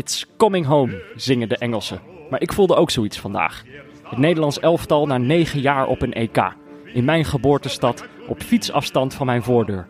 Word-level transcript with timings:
It's 0.00 0.26
coming 0.36 0.66
home, 0.66 1.02
zingen 1.16 1.48
de 1.48 1.56
Engelsen. 1.56 2.00
Maar 2.30 2.42
ik 2.42 2.52
voelde 2.52 2.74
ook 2.74 2.90
zoiets 2.90 3.18
vandaag. 3.18 3.64
Het 4.02 4.18
Nederlands 4.18 4.60
elftal 4.60 5.06
na 5.06 5.18
negen 5.18 5.60
jaar 5.60 5.86
op 5.86 6.02
een 6.02 6.12
EK. 6.12 6.54
In 6.84 7.04
mijn 7.04 7.24
geboortestad, 7.24 8.06
op 8.28 8.42
fietsafstand 8.42 9.14
van 9.14 9.26
mijn 9.26 9.42
voordeur. 9.42 9.88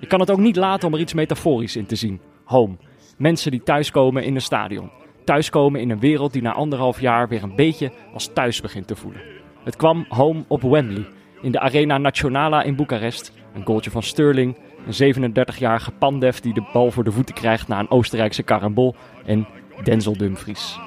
Ik 0.00 0.08
kan 0.08 0.20
het 0.20 0.30
ook 0.30 0.38
niet 0.38 0.56
laten 0.56 0.88
om 0.88 0.94
er 0.94 1.00
iets 1.00 1.12
metaforisch 1.12 1.76
in 1.76 1.86
te 1.86 1.96
zien. 1.96 2.20
Home. 2.44 2.76
Mensen 3.16 3.50
die 3.50 3.62
thuiskomen 3.62 4.24
in 4.24 4.34
een 4.34 4.40
stadion. 4.40 4.90
Thuiskomen 5.24 5.80
in 5.80 5.90
een 5.90 6.00
wereld 6.00 6.32
die 6.32 6.42
na 6.42 6.52
anderhalf 6.52 7.00
jaar 7.00 7.28
weer 7.28 7.42
een 7.42 7.56
beetje 7.56 7.92
als 8.14 8.30
thuis 8.32 8.60
begint 8.60 8.86
te 8.86 8.96
voelen. 8.96 9.22
Het 9.64 9.76
kwam 9.76 10.04
home 10.08 10.44
op 10.48 10.62
Wembley. 10.62 11.06
In 11.42 11.52
de 11.52 11.60
Arena 11.60 11.98
Nationala 11.98 12.62
in 12.62 12.76
Boekarest. 12.76 13.32
Een 13.54 13.64
goaltje 13.66 13.90
van 13.90 14.02
Sterling. 14.02 14.56
Een 14.86 15.32
37-jarige 15.34 15.90
Pandev 15.90 16.38
die 16.38 16.54
de 16.54 16.64
bal 16.72 16.90
voor 16.90 17.04
de 17.04 17.12
voeten 17.12 17.34
krijgt 17.34 17.68
na 17.68 17.78
een 17.78 17.90
Oostenrijkse 17.90 18.42
karambol. 18.42 18.94
En 19.24 19.46
Denzel 19.84 20.16
Dumfries. 20.16 20.78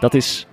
Dat 0.00 0.14
is 0.14 0.46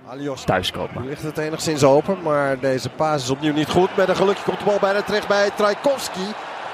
thuiskomen. 0.44 1.02
Nu 1.02 1.08
ligt 1.08 1.22
het 1.22 1.38
enigszins 1.38 1.84
open, 1.84 2.16
maar 2.22 2.60
deze 2.60 2.88
paas 2.88 3.22
is 3.22 3.30
opnieuw 3.30 3.52
niet 3.52 3.68
goed. 3.68 3.96
Met 3.96 4.08
een 4.08 4.16
gelukje 4.16 4.44
komt 4.44 4.58
de 4.58 4.64
bal 4.64 4.78
bijna 4.78 5.02
terecht 5.02 5.28
bij 5.28 5.50
Trajkovski. 5.50 6.26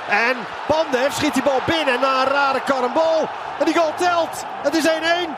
En 0.09 0.37
Pandev 0.67 1.13
schiet 1.13 1.35
die 1.35 1.43
bal 1.43 1.61
binnen 1.67 2.01
na 2.01 2.23
een 2.23 2.33
rare 2.33 2.61
karambol. 2.61 3.29
En 3.59 3.65
die 3.65 3.75
goal 3.75 3.95
telt. 3.99 4.45
Het 4.63 4.75
is 4.75 4.89
1-1. 4.89 5.31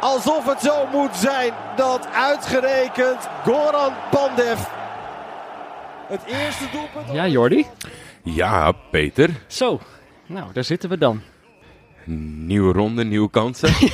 Alsof 0.00 0.46
het 0.46 0.60
zo 0.60 0.86
moet 0.92 1.16
zijn 1.16 1.52
dat 1.76 2.08
uitgerekend 2.12 3.28
Goran 3.44 3.92
Pandev 4.10 4.58
het 6.10 6.20
eerste 6.26 6.64
doelpunt... 6.72 7.12
Ja, 7.12 7.26
Jordi? 7.26 7.66
Ja, 8.22 8.72
Peter. 8.72 9.30
Zo, 9.46 9.80
nou, 10.26 10.52
daar 10.52 10.64
zitten 10.64 10.88
we 10.88 10.98
dan. 10.98 11.20
Nieuwe 12.46 12.72
ronde, 12.72 13.04
nieuwe 13.04 13.30
kansen. 13.30 13.88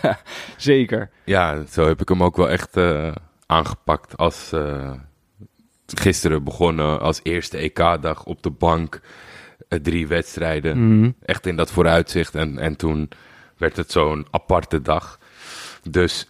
Zeker. 0.56 1.10
ja, 1.24 1.62
zo 1.70 1.86
heb 1.86 2.00
ik 2.00 2.08
hem 2.08 2.22
ook 2.22 2.36
wel 2.36 2.48
echt 2.50 2.76
eh, 2.76 3.12
aangepakt 3.46 4.16
als 4.16 4.52
eh, 4.52 4.92
gisteren 5.86 6.44
begonnen 6.44 7.00
als 7.00 7.20
eerste 7.22 7.56
EK-dag 7.56 8.24
op 8.24 8.42
de 8.42 8.50
bank. 8.50 9.00
eh, 9.68 9.78
drie 9.78 10.06
wedstrijden. 10.06 10.98
Mhm. 10.98 11.10
Echt 11.24 11.46
in 11.46 11.56
dat 11.56 11.70
vooruitzicht. 11.70 12.34
En, 12.34 12.58
en 12.58 12.76
toen 12.76 13.08
werd 13.56 13.76
het 13.76 13.90
zo'n 13.92 14.26
aparte 14.30 14.82
dag. 14.82 15.18
Dus 15.90 16.26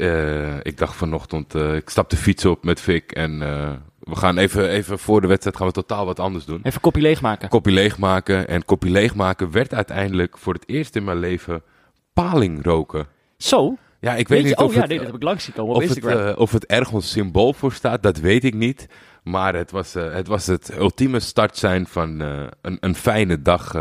ik 0.63 0.79
dacht 0.79 0.95
vanochtend, 0.97 1.55
ik 1.55 1.89
stap 1.89 2.11
de 2.11 2.17
fiets 2.17 2.45
op 2.45 2.65
met 2.65 2.81
Vic 2.81 3.13
en 3.13 3.43
we 4.03 4.17
gaan 4.17 4.39
even, 4.39 4.69
even 4.69 4.99
voor 4.99 5.21
de 5.21 5.27
wedstrijd 5.27 5.57
gaan 5.57 5.67
we 5.67 5.73
totaal 5.73 6.07
wat 6.07 6.21
anders 6.21 6.45
doen. 6.45 6.61
Even 6.63 6.81
kopje 6.81 7.03
leegmaken. 7.03 7.49
Kopje 7.49 7.73
leegmaken. 7.73 8.49
En 8.49 8.65
kopje 8.65 8.91
leegmaken 8.91 9.51
werd 9.51 9.75
uiteindelijk 9.75 10.39
voor 10.39 10.55
het 10.55 10.69
eerst 10.69 10.97
in 10.97 11.05
mijn 11.05 11.19
leven 11.19 11.63
paling 12.13 12.65
roken. 12.65 13.07
Zo. 13.37 13.77
Ja, 14.01 14.15
ik 14.15 14.29
weet, 14.29 14.45
niet 14.45 14.57
oh 14.57 14.65
of, 14.65 14.75
ja, 14.75 14.81
het, 14.81 14.89
nee, 14.89 14.99
dat 14.99 15.07
heb 15.07 15.17
ik 15.17 15.23
langs 15.23 15.53
komen 15.53 15.75
of, 15.75 15.89
het, 15.89 16.05
eh, 16.05 16.33
of 16.37 16.53
het 16.53 16.67
ergens 16.67 17.11
symbool 17.11 17.53
voor 17.53 17.73
staat, 17.73 18.03
dat 18.03 18.19
weet 18.19 18.45
ik 18.45 18.55
niet. 18.55 18.89
Maar 19.23 19.55
het 19.55 19.71
was, 19.71 19.95
eh, 19.95 20.13
het, 20.13 20.27
was 20.27 20.47
het 20.47 20.77
ultieme 20.79 21.21
start 21.21 21.57
zijn 21.57 21.87
van 21.87 22.21
eh, 22.21 22.47
een, 22.63 22.77
een 22.81 22.95
fijne 22.95 23.43
dag, 23.43 23.73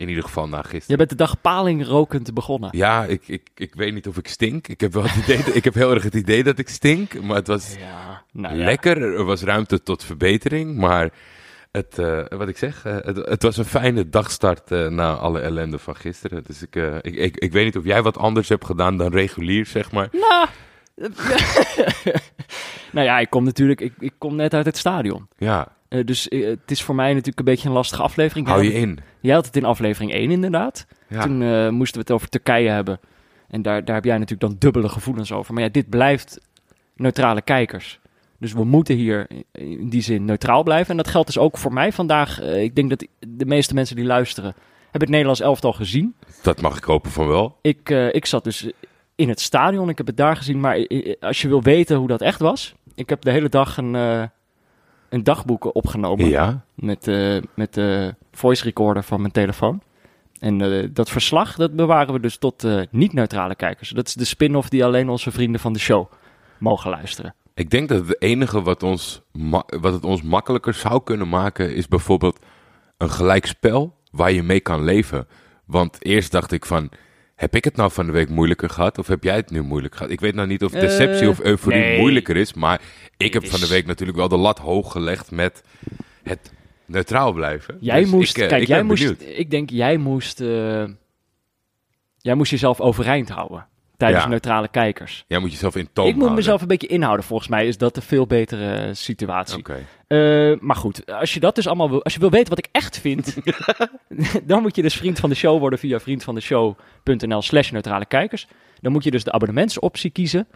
in 0.00 0.08
ieder 0.08 0.24
geval 0.24 0.48
na 0.48 0.56
gisteren. 0.62 0.84
Je 0.86 0.96
bent 0.96 1.08
de 1.10 1.16
dag 1.16 1.40
palingrokend 1.40 2.34
begonnen. 2.34 2.70
Ja, 2.76 3.04
ik, 3.04 3.22
ik, 3.28 3.48
ik 3.54 3.74
weet 3.74 3.92
niet 3.94 4.06
of 4.08 4.16
ik 4.18 4.28
stink. 4.28 4.68
Ik 4.68 4.80
heb 4.80 4.92
wel 4.92 5.02
het 5.02 5.16
idee, 5.16 5.44
dat- 5.44 5.54
ik 5.54 5.64
heb 5.64 5.74
heel 5.74 5.94
erg 5.94 6.02
het 6.02 6.14
idee 6.14 6.42
dat 6.44 6.58
ik 6.58 6.68
stink. 6.68 7.20
Maar 7.22 7.36
het 7.36 7.46
was 7.46 7.74
Ja, 7.78 8.22
nou 8.32 8.56
ja. 8.56 8.64
lekker. 8.64 9.02
Er 9.02 9.24
was 9.24 9.42
ruimte 9.42 9.82
tot 9.82 10.04
verbetering. 10.04 10.76
Maar 10.76 11.10
het, 11.72 11.98
eh, 11.98 12.24
wat 12.28 12.48
ik 12.48 12.56
zeg, 12.58 12.84
eh, 12.84 12.96
het, 13.00 13.16
het 13.16 13.42
was 13.42 13.56
een 13.56 13.64
fijne 13.64 14.08
dagstart 14.08 14.70
eh, 14.70 14.86
na 14.88 15.14
alle 15.14 15.40
ellende 15.40 15.78
van 15.78 15.96
gisteren. 15.96 16.44
Dus 16.46 16.62
ik, 16.62 16.76
eh, 16.76 16.94
ik, 17.00 17.14
ik, 17.14 17.36
ik 17.36 17.52
weet 17.52 17.64
niet 17.64 17.76
of 17.76 17.84
jij 17.84 18.02
wat 18.02 18.18
anders 18.18 18.48
hebt 18.48 18.64
gedaan 18.64 18.96
dan 18.96 19.12
regulier, 19.12 19.66
zeg 19.66 19.92
maar. 19.92 20.08
Nou, 20.12 20.46
nou 22.92 23.06
ja, 23.06 23.18
ik 23.18 23.30
kom 23.30 23.44
natuurlijk, 23.44 23.80
ik, 23.80 23.92
ik 23.98 24.12
kom 24.18 24.36
net 24.36 24.54
uit 24.54 24.66
het 24.66 24.76
stadion. 24.76 25.28
Ja, 25.38 25.68
Eh, 25.90 26.04
dus 26.04 26.28
eh, 26.28 26.46
het 26.46 26.70
is 26.70 26.82
voor 26.82 26.94
mij 26.94 27.08
natuurlijk 27.08 27.38
een 27.38 27.44
beetje 27.44 27.68
een 27.68 27.74
lastige 27.74 28.02
aflevering. 28.02 28.46
hou 28.46 28.64
je 28.64 28.72
in. 28.72 28.98
Jij 29.20 29.34
had 29.34 29.46
het 29.46 29.56
in 29.56 29.64
aflevering 29.64 30.12
1 30.12 30.30
inderdaad. 30.30 30.86
Ja. 31.08 31.22
Toen 31.22 31.42
eh, 31.42 31.68
moesten 31.68 31.94
we 31.94 32.00
het 32.00 32.10
over 32.10 32.28
Turkije 32.28 32.68
hebben. 32.68 33.00
En 33.48 33.62
daar, 33.62 33.84
daar 33.84 33.94
heb 33.94 34.04
jij 34.04 34.18
natuurlijk 34.18 34.50
dan 34.50 34.56
dubbele 34.58 34.88
gevoelens 34.88 35.32
over. 35.32 35.54
Maar 35.54 35.62
ja, 35.62 35.68
dit 35.68 35.88
blijft 35.88 36.40
neutrale 36.96 37.42
kijkers. 37.42 38.00
Dus 38.38 38.52
we 38.52 38.64
moeten 38.64 38.96
hier 38.96 39.26
in 39.52 39.88
die 39.88 40.02
zin 40.02 40.24
neutraal 40.24 40.62
blijven. 40.62 40.90
En 40.90 40.96
dat 40.96 41.08
geldt 41.08 41.26
dus 41.26 41.38
ook 41.38 41.58
voor 41.58 41.72
mij 41.72 41.92
vandaag. 41.92 42.40
Ik 42.40 42.74
denk 42.74 42.90
dat 42.90 43.06
de 43.18 43.46
meeste 43.46 43.74
mensen 43.74 43.96
die 43.96 44.04
luisteren... 44.04 44.54
hebben 44.82 45.00
het 45.00 45.08
Nederlands 45.08 45.40
elftal 45.40 45.72
gezien. 45.72 46.14
Dat 46.42 46.60
mag 46.60 46.76
ik 46.76 46.84
hopen 46.84 47.10
van 47.10 47.26
wel. 47.26 47.56
Ik, 47.62 47.88
ik 47.90 48.26
zat 48.26 48.44
dus 48.44 48.70
in 49.14 49.28
het 49.28 49.40
stadion. 49.40 49.88
Ik 49.88 49.98
heb 49.98 50.06
het 50.06 50.16
daar 50.16 50.36
gezien. 50.36 50.60
Maar 50.60 50.86
als 51.20 51.42
je 51.42 51.48
wil 51.48 51.62
weten 51.62 51.96
hoe 51.96 52.08
dat 52.08 52.20
echt 52.20 52.40
was... 52.40 52.74
Ik 52.94 53.08
heb 53.08 53.22
de 53.22 53.30
hele 53.30 53.48
dag 53.48 53.76
een, 53.76 53.94
een 55.10 55.24
dagboek 55.24 55.74
opgenomen 55.74 56.28
Ja, 56.28 56.64
met, 56.74 57.08
eh, 57.08 57.36
met 57.54 57.74
de 57.74 58.14
voice 58.32 58.64
recorder 58.64 59.02
van 59.02 59.20
mijn 59.20 59.32
telefoon. 59.32 59.82
En 60.38 60.60
eh, 60.60 60.88
dat 60.92 61.10
verslag, 61.10 61.56
dat 61.56 61.76
bewaren 61.76 62.14
we 62.14 62.20
dus 62.20 62.36
tot 62.36 62.64
eh, 62.64 62.80
niet-neutrale 62.90 63.54
kijkers. 63.54 63.90
Dat 63.90 64.06
is 64.06 64.14
de 64.14 64.24
spin-off 64.24 64.68
die 64.68 64.84
alleen 64.84 65.08
onze 65.08 65.30
vrienden 65.30 65.60
van 65.60 65.72
de 65.72 65.78
show 65.78 66.10
mogen 66.58 66.90
luisteren. 66.90 67.34
ik 67.54 67.70
denk 67.70 67.88
dat 67.88 68.08
het 68.08 68.22
enige 68.22 68.62
wat, 68.62 68.82
ons 68.82 69.22
wat 69.80 69.92
het 69.92 70.04
ons 70.04 70.22
makkelijker 70.22 70.74
zou 70.74 71.02
kunnen 71.04 71.28
maken... 71.28 71.74
is 71.74 71.88
bijvoorbeeld 71.88 72.38
een 72.96 73.10
gelijkspel 73.10 73.96
waar 74.10 74.32
je 74.32 74.42
mee 74.42 74.60
kan 74.60 74.84
leven. 74.84 75.28
Want 75.64 76.04
eerst 76.04 76.32
dacht 76.32 76.52
ik 76.52 76.66
van... 76.66 76.90
Heb 77.40 77.54
ik 77.54 77.64
het 77.64 77.76
nou 77.76 77.90
van 77.92 78.06
de 78.06 78.12
week 78.12 78.28
moeilijker 78.28 78.70
gehad? 78.70 78.98
Of 78.98 79.06
heb 79.06 79.22
jij 79.24 79.36
het 79.36 79.50
nu 79.50 79.62
moeilijk 79.62 79.94
gehad? 79.94 80.10
Ik 80.12 80.20
weet 80.20 80.34
nou 80.34 80.48
niet 80.48 80.64
of 80.64 80.72
deceptie 80.72 81.22
Eh, 81.22 81.28
of 81.28 81.40
euforie 81.40 81.80
nee. 81.80 81.98
moeilijker 81.98 82.36
is. 82.36 82.54
Maar 82.54 82.80
ik 83.16 83.32
heb 83.32 83.42
is- 83.42 83.50
van 83.50 83.60
de 83.60 83.68
week 83.68 83.86
natuurlijk 83.86 84.18
wel 84.18 84.28
de 84.28 84.36
lat 84.36 84.58
hoog 84.58 84.92
gelegd 84.92 85.30
met 85.30 85.62
het 86.22 86.52
neutraal 86.86 87.32
blijven. 87.32 87.76
Jij 87.80 88.00
Dus 88.00 88.10
moest, 88.10 88.36
ik, 88.36 88.42
eh, 88.42 88.48
kijk, 88.48 88.62
ik 88.62 88.68
jij 88.68 88.82
moest, 88.82 89.14
ik 89.20 89.50
denk, 89.50 89.70
jij 89.70 89.96
moest, 89.96 90.40
eh, 90.40 90.84
jij 92.18 92.34
moest 92.34 92.50
jezelf 92.50 92.80
overeind 92.80 93.28
houden 93.28 93.66
tijdens 94.00 94.22
Ja. 94.24 94.28
neutrale 94.28 94.68
kijkers. 94.68 95.24
Jij 95.26 95.38
moet 95.38 95.52
jezelf 95.52 95.76
in 95.76 95.88
toon 95.92 96.04
ik 96.04 96.10
moet 96.12 96.20
houden. 96.22 96.38
mezelf 96.38 96.60
een 96.60 96.68
beetje 96.68 96.86
inhouden. 96.86 97.24
Volgens 97.24 97.48
mij 97.48 97.66
is 97.66 97.78
dat 97.78 97.96
een 97.96 98.02
veel 98.02 98.26
betere 98.26 98.72
eh, 98.74 98.88
situatie. 98.94 99.58
Oké. 99.58 99.78
Eh, 100.06 100.52
maar 100.60 100.76
goed, 100.76 101.06
als 101.12 101.34
je 101.34 101.40
dat 101.40 101.54
dus 101.54 101.66
allemaal 101.66 101.90
wil, 101.90 102.04
als 102.04 102.14
je 102.14 102.20
wil 102.20 102.30
weten 102.30 102.48
wat 102.48 102.58
ik 102.58 102.68
echt 102.72 102.98
vind, 102.98 103.36
dan 104.50 104.62
moet 104.62 104.76
je 104.76 104.82
dus 104.82 104.94
vriend 104.96 105.18
van 105.20 105.28
de 105.30 105.36
show 105.36 105.58
worden 105.58 105.78
via 105.78 106.00
vriendvandeshow.nl 106.00 107.42
slash 107.42 107.70
neutrale 107.70 108.06
kijkers. 108.06 108.46
Dan 108.80 108.92
moet 108.92 109.04
je 109.04 109.10
dus 109.10 109.24
de 109.24 109.32
abonnementsoptie 109.32 110.10
kiezen. 110.10 110.46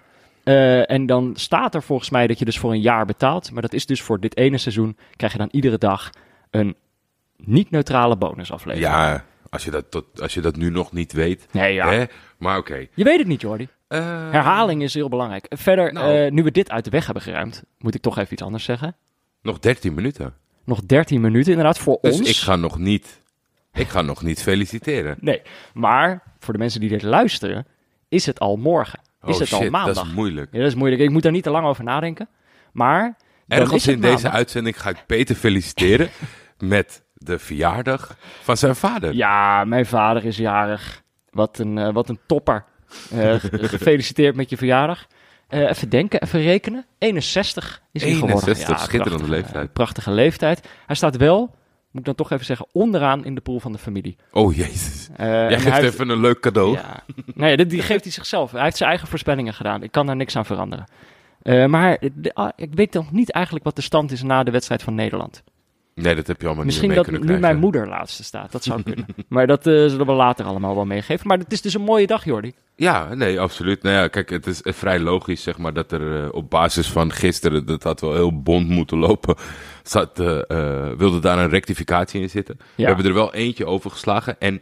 Eh, 0.45 0.91
en 0.91 1.07
dan 1.07 1.33
staat 1.37 1.75
er 1.75 1.83
volgens 1.83 2.11
mij 2.11 2.27
dat 2.27 2.39
je 2.39 2.45
dus 2.45 2.59
voor 2.59 2.73
een 2.73 2.81
jaar 2.81 3.07
betaalt. 3.07 3.53
Maar 3.53 3.63
dat 3.63 3.73
is 3.73 3.87
dus 3.87 4.03
voor 4.03 4.21
dit 4.21 4.37
ene 4.37 4.59
seizoen, 4.59 4.97
krijg 5.17 5.33
je 5.33 5.39
dan 5.39 5.49
iedere 5.51 5.79
dag 5.79 6.11
een 6.51 6.77
niet-neutrale 7.37 8.17
bonusaflevering. 8.17 8.93
Ja, 8.93 9.25
als 9.55 9.65
je, 9.65 9.71
dat 9.71 9.91
tot, 9.91 10.21
als 10.21 10.35
je 10.35 10.41
dat 10.41 10.57
nu 10.57 10.71
nog 10.71 10.93
niet 10.93 11.13
weet. 11.13 11.47
Nee, 11.51 11.75
ja. 11.75 11.91
Hè? 11.93 12.05
Maar 12.39 12.59
oké. 12.59 12.87
Je 12.95 13.05
weet 13.05 13.19
het 13.19 13.27
niet, 13.27 13.41
Jordi. 13.41 13.69
Eh, 13.89 13.99
Herhaling 14.31 14.83
is 14.83 14.95
heel 14.95 15.09
belangrijk. 15.09 15.47
Verder, 15.49 15.93
Nou. 15.93 16.17
eh, 16.17 16.31
nu 16.31 16.43
we 16.43 16.51
dit 16.51 16.71
uit 16.71 16.85
de 16.85 16.91
weg 16.91 17.05
hebben 17.05 17.23
geruimd, 17.23 17.63
moet 17.79 17.95
ik 17.95 18.03
toch 18.03 18.19
even 18.19 18.33
iets 18.33 18.43
anders 18.43 18.65
zeggen. 18.65 18.97
Nog 19.43 19.59
13 19.59 19.95
minuten. 19.95 20.35
Nog 20.65 20.81
13 20.87 21.21
minuten 21.21 21.51
inderdaad 21.51 21.79
voor 21.79 21.99
Dus 22.01 22.19
ons. 22.19 22.29
ik 22.29 22.37
ga 22.37 22.57
nog 22.57 22.79
niet... 22.79 23.23
Ik 23.73 23.89
ga 23.89 24.03
nog 24.03 24.23
niet 24.23 24.43
feliciteren. 24.43 25.17
Nee, 25.21 25.43
maar 25.75 26.23
voor 26.39 26.53
de 26.53 26.59
mensen 26.59 26.81
die 26.81 26.89
dit 26.89 27.03
luisteren, 27.03 27.67
is 28.09 28.27
het 28.27 28.41
al 28.41 28.57
morgen. 28.57 28.99
Is 29.27 29.35
oh 29.35 29.39
het 29.41 29.49
shit, 29.49 29.59
al 29.61 29.71
maandag? 29.71 29.95
dat 29.95 30.05
is 30.07 30.13
moeilijk. 30.13 30.49
Ja, 30.53 30.59
dat 30.59 30.67
is 30.69 30.75
moeilijk. 30.75 31.03
Ik 31.03 31.11
moet 31.11 31.23
daar 31.23 31.33
niet 31.33 31.43
te 31.43 31.51
lang 31.51 31.67
over 31.67 31.85
nadenken. 31.85 32.29
Maar 32.73 33.17
Ergens 33.49 33.87
in 33.87 34.01
deze 34.01 34.31
uitzending 34.31 34.81
ga 34.81 34.89
ik 34.91 34.97
Peter 35.07 35.35
feliciteren 35.35 36.09
met 36.59 37.03
de 37.25 37.39
verjaardag 37.39 38.17
van 38.43 38.57
zijn 38.57 38.77
vader. 38.77 39.15
Ja, 39.15 39.65
mijn 39.65 39.87
vader 39.87 40.25
is 40.25 40.37
jarig. 40.37 41.03
Wat 41.31 41.59
een, 41.59 41.79
eh, 41.79 41.93
wat 41.93 42.09
een 42.09 42.19
topper. 42.27 42.65
Eh, 43.11 43.35
ge- 43.35 43.69
gefeliciteerd 43.69 44.37
met 44.37 44.51
je 44.51 44.57
verjaardag. 44.57 45.07
Eh, 45.49 45.61
even 45.69 45.89
denken, 45.89 46.23
even 46.23 46.41
rekenen. 46.43 46.87
61 46.99 47.83
is 47.93 48.03
hij 48.03 48.13
geworden. 48.13 48.37
61, 48.39 48.79
schitterende 48.79 49.09
prachtige- 49.11 49.31
leeftijd. 49.31 49.73
Prachtige 49.73 50.11
leeftijd. 50.11 50.69
Hij 50.87 50.97
staat 50.97 51.17
wel, 51.17 51.41
moet 51.91 52.01
ik 52.01 52.05
dan 52.05 52.15
toch 52.15 52.31
even 52.31 52.45
zeggen, 52.45 52.67
onderaan 52.73 53.25
in 53.25 53.35
de 53.35 53.41
pool 53.41 53.61
van 53.61 53.73
de 53.73 53.79
familie. 53.79 54.17
Oh 54.33 54.55
jezus. 54.57 55.09
Jij 55.17 55.49
geeft 55.61 55.65
heeft- 55.81 55.95
even 55.95 56.09
een 56.09 56.21
leuk 56.21 56.41
cadeau. 56.41 56.73
Ja. 56.73 57.03
Nou 57.35 57.51
ja, 57.51 57.57
dit, 57.57 57.71
die 57.71 57.83
geeft 57.83 58.03
hij 58.05 58.13
zichzelf. 58.13 58.51
Hij 58.53 58.63
heeft 58.63 58.77
zijn 58.77 58.89
eigen 58.89 59.09
voorspellingen 59.09 59.55
gedaan. 59.55 59.83
Ik 59.83 59.93
kan 59.93 60.07
daar 60.07 60.17
niks 60.17 60.37
aan 60.37 60.45
veranderen. 60.47 60.87
Maar 61.71 61.99
de- 62.15 62.35
ah, 62.35 62.49
ik 62.57 62.75
weet 62.75 62.93
nog 62.93 63.13
niet 63.13 63.31
eigenlijk 63.31 63.65
wat 63.65 63.77
de 63.77 63.83
stand 63.83 64.13
is 64.13 64.23
na 64.23 64.43
de 64.43 64.51
wedstrijd 64.51 64.83
van 64.83 64.95
Nederland. 64.95 65.43
Nee, 65.95 66.15
dat 66.15 66.27
heb 66.27 66.41
je 66.41 66.47
allemaal 66.47 66.65
Misschien 66.65 66.89
niet 66.89 66.97
dat 66.97 67.11
meer 67.11 67.25
nu 67.25 67.39
mijn 67.39 67.59
moeder 67.59 67.89
laatste 67.89 68.25
staat. 68.25 68.53
Dat 68.53 68.65
zou 68.65 68.83
kunnen. 68.83 69.07
maar 69.29 69.47
dat 69.47 69.67
eh, 69.67 69.73
zullen 69.73 70.07
we 70.07 70.13
later 70.13 70.45
allemaal 70.45 70.75
wel 70.75 70.85
meegeven. 70.85 71.27
Maar 71.27 71.39
het 71.39 71.53
is 71.53 71.61
dus 71.63 71.75
een 71.75 71.81
mooie 71.83 72.07
dag, 72.07 72.25
Jordi. 72.25 72.53
Ja, 72.77 73.15
nee, 73.15 73.41
absoluut. 73.41 73.83
Nou 73.83 73.97
ja, 73.97 74.09
kijk, 74.09 74.31
het 74.31 74.47
is 74.47 74.63
eh, 74.63 74.73
vrij 74.73 75.01
logisch, 75.01 75.43
zeg 75.43 75.59
maar, 75.59 75.73
dat 75.73 75.93
er 75.93 76.23
eh, 76.25 76.29
op 76.33 76.51
basis 76.51 76.89
van 76.91 77.13
gisteren, 77.13 77.67
dat 77.67 77.83
had 77.83 78.01
wel 78.01 78.15
heel 78.15 78.43
bond 78.43 78.69
moeten 78.69 78.99
lopen, 78.99 79.35
zat, 79.83 80.19
wilde 80.97 81.19
daar 81.21 81.39
een 81.39 81.49
rectificatie 81.49 82.21
in 82.21 82.31
zitten. 82.31 82.59
We 82.75 82.83
hebben 82.85 83.05
er 83.07 83.15
wel 83.15 83.35
eentje 83.35 83.67
over 83.67 83.91
geslagen 83.91 84.37
en 84.39 84.61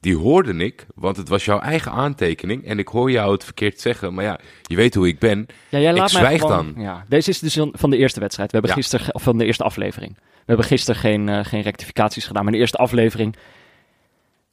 die 0.00 0.16
hoorde 0.16 0.54
ik, 0.64 0.86
want 0.94 1.16
het 1.16 1.28
was 1.28 1.44
jouw 1.44 1.58
eigen 1.60 1.92
aantekening. 1.92 2.64
En 2.64 2.78
ik 2.78 2.88
hoor 2.88 3.10
jou 3.10 3.32
het 3.32 3.44
verkeerd 3.44 3.80
zeggen. 3.80 4.14
Maar 4.14 4.24
ja, 4.24 4.38
je 4.62 4.76
weet 4.76 4.94
hoe 4.94 5.08
ik 5.08 5.18
ben. 5.18 5.46
Ja, 5.68 5.78
jij 5.78 5.90
Ik 5.90 5.96
laat 5.98 6.12
mij 6.12 6.22
zwijg 6.22 6.40
gewoon- 6.40 6.72
dan. 6.74 6.82
Ja, 6.82 7.04
deze 7.08 7.30
is 7.30 7.38
dus 7.38 7.58
van- 7.72 7.90
de 7.90 7.96
eerste 7.96 8.20
wedstrijd. 8.20 8.50
We 8.52 8.56
hebben 8.58 8.76
Ja. 8.76 8.82
gisteren, 8.82 9.14
of 9.14 9.22
van 9.22 9.38
de 9.38 9.44
eerste 9.44 9.64
aflevering. 9.64 10.16
We 10.50 10.56
hebben 10.56 10.76
gisteren 10.76 11.00
geen, 11.00 11.28
eh, 11.28 11.44
geen 11.44 11.62
rectificaties 11.62 12.26
gedaan. 12.26 12.42
Maar 12.44 12.52
in 12.52 12.58
de 12.58 12.64
eerste 12.64 12.78
aflevering 12.78 13.36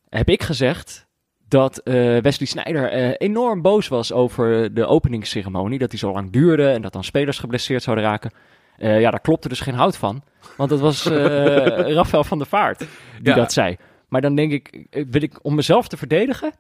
heb 0.09 0.29
ik 0.29 0.43
gezegd 0.43 1.07
dat 1.47 1.77
eh, 1.77 1.93
Wesley 2.17 2.47
Sneijder 2.47 2.91
eh, 2.91 3.13
enorm 3.17 3.61
boos 3.61 3.87
was 3.87 4.11
over 4.11 4.73
de 4.73 4.85
openingsceremonie. 4.85 5.79
Dat 5.79 5.89
die 5.89 5.99
zo 5.99 6.11
lang 6.11 6.31
duurde 6.31 6.69
en 6.69 6.81
dat 6.81 6.93
dan 6.93 7.03
spelers 7.03 7.39
geblesseerd 7.39 7.83
zouden 7.83 8.05
raken. 8.05 8.31
Ja, 8.77 9.11
daar 9.11 9.21
klopte 9.21 9.49
dus 9.49 9.59
geen 9.59 9.73
hout 9.73 9.97
van. 9.97 10.23
Want 10.57 10.69
het 10.69 10.79
was 10.79 11.03
Rafael 11.99 12.23
van 12.23 12.37
der 12.37 12.47
Vaart 12.47 12.79
die 12.79 12.87
Ja. 13.21 13.35
dat 13.35 13.53
zei. 13.53 13.77
Maar 14.07 14.21
dan 14.21 14.35
denk 14.35 14.51
ik, 14.51 14.87
wil 14.89 15.21
ik 15.21 15.39
om 15.41 15.55
mezelf 15.55 15.87
te 15.87 15.97
verdedigen. 15.97 16.51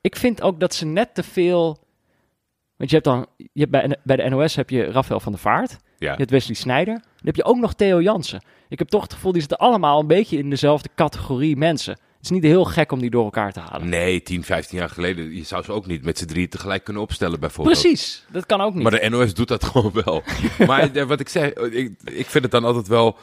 Ik 0.00 0.16
vind 0.16 0.42
ook 0.42 0.60
dat 0.60 0.74
ze 0.74 0.86
net 0.86 1.14
te 1.14 1.22
veel. 1.22 1.78
Want 2.76 2.90
je 2.90 2.96
hebt 2.96 3.04
dan, 3.08 3.26
je 3.36 3.60
hebt 3.60 3.70
bij, 3.70 3.96
bij 4.02 4.16
de 4.16 4.28
NOS 4.28 4.56
heb 4.56 4.70
je 4.70 4.84
Rafael 4.84 5.20
van 5.20 5.32
der 5.32 5.40
Vaart. 5.40 5.78
Ja. 5.98 6.10
Je 6.10 6.16
hebt 6.16 6.30
Wesley 6.30 6.56
Sneijder. 6.56 6.94
Dan 6.94 7.02
heb 7.24 7.36
je 7.36 7.44
ook 7.44 7.56
nog 7.56 7.74
Theo 7.74 8.02
Jansen. 8.02 8.42
Ik 8.68 8.78
heb 8.78 8.88
toch 8.88 9.02
het 9.02 9.12
gevoel, 9.12 9.32
die 9.32 9.40
zitten 9.40 9.58
allemaal 9.58 10.00
een 10.00 10.06
beetje 10.06 10.38
in 10.38 10.50
dezelfde 10.50 10.88
categorie 10.94 11.56
mensen. 11.56 11.92
Het 11.92 12.26
is 12.26 12.30
niet 12.30 12.42
heel 12.42 12.64
gek 12.64 12.92
om 12.92 13.00
die 13.00 13.10
door 13.10 13.24
elkaar 13.24 13.52
te 13.52 13.60
halen. 13.60 13.88
Nee, 13.88 14.22
10, 14.22 14.44
15 14.44 14.78
jaar 14.78 14.88
geleden. 14.88 15.36
Je 15.36 15.44
zou 15.44 15.64
ze 15.64 15.72
ook 15.72 15.86
niet 15.86 16.04
met 16.04 16.18
z'n 16.18 16.26
drie 16.26 16.48
tegelijk 16.48 16.84
kunnen 16.84 17.02
opstellen, 17.02 17.40
bijvoorbeeld. 17.40 17.80
Precies, 17.80 18.24
dat 18.32 18.46
kan 18.46 18.60
ook 18.60 18.74
niet. 18.74 18.82
Maar 18.82 19.00
de 19.00 19.08
NOS 19.08 19.34
doet 19.34 19.48
dat 19.48 19.64
gewoon 19.70 19.92
wel. 20.04 20.22
maar 20.66 20.92
eh, 20.94 21.04
wat 21.04 21.20
ik 21.20 21.28
zeg, 21.28 21.52
ik, 21.52 21.92
ik 22.04 22.26
vind 22.26 22.44
het 22.44 22.52
dan 22.52 22.64
altijd 22.64 22.88
wel. 22.88 23.16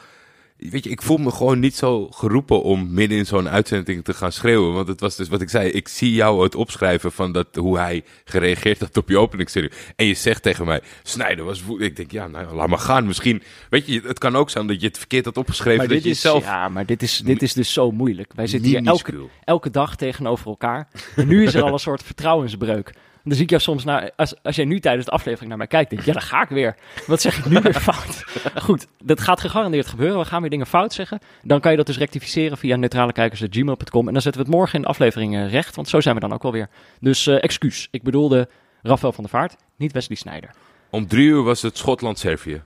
Weet 0.58 0.84
je, 0.84 0.90
ik 0.90 1.02
voel 1.02 1.18
me 1.18 1.32
gewoon 1.32 1.60
niet 1.60 1.76
zo 1.76 2.08
geroepen 2.08 2.64
om 2.64 2.94
midden 2.94 3.18
in 3.18 3.26
zo'n 3.26 3.50
uitzending 3.50 4.04
te 4.04 4.14
gaan 4.14 4.32
schreeuwen. 4.32 4.74
Want 4.74 4.88
het 4.88 5.00
was 5.00 5.16
dus 5.16 5.28
wat 5.28 5.42
ik 5.42 5.50
zei. 5.50 5.70
Ik 5.70 5.88
zie 5.88 6.14
jou 6.14 6.44
het 6.44 6.56
opschrijven 6.56 7.12
van 7.12 7.32
dat, 7.32 7.48
hoe 7.56 7.78
hij 7.78 8.04
gereageerd 8.26 8.80
had 8.80 8.98
op 8.98 9.10
je 9.10 9.20
openingsserie. 9.20 9.72
En 9.96 10.06
je 10.06 10.14
zegt 10.14 10.44
tegen 10.44 10.66
mij, 10.66 10.82
Snijder 11.04 11.46
was 11.46 11.64
woedend. 11.64 11.90
Ik 11.90 11.96
denk, 11.96 12.12
ja, 12.12 12.28
nou, 12.28 12.56
laat 12.56 12.68
maar 12.68 12.80
gaan. 12.80 13.08
Misschien, 13.08 13.44
weet 13.70 13.86
je, 13.86 14.02
het 14.02 14.20
kan 14.20 14.36
ook 14.36 14.50
zijn 14.50 14.68
dat 14.68 14.82
je 14.82 14.88
het 14.88 14.98
verkeerd 14.98 15.26
had 15.26 15.38
opgeschreven. 15.38 15.78
Maar 15.78 15.88
dat 15.88 15.96
dit 15.96 16.06
je 16.06 16.10
is, 16.10 16.22
zelf 16.22 16.44
ja, 16.44 16.70
maar 16.70 16.86
dit 16.86 17.02
is, 17.02 17.18
dit 17.18 17.42
is 17.42 17.54
dus 17.54 17.74
zo 17.74 17.92
moeilijk. 17.92 18.34
Wij 18.36 18.48
zitten 18.48 18.70
hier 18.70 18.86
elke, 18.86 19.14
elke 19.44 19.70
dag 19.70 19.96
tegenover 19.96 20.48
elkaar. 20.48 20.88
En 21.16 21.28
nu 21.28 21.44
is 21.44 21.54
er 21.54 21.64
al 21.64 21.74
een 21.74 21.80
soort 21.90 22.04
vertrouwensbreuk. 22.04 22.94
Dan 23.26 23.34
zie 23.34 23.44
ik 23.44 23.50
jou 23.50 23.62
soms, 23.62 23.84
naar, 23.84 24.12
als, 24.16 24.44
als 24.44 24.56
jij 24.56 24.66
nu 24.66 24.80
tijdens 24.80 25.06
de 25.06 25.12
aflevering 25.12 25.50
naar 25.50 25.58
mij 25.58 25.68
kijkt, 25.68 25.90
denk 25.90 26.02
ik, 26.02 26.08
ja, 26.08 26.14
dan 26.14 26.22
ga 26.22 26.42
ik 26.42 26.50
weer. 26.50 26.76
Wat 27.08 27.22
zeg 27.22 27.38
ik 27.38 27.46
nu 27.46 27.60
weer 27.60 27.74
fout? 27.90 28.24
Goed, 28.62 28.88
dat 29.04 29.22
gaat 29.22 29.40
gegarandeerd 29.40 29.88
gebeuren. 29.88 30.20
We 30.20 30.26
gaan 30.26 30.42
weer 30.42 30.50
dingen 30.50 30.66
fout 30.66 30.94
zeggen. 30.94 31.20
Dan 31.44 31.60
kan 31.60 31.72
je 31.72 31.78
dat 31.78 31.86
dus 31.86 31.98
rectificeren 31.98 32.58
via 32.58 32.76
neutralekijkers.gmail.com. 32.76 34.08
En 34.08 34.14
dan 34.14 34.22
zetten 34.22 34.42
we 34.42 34.48
het 34.48 34.58
morgen 34.58 34.76
in 34.76 34.82
de 34.82 34.88
aflevering 34.88 35.36
eh, 35.36 35.52
recht, 35.52 35.76
want 35.76 35.90
zo 35.90 36.02
zijn 36.02 36.16
we 36.16 36.22
dan 36.22 36.34
ook 36.34 36.44
wel 36.44 36.52
weer. 36.52 36.70
Dus 37.00 37.28
eh, 37.28 37.44
excuus, 37.44 37.88
ik 37.92 38.04
bedoelde 38.04 38.50
Rafael 38.82 39.14
van 39.14 39.24
der 39.24 39.34
Vaart, 39.34 39.56
niet 39.78 39.92
Wesley 39.92 40.18
Sneijder. 40.18 40.50
Om 40.90 41.08
drie 41.08 41.28
uur 41.28 41.44
was 41.44 41.62
het 41.62 41.78
Schotland-Servië. 41.78 42.64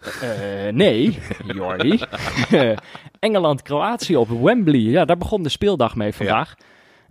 Eh, 0.00 0.72
nee, 0.72 1.18
Jordi. 1.54 2.00
Engeland-Kroatië 3.18 4.16
op 4.16 4.28
Wembley. 4.28 4.80
Ja, 4.80 5.04
daar 5.04 5.16
begon 5.16 5.42
de 5.42 5.48
speeldag 5.48 5.94
mee 5.96 6.12
vandaag. 6.12 6.54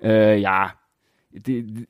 Ja, 0.01 0.29
ja 0.31 0.77
die- 1.29 1.85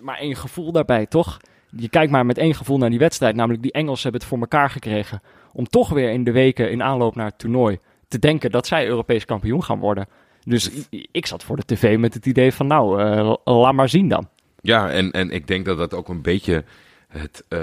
maar 0.00 0.18
één 0.18 0.36
gevoel 0.36 0.72
daarbij, 0.72 1.06
toch? 1.06 1.36
Je 1.76 1.88
kijkt 1.88 2.12
maar 2.12 2.26
met 2.26 2.38
één 2.38 2.54
gevoel 2.54 2.78
naar 2.78 2.90
die 2.90 2.98
wedstrijd. 2.98 3.34
Namelijk, 3.36 3.62
die 3.62 3.72
Engelsen 3.72 4.02
hebben 4.02 4.20
het 4.20 4.28
voor 4.30 4.38
elkaar 4.38 4.70
gekregen. 4.70 5.22
Om 5.52 5.66
toch 5.66 5.88
weer 5.88 6.10
in 6.10 6.24
de 6.24 6.32
weken 6.32 6.70
in 6.70 6.82
aanloop 6.82 7.14
naar 7.16 7.26
het 7.26 7.38
toernooi 7.38 7.78
te 8.08 8.18
denken 8.18 8.50
dat 8.50 8.66
zij 8.66 8.86
Europees 8.86 9.24
kampioen 9.24 9.64
gaan 9.64 9.78
worden. 9.78 10.06
Dus 10.44 10.70
ik 11.12 11.26
zat 11.26 11.44
voor 11.44 11.56
de 11.56 11.64
tv 11.64 11.98
met 11.98 12.14
het 12.14 12.26
idee 12.26 12.52
van, 12.52 12.66
nou, 12.66 13.00
eh, 13.00 13.34
laat 13.44 13.74
maar 13.74 13.88
zien 13.88 14.08
dan. 14.08 14.28
Ja, 14.60 14.90
en, 14.90 15.10
en 15.10 15.30
ik 15.30 15.46
denk 15.46 15.64
dat 15.64 15.78
dat 15.78 15.94
ook 15.94 16.08
een 16.08 16.22
beetje 16.22 16.64
het, 17.08 17.44
eh, 17.48 17.60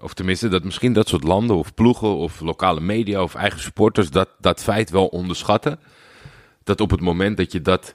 of 0.00 0.14
tenminste 0.14 0.48
dat 0.48 0.64
misschien 0.64 0.92
dat 0.92 1.08
soort 1.08 1.24
landen 1.24 1.56
of 1.56 1.74
ploegen 1.74 2.16
of 2.16 2.40
lokale 2.40 2.80
media 2.80 3.22
of 3.22 3.34
eigen 3.34 3.60
supporters 3.60 4.10
dat, 4.10 4.28
dat 4.40 4.62
feit 4.62 4.90
wel 4.90 5.06
onderschatten. 5.06 5.78
Dat 6.64 6.80
op 6.80 6.90
het 6.90 7.00
moment 7.00 7.36
dat 7.36 7.52
je 7.52 7.62
dat 7.62 7.94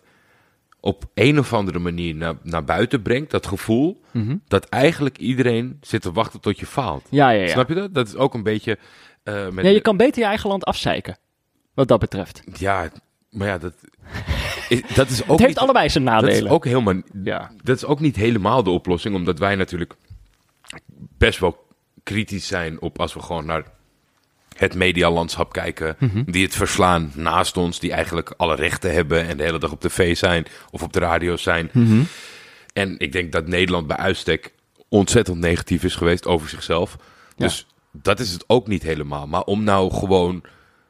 op 0.88 1.06
een 1.14 1.40
of 1.40 1.54
andere 1.54 1.80
manier 1.80 2.16
naar, 2.16 2.34
naar 2.44 2.64
buiten 2.64 3.02
brengt, 3.02 3.32
dat 3.32 3.48
gevoel, 3.48 4.02
dat 4.48 4.66
eigenlijk 4.66 5.18
iedereen 5.18 5.78
zit 5.82 6.02
te 6.02 6.12
wachten 6.12 6.40
tot 6.40 6.60
je 6.60 6.66
faalt. 6.66 7.08
Ja, 7.10 7.30
ja, 7.30 7.42
ja. 7.42 7.48
Snap 7.48 7.68
je 7.70 7.76
dat? 7.76 7.94
Dat 7.94 8.08
is 8.08 8.16
ook 8.16 8.34
een 8.34 8.44
beetje 8.44 8.78
eh, 9.24 9.50
met... 9.50 9.66
ja 9.66 9.72
je 9.72 9.82
kan 9.82 9.98
beter 9.98 10.22
je 10.22 10.28
eigen 10.28 10.50
land 10.50 10.64
afzeiken, 10.66 11.18
wat 11.74 11.88
dat 11.88 12.00
betreft. 12.00 12.44
Ja, 12.54 12.90
maar 13.30 13.48
ja, 13.48 13.58
dat, 13.58 13.74
is, 14.70 14.82
dat 14.96 15.10
is 15.10 15.22
ook 15.22 15.28
Het 15.28 15.38
heeft 15.40 15.48
niet- 15.48 15.58
allebei 15.58 15.90
zijn 15.90 16.04
dat 16.06 16.14
nadelen. 16.14 16.36
is 16.46 16.50
ook 16.50 16.66
helemaal 16.66 17.02
Ja. 17.24 17.52
dat 17.64 17.76
is 17.76 17.86
ook 17.86 18.00
niet 18.00 18.16
helemaal 18.16 18.64
de 18.64 18.70
oplossing, 18.70 19.16
omdat 19.16 19.40
wij 19.40 19.56
natuurlijk 19.56 19.96
best 21.18 21.40
wel 21.40 21.66
kritisch 22.04 22.48
zijn 22.48 22.82
op 22.82 23.00
als 23.00 23.14
we 23.14 23.20
gewoon 23.22 23.46
naar 23.46 23.64
het 24.58 24.76
medialandschap 24.76 25.54
kijken, 25.54 25.96
Mhm. 26.00 26.24
die 26.32 26.44
het 26.44 26.56
verslaan 26.56 27.12
naast 27.16 27.58
ons, 27.58 27.80
die 27.80 27.92
eigenlijk 27.92 28.34
alle 28.38 28.56
rechten 28.56 28.94
hebben 28.94 29.28
en 29.28 29.38
de 29.38 29.44
hele 29.44 29.60
dag 29.60 29.72
op 29.72 29.82
tv 29.82 30.18
zijn 30.18 30.46
of 30.72 30.84
op 30.84 30.94
de 30.94 31.00
radio 31.00 31.36
zijn. 31.38 31.70
Mhm. 31.74 32.02
En 32.74 32.96
ik 33.00 33.12
denk 33.12 33.32
dat 33.32 33.48
Nederland 33.48 33.88
bij 33.88 33.98
uitstek 33.98 34.54
ontzettend 34.90 35.38
negatief 35.40 35.84
is 35.84 35.96
geweest 35.96 36.26
over 36.26 36.50
zichzelf. 36.50 36.96
Ja. 37.00 37.46
Dus 37.46 37.68
dat 37.92 38.20
is 38.20 38.32
het 38.32 38.44
ook 38.48 38.68
niet 38.68 38.84
helemaal. 38.84 39.28
Maar 39.28 39.42
om 39.44 39.64
nou 39.64 39.94
gewoon 39.94 40.42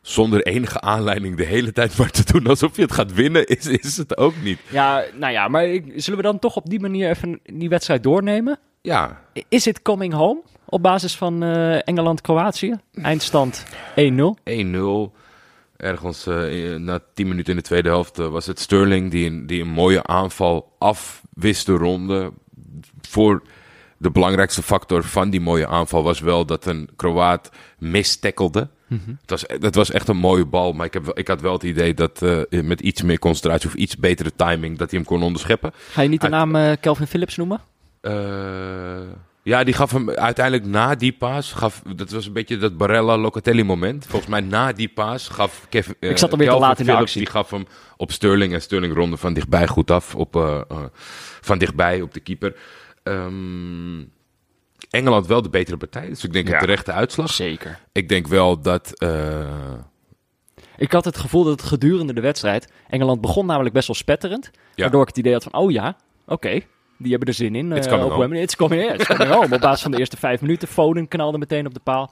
zonder 0.01 0.43
enige 0.45 0.81
aanleiding 0.81 1.37
de 1.37 1.45
hele 1.45 1.71
tijd 1.71 1.97
maar 1.97 2.09
te 2.11 2.23
doen 2.31 2.47
alsof 2.47 2.75
je 2.75 2.81
het 2.81 2.91
gaat 2.91 3.13
winnen, 3.13 3.45
is, 3.45 3.65
is 3.67 3.97
het 3.97 4.17
ook 4.17 4.33
niet. 4.43 4.59
Ja, 4.69 5.03
nou 5.13 5.31
ja, 5.33 5.47
maar 5.47 5.63
zullen 5.95 6.19
we 6.19 6.25
dan 6.25 6.39
toch 6.39 6.55
op 6.55 6.69
die 6.69 6.79
manier 6.79 7.09
even 7.09 7.39
die 7.43 7.69
wedstrijd 7.69 8.03
doornemen? 8.03 8.59
Ja, 8.81 9.21
Is 9.49 9.65
het 9.65 9.81
coming 9.81 10.13
home 10.13 10.41
op 10.69 10.81
basis 10.81 11.15
van 11.15 11.43
eh, 11.43 11.87
Engeland-Kroatië? 11.87 12.75
Eindstand 12.93 13.65
1-0. 13.89 14.01
1-0. 14.43 14.81
Ergens 15.77 16.27
eh, 16.27 16.75
na 16.75 16.99
10 17.13 17.27
minuten 17.27 17.51
in 17.51 17.59
de 17.59 17.65
tweede 17.65 17.89
helft 17.89 18.19
eh, 18.19 18.27
was 18.27 18.45
het 18.45 18.59
Sterling 18.59 19.11
die 19.11 19.29
een, 19.29 19.47
die 19.47 19.61
een 19.61 19.69
mooie 19.69 20.03
aanval 20.03 20.75
afwist 20.77 21.65
de 21.65 21.73
ronde. 21.73 22.31
Voor 23.01 23.41
de 23.97 24.11
belangrijkste 24.11 24.63
factor 24.63 25.03
van 25.03 25.29
die 25.29 25.41
mooie 25.41 25.67
aanval 25.67 26.03
was 26.03 26.19
wel 26.19 26.45
dat 26.45 26.65
een 26.65 26.89
Kroaat 26.95 27.49
mistackelde. 27.77 28.67
Het, 28.87 29.29
was, 29.29 29.43
het 29.47 29.75
was 29.75 29.91
echt 29.91 30.07
een 30.07 30.17
mooie 30.17 30.45
bal, 30.45 30.73
maar 30.73 30.85
ik, 30.85 30.93
heb, 30.93 31.11
ik 31.13 31.27
had 31.27 31.41
wel 31.41 31.53
het 31.53 31.63
idee 31.63 31.93
dat 31.93 32.21
met 32.49 32.81
iets 32.81 33.01
meer 33.01 33.19
concentratie 33.19 33.69
of 33.69 33.75
iets 33.75 33.97
betere 33.97 34.31
timing 34.35 34.77
dat 34.77 34.91
hij 34.91 34.99
hem 34.99 35.07
kon 35.07 35.23
onderscheppen. 35.23 35.71
Ga 35.89 36.01
je 36.01 36.09
niet 36.09 36.21
de 36.21 36.29
naam 36.29 36.77
Kelvin 36.79 37.07
Phillips 37.07 37.35
noemen? 37.35 37.61
Ja, 39.47 39.63
die 39.63 39.73
gaf 39.73 39.91
hem 39.91 40.09
uiteindelijk 40.09 40.65
na 40.65 40.95
die 40.95 41.11
paas. 41.13 41.51
Gaf, 41.53 41.81
dat 41.95 42.09
was 42.09 42.25
een 42.25 42.33
beetje 42.33 42.57
dat 42.57 42.77
Barella-Locatelli 42.77 43.63
moment. 43.63 44.05
Volgens 44.05 44.31
mij 44.31 44.41
na 44.41 44.71
die 44.71 44.87
paas 44.87 45.27
gaf 45.27 45.65
Kevin. 45.69 45.95
eh, 45.99 46.09
Ik 46.09 46.17
zat 46.17 46.31
alweer 46.31 46.49
te 46.49 46.57
laat 46.59 46.79
in 46.79 46.85
de 46.85 46.91
actie. 46.91 47.21
Die 47.21 47.29
gaf 47.29 47.49
hem 47.51 47.65
op 47.97 48.11
Sterling. 48.11 48.53
En 48.53 48.61
Sterling 48.61 48.93
ronde 48.93 49.17
van 49.17 49.33
dichtbij 49.33 49.67
goed 49.67 49.91
af. 49.91 50.15
Op, 50.15 50.35
eh, 50.35 50.61
eh, 50.69 50.77
van 51.41 51.57
dichtbij 51.57 52.01
op 52.01 52.13
de 52.13 52.19
keeper. 52.19 52.55
Ehm, 53.03 54.03
Engeland 54.89 55.27
wel 55.27 55.41
de 55.41 55.49
betere 55.49 55.77
partij. 55.77 56.07
Dus 56.07 56.23
ik 56.23 56.33
denk 56.33 56.47
Ja. 56.47 56.53
een 56.53 56.59
terechte 56.59 56.91
uitslag. 56.91 57.31
Zeker. 57.31 57.79
Ik 57.91 58.09
denk 58.09 58.27
wel 58.27 58.61
dat. 58.61 58.91
Ik 60.77 60.91
had 60.91 61.05
het 61.05 61.17
gevoel 61.17 61.43
dat 61.43 61.59
het 61.59 61.69
gedurende 61.69 62.13
de 62.13 62.21
wedstrijd... 62.21 62.71
Engeland 62.89 63.21
begon 63.21 63.45
namelijk 63.45 63.73
best 63.73 63.87
wel 63.87 63.95
spetterend. 63.95 64.51
Ja. 64.53 64.81
Waardoor 64.83 65.01
ik 65.01 65.07
het 65.07 65.17
idee 65.17 65.33
had 65.33 65.43
van, 65.43 65.53
oh 65.53 65.71
ja, 65.71 65.95
oké. 66.25 66.59
Die 66.97 67.09
hebben 67.09 67.27
er 67.27 67.33
zin 67.33 67.55
in. 67.55 67.71
It's 67.71 67.85
eh, 67.85 67.91
coming 67.91 68.03
op 68.03 68.09
home. 68.09 68.19
Wembley. 68.19 68.41
It's 68.41 68.55
coming, 68.55 68.81
yeah, 68.81 68.93
it's 68.93 69.05
coming 69.07 69.29
home. 69.29 69.55
Op 69.55 69.61
basis 69.61 69.81
van 69.81 69.91
de 69.91 69.97
eerste 69.97 70.17
vijf 70.17 70.41
minuten. 70.41 70.67
Foden 70.67 71.07
knalde 71.07 71.37
meteen 71.37 71.65
op 71.65 71.73
de 71.73 71.79
paal. 71.79 72.11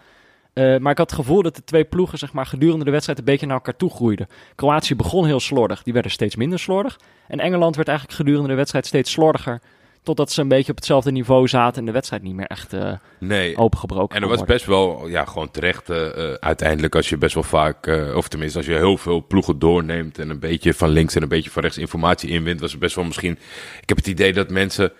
Eh, 0.53 0.77
maar 0.77 0.91
ik 0.91 0.97
had 0.97 1.09
het 1.09 1.19
gevoel 1.19 1.41
dat 1.41 1.55
de 1.55 1.63
twee 1.63 1.83
ploegen 1.83 2.17
zeg 2.17 2.33
maar, 2.33 2.45
gedurende 2.45 2.85
de 2.85 2.91
wedstrijd 2.91 3.19
een 3.19 3.25
beetje 3.25 3.45
naar 3.45 3.55
elkaar 3.55 3.75
toe 3.75 3.89
groeiden. 3.89 4.27
Kroatië 4.55 4.95
begon 4.95 5.25
heel 5.25 5.39
slordig, 5.39 5.83
die 5.83 5.93
werden 5.93 6.11
steeds 6.11 6.35
minder 6.35 6.59
slordig. 6.59 6.99
En 7.27 7.39
Engeland 7.39 7.75
werd 7.75 7.87
eigenlijk 7.87 8.17
gedurende 8.17 8.47
de 8.47 8.55
wedstrijd 8.55 8.85
steeds 8.85 9.11
slordiger. 9.11 9.61
Totdat 10.05 10.31
ze 10.31 10.41
een 10.41 10.47
beetje 10.47 10.71
op 10.71 10.77
hetzelfde 10.77 11.11
niveau 11.11 11.47
zaten 11.47 11.79
en 11.79 11.85
de 11.85 11.91
wedstrijd 11.91 12.21
niet 12.23 12.35
meer 12.35 12.47
echt 12.47 12.73
eh, 12.73 12.93
nee, 13.19 13.57
opengebroken 13.57 14.15
En 14.15 14.21
kon 14.21 14.29
was 14.29 14.37
worden. 14.37 14.55
best 14.55 14.67
wel, 14.67 15.07
ja, 15.07 15.25
gewoon 15.25 15.51
terecht. 15.51 15.89
eh, 15.89 16.31
eh, 16.31 16.33
uiteindelijk, 16.39 16.95
als 16.95 17.09
je 17.09 17.17
best 17.17 17.33
wel 17.33 17.43
vaak, 17.43 17.87
of 18.15 18.27
tenminste, 18.27 18.57
als 18.57 18.67
je 18.67 18.73
heel 18.73 18.97
veel 18.97 19.25
ploegen 19.27 19.59
doorneemt 19.59 20.19
en 20.19 20.29
een 20.29 20.39
beetje 20.39 20.73
van 20.73 20.89
links 20.89 21.15
en 21.15 21.21
een 21.21 21.27
beetje 21.27 21.49
van 21.49 21.61
rechts 21.61 21.77
informatie 21.77 22.29
inwint, 22.29 22.59
was 22.59 22.71
het 22.71 22.79
best 22.79 22.95
wel 22.95 23.05
misschien. 23.05 23.37
Ik 23.81 23.89
heb 23.89 23.97
het 23.97 24.07
idee 24.07 24.33
dat 24.33 24.49
mensen 24.49 24.91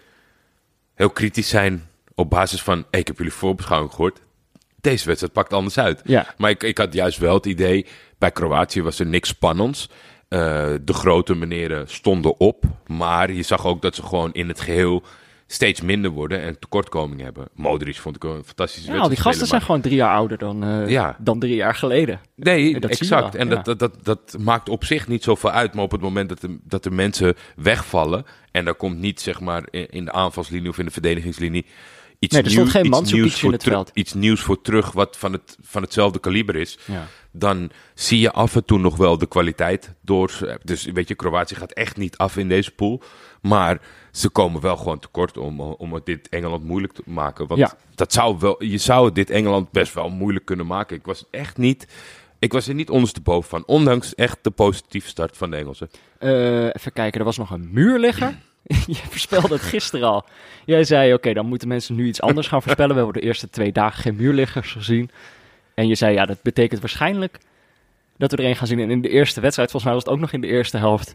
heel 0.96 1.10
kritisch 1.10 1.50
zijn 1.50 1.88
op 2.16 2.30
basis 2.30 2.62
van: 2.62 2.86
hey, 2.92 3.00
ik 3.00 3.08
heb 3.08 3.18
jullie 3.18 3.34
voorbeschouwing 3.34 3.92
gehoord. 3.94 4.22
Deze 4.82 5.06
wedstrijd 5.06 5.34
pakt 5.34 5.54
anders 5.54 5.78
uit. 5.80 6.02
Ja. 6.04 6.34
Maar 6.38 6.50
ik, 6.50 6.64
ik 6.64 6.78
had 6.78 6.94
juist 6.94 7.18
wel 7.18 7.34
het 7.34 7.46
idee, 7.46 7.86
bij 8.18 8.32
Kroatië 8.32 8.82
was 8.82 9.00
er 9.00 9.06
niks 9.06 9.30
spannends. 9.30 9.90
Eh, 10.28 10.40
de 10.82 10.94
grote 10.94 11.36
meneren 11.36 11.88
stonden 11.90 12.40
op, 12.40 12.64
maar 12.88 13.32
je 13.32 13.44
zag 13.44 13.66
ook 13.66 13.82
dat 13.82 13.96
ze 13.96 14.04
gewoon 14.04 14.34
in 14.34 14.48
het 14.48 14.60
geheel 14.60 15.04
steeds 15.48 15.82
minder 15.82 16.12
worden 16.12 16.42
en 16.42 16.60
tekortkoming 16.60 17.22
hebben. 17.22 17.48
Modric 17.54 17.96
vond 17.96 18.16
ik 18.16 18.24
een 18.24 18.44
fantastische 18.46 18.88
Ja, 18.92 18.94
al 18.94 19.00
die 19.00 19.08
wedstrijd 19.10 19.28
gasten 19.36 19.48
zijn 19.48 19.62
gewoon 19.62 19.82
drie 19.82 19.96
jaar 19.96 20.16
ouder 20.16 20.38
dan, 20.38 20.64
eh, 20.64 20.90
Ja. 20.90 21.16
dan 21.20 21.40
drie 21.40 21.56
jaar 21.56 21.76
geleden. 21.76 22.20
Nee, 22.36 22.80
dat 22.80 22.92
exact. 22.92 23.36
en 23.36 23.50
ja. 23.50 23.56
dat, 23.56 23.66
dat, 23.66 23.80
dat, 23.80 24.04
dat 24.06 24.36
maakt 24.40 24.70
op 24.70 24.84
zich 24.84 25.08
niet 25.08 25.24
zoveel 25.24 25.52
uit. 25.52 25.74
Maar 25.74 25.84
op 25.84 25.92
het 25.92 26.02
moment 26.02 26.30
dat 26.30 26.42
er, 26.44 26.50
dat 26.64 26.86
er 26.86 26.94
mensen 26.94 27.36
wegvallen... 27.56 28.26
en 28.52 28.66
daar 28.66 28.76
komt 28.76 28.98
niet 29.00 29.22
zeg 29.22 29.40
maar 29.40 29.64
in, 29.70 29.90
in 29.90 30.06
de 30.06 30.12
aanvalslinie 30.12 30.70
of 30.70 30.78
in 30.80 30.86
de 30.86 30.92
verdedigingslinie... 30.92 31.66
Iets, 32.20 32.34
Nee, 32.34 32.44
er 32.44 32.50
stond 32.50 32.64
nieuw- 32.66 32.74
geen 32.76 32.86
iets 32.86 32.96
Mandzukic 32.96 33.22
nieuws 33.22 33.34
in 33.34 33.40
voor 33.40 33.52
het 33.52 33.64
veld. 33.64 33.92
Iets 33.94 34.14
nieuws 34.14 34.42
voor 34.42 34.62
terug 34.62 34.92
wat 34.92 35.18
van, 35.18 35.32
het, 35.32 35.58
van 35.62 35.82
hetzelfde 35.82 36.20
kaliber 36.20 36.56
is. 36.56 36.78
Ja. 36.86 37.08
Dan 37.40 37.70
zie 37.94 38.20
je 38.20 38.32
af 38.32 38.56
en 38.56 38.66
toe 38.66 38.80
nog 38.80 38.98
wel 38.98 39.18
de 39.18 39.26
kwaliteit 39.28 39.94
door. 40.02 40.58
Dus 40.64 40.86
weet 40.86 41.08
je, 41.08 41.16
Kroatië 41.16 41.56
gaat 41.56 41.72
echt 41.72 41.98
niet 41.98 42.18
af 42.18 42.38
in 42.38 42.50
deze 42.50 42.72
pool. 42.72 43.02
Maar 43.42 43.82
ze 44.12 44.30
komen 44.30 44.62
wel 44.62 44.78
gewoon 44.78 45.00
tekort 45.00 45.38
om, 45.38 45.60
om 45.60 45.94
het 45.94 46.06
dit 46.06 46.30
Engeland 46.30 46.64
moeilijk 46.64 46.94
te 46.94 47.02
maken. 47.06 47.48
Want 47.48 47.60
Ja. 47.60 47.74
dat 47.96 48.14
zou 48.14 48.38
wel, 48.40 48.64
je 48.64 48.78
zou 48.78 49.12
dit 49.12 49.30
Engeland 49.30 49.72
best 49.72 49.94
wel 49.94 50.10
moeilijk 50.10 50.46
kunnen 50.46 50.66
maken. 50.66 50.96
Ik 50.98 51.06
was 51.06 51.26
echt 51.32 51.58
niet. 51.58 51.88
Ik 52.40 52.54
was 52.54 52.68
er 52.68 52.74
niet 52.74 52.90
ondersteboven 52.90 53.50
van. 53.50 53.64
Ondanks 53.66 54.16
echt 54.16 54.38
de 54.42 54.52
positieve 54.52 55.08
start 55.08 55.38
van 55.38 55.50
de 55.50 55.58
Engelsen. 55.58 55.90
Eh, 56.20 56.64
even 56.66 56.94
kijken, 56.94 57.20
er 57.20 57.26
was 57.26 57.38
nog 57.38 57.50
een 57.52 57.70
muurligger. 57.72 58.38
Je 58.88 58.96
voorspelde 59.10 59.54
het 59.54 59.62
gisteren 59.62 60.08
al. 60.08 60.26
Jij 60.66 60.84
zei, 60.84 61.14
oké, 61.14 61.34
dan 61.34 61.46
moeten 61.46 61.68
mensen 61.68 61.96
nu 61.96 62.08
iets 62.08 62.22
anders 62.22 62.48
gaan 62.48 62.62
voorspellen. 62.62 62.96
We 62.96 63.02
hebben 63.02 63.22
de 63.22 63.28
eerste 63.28 63.50
twee 63.50 63.72
dagen 63.72 64.02
geen 64.02 64.16
muurliggers 64.16 64.72
gezien. 64.72 65.10
En 65.76 65.88
je 65.88 65.96
zei, 65.96 66.14
ja, 66.14 66.26
dat 66.26 66.42
betekent 66.42 66.80
waarschijnlijk 66.80 67.38
dat 68.18 68.32
we 68.32 68.38
er 68.38 68.46
een 68.46 68.56
gaan 68.56 68.68
zien. 68.68 68.80
En 68.80 68.92
in 68.92 69.02
de 69.02 69.10
eerste 69.10 69.42
wedstrijd, 69.42 69.72
volgens 69.72 69.92
mij 69.92 70.02
was 70.02 70.04
het 70.04 70.14
ook 70.14 70.20
nog 70.20 70.32
in 70.32 70.42
de 70.42 70.48
eerste 70.48 70.78
helft... 70.78 71.14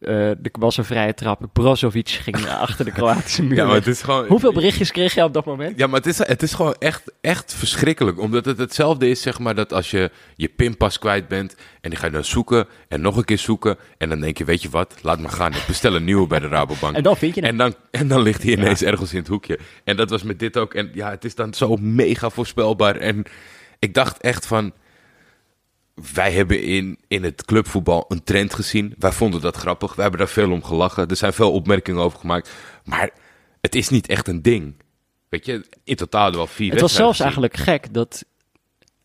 eh, 0.00 0.30
er 0.30 0.50
was 0.52 0.76
een 0.76 0.84
vrije 0.84 1.14
trap. 1.14 1.46
Brozovic 1.52 2.08
ging 2.08 2.46
achter 2.66 2.84
de 2.84 2.90
Kroatische 2.92 3.42
muur. 3.42 3.56
Ja, 3.56 3.64
maar 3.66 3.74
het 3.74 3.86
is 3.86 4.02
gewoon. 4.02 4.26
Hoeveel 4.26 4.52
berichtjes 4.52 4.90
kreeg 4.92 5.14
je 5.14 5.24
op 5.24 5.32
dat 5.32 5.44
moment? 5.44 5.78
Ja, 5.78 5.86
maar 5.86 5.96
het 5.96 6.06
is, 6.06 6.18
het 6.18 6.42
is 6.42 6.54
gewoon 6.54 6.74
echt, 6.78 7.12
echt 7.20 7.54
verschrikkelijk. 7.54 8.20
Omdat 8.20 8.44
het 8.44 8.58
hetzelfde 8.58 9.08
is, 9.08 9.22
zeg 9.22 9.38
maar, 9.38 9.54
dat 9.54 9.72
als 9.72 9.90
je 9.90 10.10
je 10.34 10.48
pinpas 10.48 10.98
kwijt 10.98 11.28
bent... 11.28 11.56
en 11.80 11.90
die 11.90 11.98
ga 11.98 12.06
je 12.06 12.12
dan 12.12 12.24
zoeken 12.24 12.66
en 12.88 13.00
nog 13.00 13.16
een 13.16 13.24
keer 13.24 13.38
zoeken... 13.38 13.76
en 13.98 14.08
dan 14.08 14.20
denk 14.20 14.38
je, 14.38 14.44
weet 14.44 14.62
je 14.62 14.70
wat, 14.70 14.94
laat 15.02 15.18
maar 15.20 15.30
gaan. 15.30 15.52
Ik 15.52 15.64
bestel 15.66 15.94
een 15.94 16.04
nieuwe 16.04 16.26
bij 16.26 16.40
de 16.40 16.48
Rabobank. 16.48 16.96
En 16.96 17.02
dan 17.02 17.16
vind 17.16 17.34
je 17.34 17.40
het. 17.40 17.50
En 17.50 17.56
dan, 17.56 17.74
en 17.90 18.08
dan 18.08 18.22
ligt 18.22 18.42
hij 18.42 18.52
ineens 18.52 18.82
ergens 18.82 19.12
in 19.12 19.18
het 19.18 19.28
hoekje. 19.28 19.58
En 19.84 19.96
dat 19.96 20.10
was 20.10 20.22
met 20.22 20.38
dit 20.38 20.56
ook. 20.56 20.74
En 20.74 20.90
ja, 20.94 21.10
het 21.10 21.24
is 21.24 21.34
dan 21.34 21.54
zo 21.54 21.76
mega 21.76 22.30
voorspelbaar. 22.30 22.96
En 22.96 23.24
ik 23.86 23.94
dacht 23.94 24.20
echt 24.20 24.46
van... 24.46 24.72
Wij 26.14 26.32
hebben 26.32 26.62
in, 26.62 26.98
in 27.08 27.24
het 27.24 27.44
clubvoetbal 27.44 28.04
een 28.08 28.24
trend 28.24 28.54
gezien. 28.54 28.94
Wij 28.98 29.12
vonden 29.12 29.40
dat 29.40 29.56
grappig. 29.56 29.94
We 29.94 30.02
hebben 30.02 30.20
daar 30.20 30.28
veel 30.28 30.50
om 30.50 30.64
gelachen. 30.64 31.08
Er 31.08 31.16
zijn 31.16 31.32
veel 31.32 31.52
opmerkingen 31.52 32.02
over 32.02 32.18
gemaakt. 32.18 32.50
Maar 32.84 33.10
het 33.60 33.74
is 33.74 33.88
niet 33.88 34.06
echt 34.06 34.28
een 34.28 34.42
ding. 34.42 34.74
Weet 35.28 35.46
je, 35.46 35.66
in 35.84 35.96
totaal 35.96 36.22
hadden 36.22 36.40
we 36.40 36.46
al 36.46 36.52
vier 36.54 36.70
Het 36.72 36.80
was 36.80 36.94
zelfs 36.94 37.20
eigenlijk 37.20 37.56
gek 37.56 37.94
dat 37.94 38.24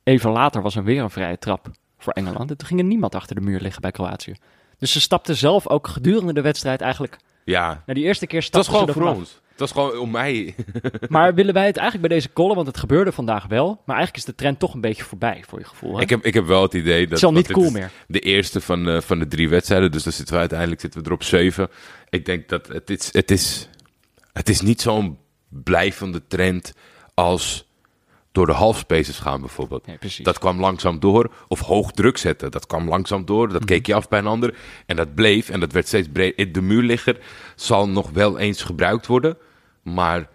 even 0.04 0.32
later 0.32 0.62
was 0.62 0.76
er 0.76 0.84
weer 0.84 1.02
een 1.04 1.10
vrije 1.10 1.38
trap 1.38 1.72
voor 1.98 2.14
Engeland. 2.14 2.50
En 2.50 2.58
toen 2.58 2.68
ging 2.68 2.80
er 2.80 2.86
niemand 2.86 3.16
achter 3.16 3.36
de 3.36 3.42
muur 3.42 3.60
liggen 3.60 3.82
bij 3.82 3.92
Kroatië. 3.92 4.36
Dus 4.78 4.92
ze 4.92 5.02
stapten 5.02 5.36
zelf 5.36 5.68
ook 5.68 5.88
gedurende 5.88 6.34
de 6.34 6.42
wedstrijd 6.42 6.82
eigenlijk... 6.82 7.18
Ja, 7.46 7.84
Na 7.86 7.94
die 7.94 8.04
eerste 8.04 8.28
keer 8.28 8.42
het 8.42 8.56
was 8.56 8.66
stapten 8.66 8.94
gewoon 8.94 8.94
ze 8.94 9.00
voor 9.00 9.10
er 9.10 9.16
vanaf. 9.16 9.42
ons. 9.44 9.51
Het 9.62 9.74
was 9.74 9.84
gewoon 9.84 10.00
om 10.00 10.12
mij. 10.12 10.56
Maar 11.10 11.34
willen 11.34 11.54
wij 11.54 11.66
het 11.66 11.78
eigenlijk 11.78 12.08
bij 12.08 12.18
deze 12.18 12.34
column, 12.34 12.56
want 12.56 12.68
het 12.68 12.78
gebeurde 12.78 13.12
vandaag 13.12 13.46
wel. 13.46 13.68
Maar 13.86 13.96
eigenlijk 13.96 14.18
is 14.18 14.26
de 14.26 14.36
trend 14.36 14.60
toch 14.60 14.74
een 14.74 14.82
beetje 14.82 15.04
voorbij, 15.04 15.44
voor 15.48 15.60
je 15.60 15.66
gevoel. 15.66 15.96
Hè? 15.96 16.02
ik, 16.02 16.10
heb, 16.10 16.26
ik 16.26 16.34
heb 16.34 16.46
wel 16.46 16.62
het 16.62 16.74
idee 16.74 17.02
dat... 17.02 17.10
het 17.10 17.18
is 17.18 17.24
al 17.24 17.32
niet 17.32 17.52
cool 17.52 17.66
is 17.66 17.72
meer. 17.72 17.92
De 18.08 18.20
eerste 18.20 18.62
van, 18.62 18.90
eh, 18.90 19.02
van 19.02 19.20
de 19.20 19.28
drie 19.28 19.50
wedstrijden. 19.50 19.92
Dus 19.92 20.04
dan 20.04 20.14
zitten 20.14 20.34
we 20.34 20.40
uiteindelijk 20.40 20.82
zitten 20.82 21.02
we 21.02 21.08
er 21.08 21.14
op 21.14 21.24
zeven. 21.24 21.70
Ik 22.10 22.26
denk 22.26 22.50
dat 22.50 22.68
het 22.68 22.90
is, 22.90 23.10
het 23.12 23.32
is, 23.32 23.70
het 24.34 24.50
is 24.50 24.62
niet 24.62 24.82
zo'n 24.82 25.18
blijvende 25.50 26.28
trend 26.28 26.74
als 27.14 27.66
door 28.32 28.46
de 28.46 28.52
halfspaces 28.52 29.20
gaan 29.20 29.40
bijvoorbeeld. 29.40 29.86
Dat 30.22 30.40
kwam 30.40 30.60
langzaam 30.60 31.00
door. 31.00 31.32
Of 31.48 31.60
hoog 31.60 31.92
druk 31.92 32.18
zetten. 32.18 32.52
Dat 32.52 32.68
kwam 32.68 32.88
langzaam 32.88 33.26
door. 33.26 33.46
Mhm. 33.46 33.54
Dat 33.54 33.66
keek 33.66 33.86
je 33.86 33.94
af 33.94 34.08
bij 34.08 34.20
een 34.20 34.28
ander. 34.28 34.56
En 34.86 34.96
dat 34.96 35.16
bleef. 35.16 35.50
En 35.50 35.60
dat 35.60 35.72
werd 35.72 35.88
steeds 35.88 36.08
breder. 36.14 36.52
De 36.52 36.62
muurligger 36.62 37.18
zal 37.56 37.90
nog 37.90 38.10
wel 38.10 38.38
eens 38.38 38.64
gebruikt 38.64 39.08
worden. 39.08 39.38
Maar 39.82 40.30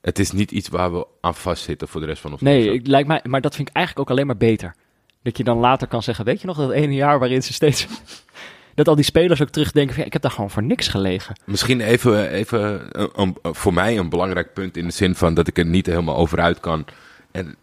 het 0.00 0.18
is 0.18 0.30
niet 0.32 0.50
iets 0.50 0.68
waar 0.68 0.92
we 0.92 1.06
aan 1.20 1.34
vastzitten 1.34 1.88
voor 1.88 2.00
de 2.00 2.06
rest 2.06 2.20
van 2.22 2.32
ons 2.32 2.40
Nee, 2.40 2.58
leven. 2.58 2.74
ik, 2.74 2.86
lijkt 2.86 3.08
mij, 3.08 3.20
maar 3.24 3.40
dat 3.40 3.54
vind 3.54 3.68
ik 3.68 3.74
eigenlijk 3.76 4.08
ook 4.08 4.16
alleen 4.16 4.26
maar 4.26 4.36
beter. 4.36 4.74
Dat 5.22 5.36
je 5.36 5.44
dan 5.44 5.58
later 5.58 5.88
kan 5.88 6.02
zeggen, 6.02 6.24
weet 6.24 6.40
je 6.40 6.46
nog 6.46 6.56
dat 6.56 6.70
ene 6.70 6.94
jaar 6.94 7.18
waarin 7.18 7.42
ze 7.42 7.52
steeds... 7.52 7.86
dat 8.74 8.88
al 8.88 8.94
die 8.94 9.04
spelers 9.04 9.42
ook 9.42 9.48
terugdenken 9.48 9.90
van, 9.92 10.00
ja, 10.00 10.06
ik 10.06 10.12
heb 10.12 10.22
daar 10.22 10.30
gewoon 10.30 10.50
voor 10.50 10.62
niks 10.62 10.88
gelegen. 10.88 11.34
Misschien 11.44 11.80
even, 11.80 12.30
even 12.30 12.88
een- 13.00 13.10
een- 13.14 13.54
voor 13.54 13.74
mij 13.74 13.98
een 13.98 14.08
belangrijk 14.08 14.52
punt 14.52 14.76
in 14.76 14.84
de 14.86 14.92
zin 14.92 15.14
van 15.14 15.34
dat 15.34 15.46
ik 15.48 15.58
er 15.58 15.66
niet 15.66 15.86
helemaal 15.86 16.16
over 16.16 16.40
uit 16.40 16.60
kan. 16.60 16.84
En 17.30 17.56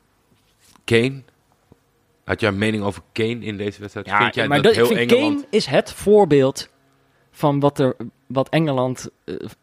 Kane, 0.83 1.21
had 2.23 2.39
jij 2.39 2.49
een 2.49 2.57
mening 2.57 2.83
over 2.83 3.01
Kane 3.11 3.39
in 3.39 3.57
deze 3.57 3.79
wedstrijd? 3.79 4.09
Vind 4.09 4.35
jij 4.35 4.47
maar 4.47 4.61
dat, 4.61 4.65
dat, 4.65 4.75
heel 4.75 4.91
ik 4.91 4.97
vind 4.97 5.11
Engeland... 5.11 5.35
Kane 5.35 5.47
is 5.49 5.65
het 5.65 5.91
voorbeeld 5.93 6.69
van 7.31 7.59
wat, 7.59 7.79
er, 7.79 7.95
wat 8.29 8.49
Engeland 8.49 9.09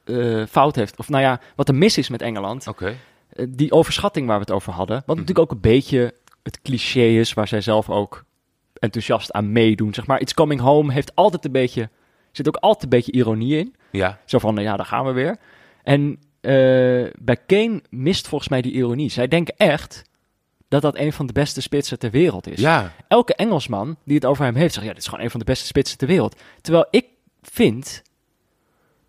eh, 0.05 0.41
eh, 0.41 0.47
fout 0.49 0.77
heeft. 0.77 0.99
Of 0.99 1.09
nou 1.09 1.23
ja, 1.23 1.41
wat 1.57 1.69
er 1.69 1.75
mis 1.75 1.99
is 1.99 2.09
met 2.09 2.23
Engeland. 2.23 2.67
Oké. 2.67 2.97
Eh, 3.29 3.47
die 3.49 3.73
overschatting 3.73 4.27
waar 4.27 4.37
we 4.37 4.45
het 4.45 4.51
over 4.55 4.73
hadden. 4.73 4.97
Wat 4.97 5.07
Mhm. 5.17 5.19
natuurlijk 5.19 5.51
ook 5.51 5.55
een 5.57 5.71
beetje 5.71 6.15
het 6.43 6.63
cliché 6.63 7.01
is, 7.01 7.33
waar 7.35 7.49
zij 7.49 7.61
zelf 7.61 7.91
ook 7.91 8.25
enthousiast 8.79 9.33
aan 9.33 9.53
meedoen. 9.53 9.95
Zeg 9.95 10.07
maar, 10.07 10.21
It's 10.21 10.35
Coming 10.35 10.61
Home 10.61 10.93
heeft 10.93 11.15
altijd 11.15 11.45
een 11.45 11.53
beetje, 11.53 11.89
zit 12.33 12.49
ook 12.49 12.57
altijd 12.57 12.83
een 12.83 12.89
beetje 12.89 13.13
ironie 13.13 13.59
in. 13.59 13.75
Ja, 13.91 14.19
Zo 14.25 14.39
van, 14.39 14.55
nou 14.55 14.67
ja, 14.67 14.77
daar 14.77 14.87
gaan 14.87 15.05
we 15.05 15.13
weer. 15.13 15.37
En 15.83 16.19
bij 17.19 17.37
Kane 17.47 17.83
mist 17.91 18.29
volgens 18.29 18.51
mij 18.51 18.63
die 18.63 18.73
ironie. 18.73 19.11
Zij 19.11 19.29
denken 19.29 19.55
echt 19.57 20.03
dat 20.69 20.83
dat 20.83 20.97
een 20.99 21.13
van 21.13 21.27
de 21.27 21.33
beste 21.33 21.63
spitsen 21.63 21.99
ter 21.99 22.11
wereld 22.11 22.47
is. 22.49 22.61
ja, 22.61 22.93
Elke 23.09 23.35
Engelsman 23.35 23.97
die 24.05 24.15
het 24.15 24.25
over 24.25 24.45
hem 24.45 24.55
heeft, 24.55 24.75
zegt, 24.75 24.87
ja, 24.87 24.93
dit 24.93 25.03
is 25.03 25.09
gewoon 25.09 25.25
een 25.25 25.31
van 25.31 25.41
de 25.41 25.47
beste 25.47 25.67
spitsen 25.67 25.99
ter 25.99 26.09
wereld. 26.09 26.41
Terwijl 26.61 26.87
ik 26.91 27.07
vind 27.43 28.03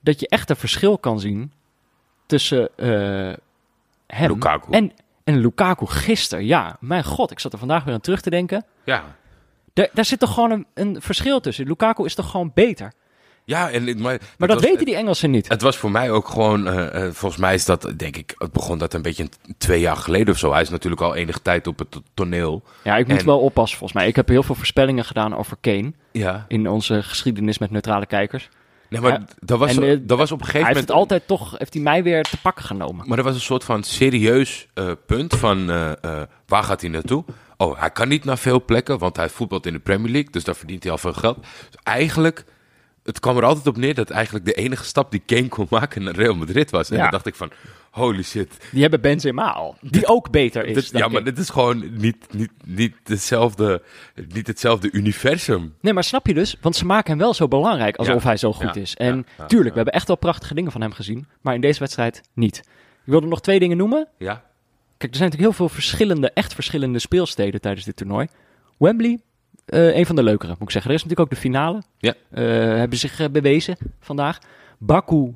dat 0.08 0.20
je 0.20 0.28
echt 0.28 0.50
een 0.50 0.56
verschil 0.56 0.98
kan 0.98 1.20
zien 1.20 1.52
tussen 2.26 2.70
eh, 2.76 3.34
hem 4.08 4.32
Lukaku. 4.32 4.72
en, 4.72 4.92
en 5.24 5.38
Lukaku 5.40 5.86
gisteren. 5.86 6.46
Ja, 6.46 6.78
mijn 6.80 7.04
god, 7.04 7.32
ik 7.32 7.40
zat 7.40 7.54
er 7.54 7.60
vandaag 7.60 7.84
weer 7.84 7.94
aan 7.94 8.02
terug 8.02 8.22
te 8.22 8.30
denken. 8.30 8.66
ja. 8.84 9.16
Daar, 9.74 9.90
daar 9.94 10.06
zit 10.06 10.20
toch 10.20 10.34
gewoon 10.34 10.52
een, 10.52 10.66
een 10.74 11.02
verschil 11.02 11.40
tussen. 11.40 11.68
Lukaku 11.68 12.06
is 12.06 12.16
toch 12.16 12.30
gewoon 12.32 12.52
beter. 12.54 12.92
Ja, 13.44 13.70
en, 13.70 13.84
maar, 14.02 14.20
Maar 14.38 14.48
dat 14.48 14.60
was- 14.60 14.70
weten 14.70 14.86
die 14.86 14.96
Engelsen 14.96 15.32
niet. 15.32 15.48
Het 15.48 15.62
was 15.62 15.78
voor 15.78 15.92
mij 15.92 16.12
ook 16.12 16.28
gewoon, 16.28 16.68
eh, 16.68 17.06
eh, 17.06 17.14
volgens 17.14 17.42
mij 17.42 17.54
is 17.54 17.66
dat, 17.66 17.94
denk 17.98 18.16
ik, 18.18 18.34
het 18.38 18.52
begon 18.52 18.78
dat 18.78 18.94
een 18.94 19.02
beetje 19.02 19.30
twee 19.58 19.80
jaar 19.80 19.96
geleden 19.96 20.34
of 20.34 20.40
zo. 20.40 20.52
Hij 20.52 20.62
is 20.62 20.70
natuurlijk 20.70 21.02
al 21.02 21.16
enige 21.16 21.42
tijd 21.42 21.68
op 21.68 21.80
het 21.80 21.92
to- 21.92 22.02
toneel. 22.14 22.64
Ja, 22.84 22.98
ik 22.98 23.08
moet 23.08 23.20
En- 23.20 23.26
wel 23.26 23.40
oppassen 23.40 23.78
volgens 23.78 24.00
mij. 24.00 24.08
Ik 24.08 24.16
heb 24.16 24.28
heel 24.28 24.44
veel 24.44 24.56
voorspellingen 24.56 25.06
gedaan 25.06 25.36
over 25.36 25.58
Kane 25.62 25.94
Ja. 26.12 26.46
in 26.48 26.70
onze 26.70 27.04
geschiedenis 27.04 27.58
met 27.58 27.72
neutrale 27.72 28.06
kijkers. 28.06 28.50
Nee, 28.90 29.02
maar 29.02 29.22
dat, 29.40 29.60
was, 29.60 29.78
En, 29.78 29.84
eh, 29.84 29.98
dat 30.02 30.18
was 30.18 30.32
op 30.32 30.40
een 30.42 30.46
Hij 30.46 30.54
gegeven 30.54 30.76
heeft 30.76 30.88
moment... 30.88 30.88
het 30.88 30.98
altijd 30.98 31.28
toch, 31.28 31.58
heeft 31.58 31.74
hij 31.74 31.84
mij 31.84 32.04
weer 32.04 32.24
te 32.24 32.38
pakken 32.42 32.66
genomen. 32.66 33.08
Maar 33.08 33.18
er 33.18 33.24
was 33.24 33.36
een 33.36 33.42
soort 33.42 33.64
van 33.64 33.84
serieus 33.84 34.68
eh, 34.74 34.92
punt 35.06 35.36
van 35.36 35.70
eh, 35.72 35.92
waar 36.48 36.64
gaat 36.64 36.82
hij 36.82 36.90
naartoe? 36.90 37.24
Oh, 37.58 37.80
hij 37.80 37.90
kan 37.92 38.08
niet 38.08 38.24
naar 38.26 38.38
veel 38.38 38.66
plekken, 38.66 38.98
want 38.98 39.16
hij 39.16 39.30
voetbalt 39.30 39.66
in 39.66 39.74
de 39.74 39.80
Premier 39.80 40.12
League, 40.12 40.32
dus 40.32 40.44
daar 40.44 40.56
verdient 40.56 40.84
hij 40.84 40.92
al 40.92 40.98
veel 40.98 41.14
geld. 41.14 41.38
Dus 41.42 41.80
eigenlijk, 41.84 42.44
het 43.04 43.20
kwam 43.20 43.38
er 43.38 43.44
altijd 43.44 43.68
op 43.68 43.78
neer 43.78 43.94
dat 43.96 44.10
eigenlijk 44.10 44.46
de 44.46 44.54
enige 44.54 44.84
stap 44.84 45.12
die 45.12 45.22
Kane 45.26 45.48
kon 45.48 45.68
maken 45.70 46.04
naar 46.04 46.16
Real 46.16 46.36
Madrid 46.36 46.72
was. 46.72 46.90
En 46.90 46.96
Ja. 46.96 47.02
dan 47.02 47.12
dacht 47.12 47.26
ik 47.26 47.36
van, 47.36 47.52
holy 47.98 48.24
shit. 48.24 48.58
Die 48.72 48.82
hebben 48.82 49.02
Benzema 49.02 49.52
al. 49.52 49.76
Die 49.82 50.08
ook 50.08 50.32
beter 50.32 50.66
is. 50.66 50.90
Dit- 50.90 51.00
ja, 51.00 51.08
maar 51.08 51.24
dit 51.24 51.38
is 51.38 51.50
gewoon 51.50 51.84
niet, 51.98 52.34
niet, 52.34 52.52
niet, 52.66 52.96
hetzelfde, 53.04 53.82
niet 54.34 54.48
hetzelfde 54.48 54.92
universum. 54.92 55.76
Nee, 55.82 55.94
maar 55.94 56.04
snap 56.04 56.28
je 56.28 56.34
dus? 56.34 56.56
Want 56.62 56.76
ze 56.76 56.86
maken 56.86 57.10
hem 57.10 57.20
wel 57.20 57.34
zo 57.34 57.48
belangrijk 57.48 57.96
alsof 57.96 58.22
Ja. 58.24 58.28
hij 58.28 58.38
zo 58.38 58.54
goed 58.54 58.76
Ja. 58.76 58.82
is. 58.82 58.96
En 58.96 59.26
Ja. 59.38 59.46
Tuurlijk, 59.46 59.70
we 59.70 59.76
hebben 59.76 59.94
echt 59.94 60.08
wel 60.08 60.18
prachtige 60.18 60.54
dingen 60.54 60.72
van 60.72 60.82
hem 60.82 60.92
gezien. 60.92 61.28
Maar 61.42 61.54
in 61.56 61.62
deze 61.62 61.80
wedstrijd 61.80 62.22
niet. 62.34 62.58
Ik 63.06 63.14
wilde 63.14 63.28
nog 63.28 63.42
twee 63.42 63.60
dingen 63.60 63.78
noemen. 63.78 64.08
Ja, 64.18 64.46
Kijk, 64.98 65.12
er 65.12 65.18
zijn 65.18 65.30
natuurlijk 65.30 65.58
heel 65.58 65.68
veel 65.68 65.76
verschillende, 65.76 66.32
echt 66.32 66.54
verschillende 66.54 67.00
speelsteden 67.00 67.62
tijdens 67.62 67.86
dit 67.86 67.96
toernooi. 67.96 68.28
Wembley, 68.78 69.20
eh, 69.66 69.96
een 69.98 70.06
van 70.06 70.16
de 70.16 70.24
leukere, 70.24 70.52
moet 70.52 70.62
ik 70.62 70.72
zeggen. 70.72 70.92
Er 70.92 70.98
is 70.98 71.04
natuurlijk 71.04 71.30
ook 71.32 71.36
de 71.36 71.42
finale. 71.48 71.82
Ja. 71.98 72.14
Eh, 72.32 72.44
hebben 72.78 72.98
zich 72.98 73.20
eh, 73.20 73.30
bewezen 73.30 73.78
vandaag. 74.00 74.40
Baku, 74.78 75.36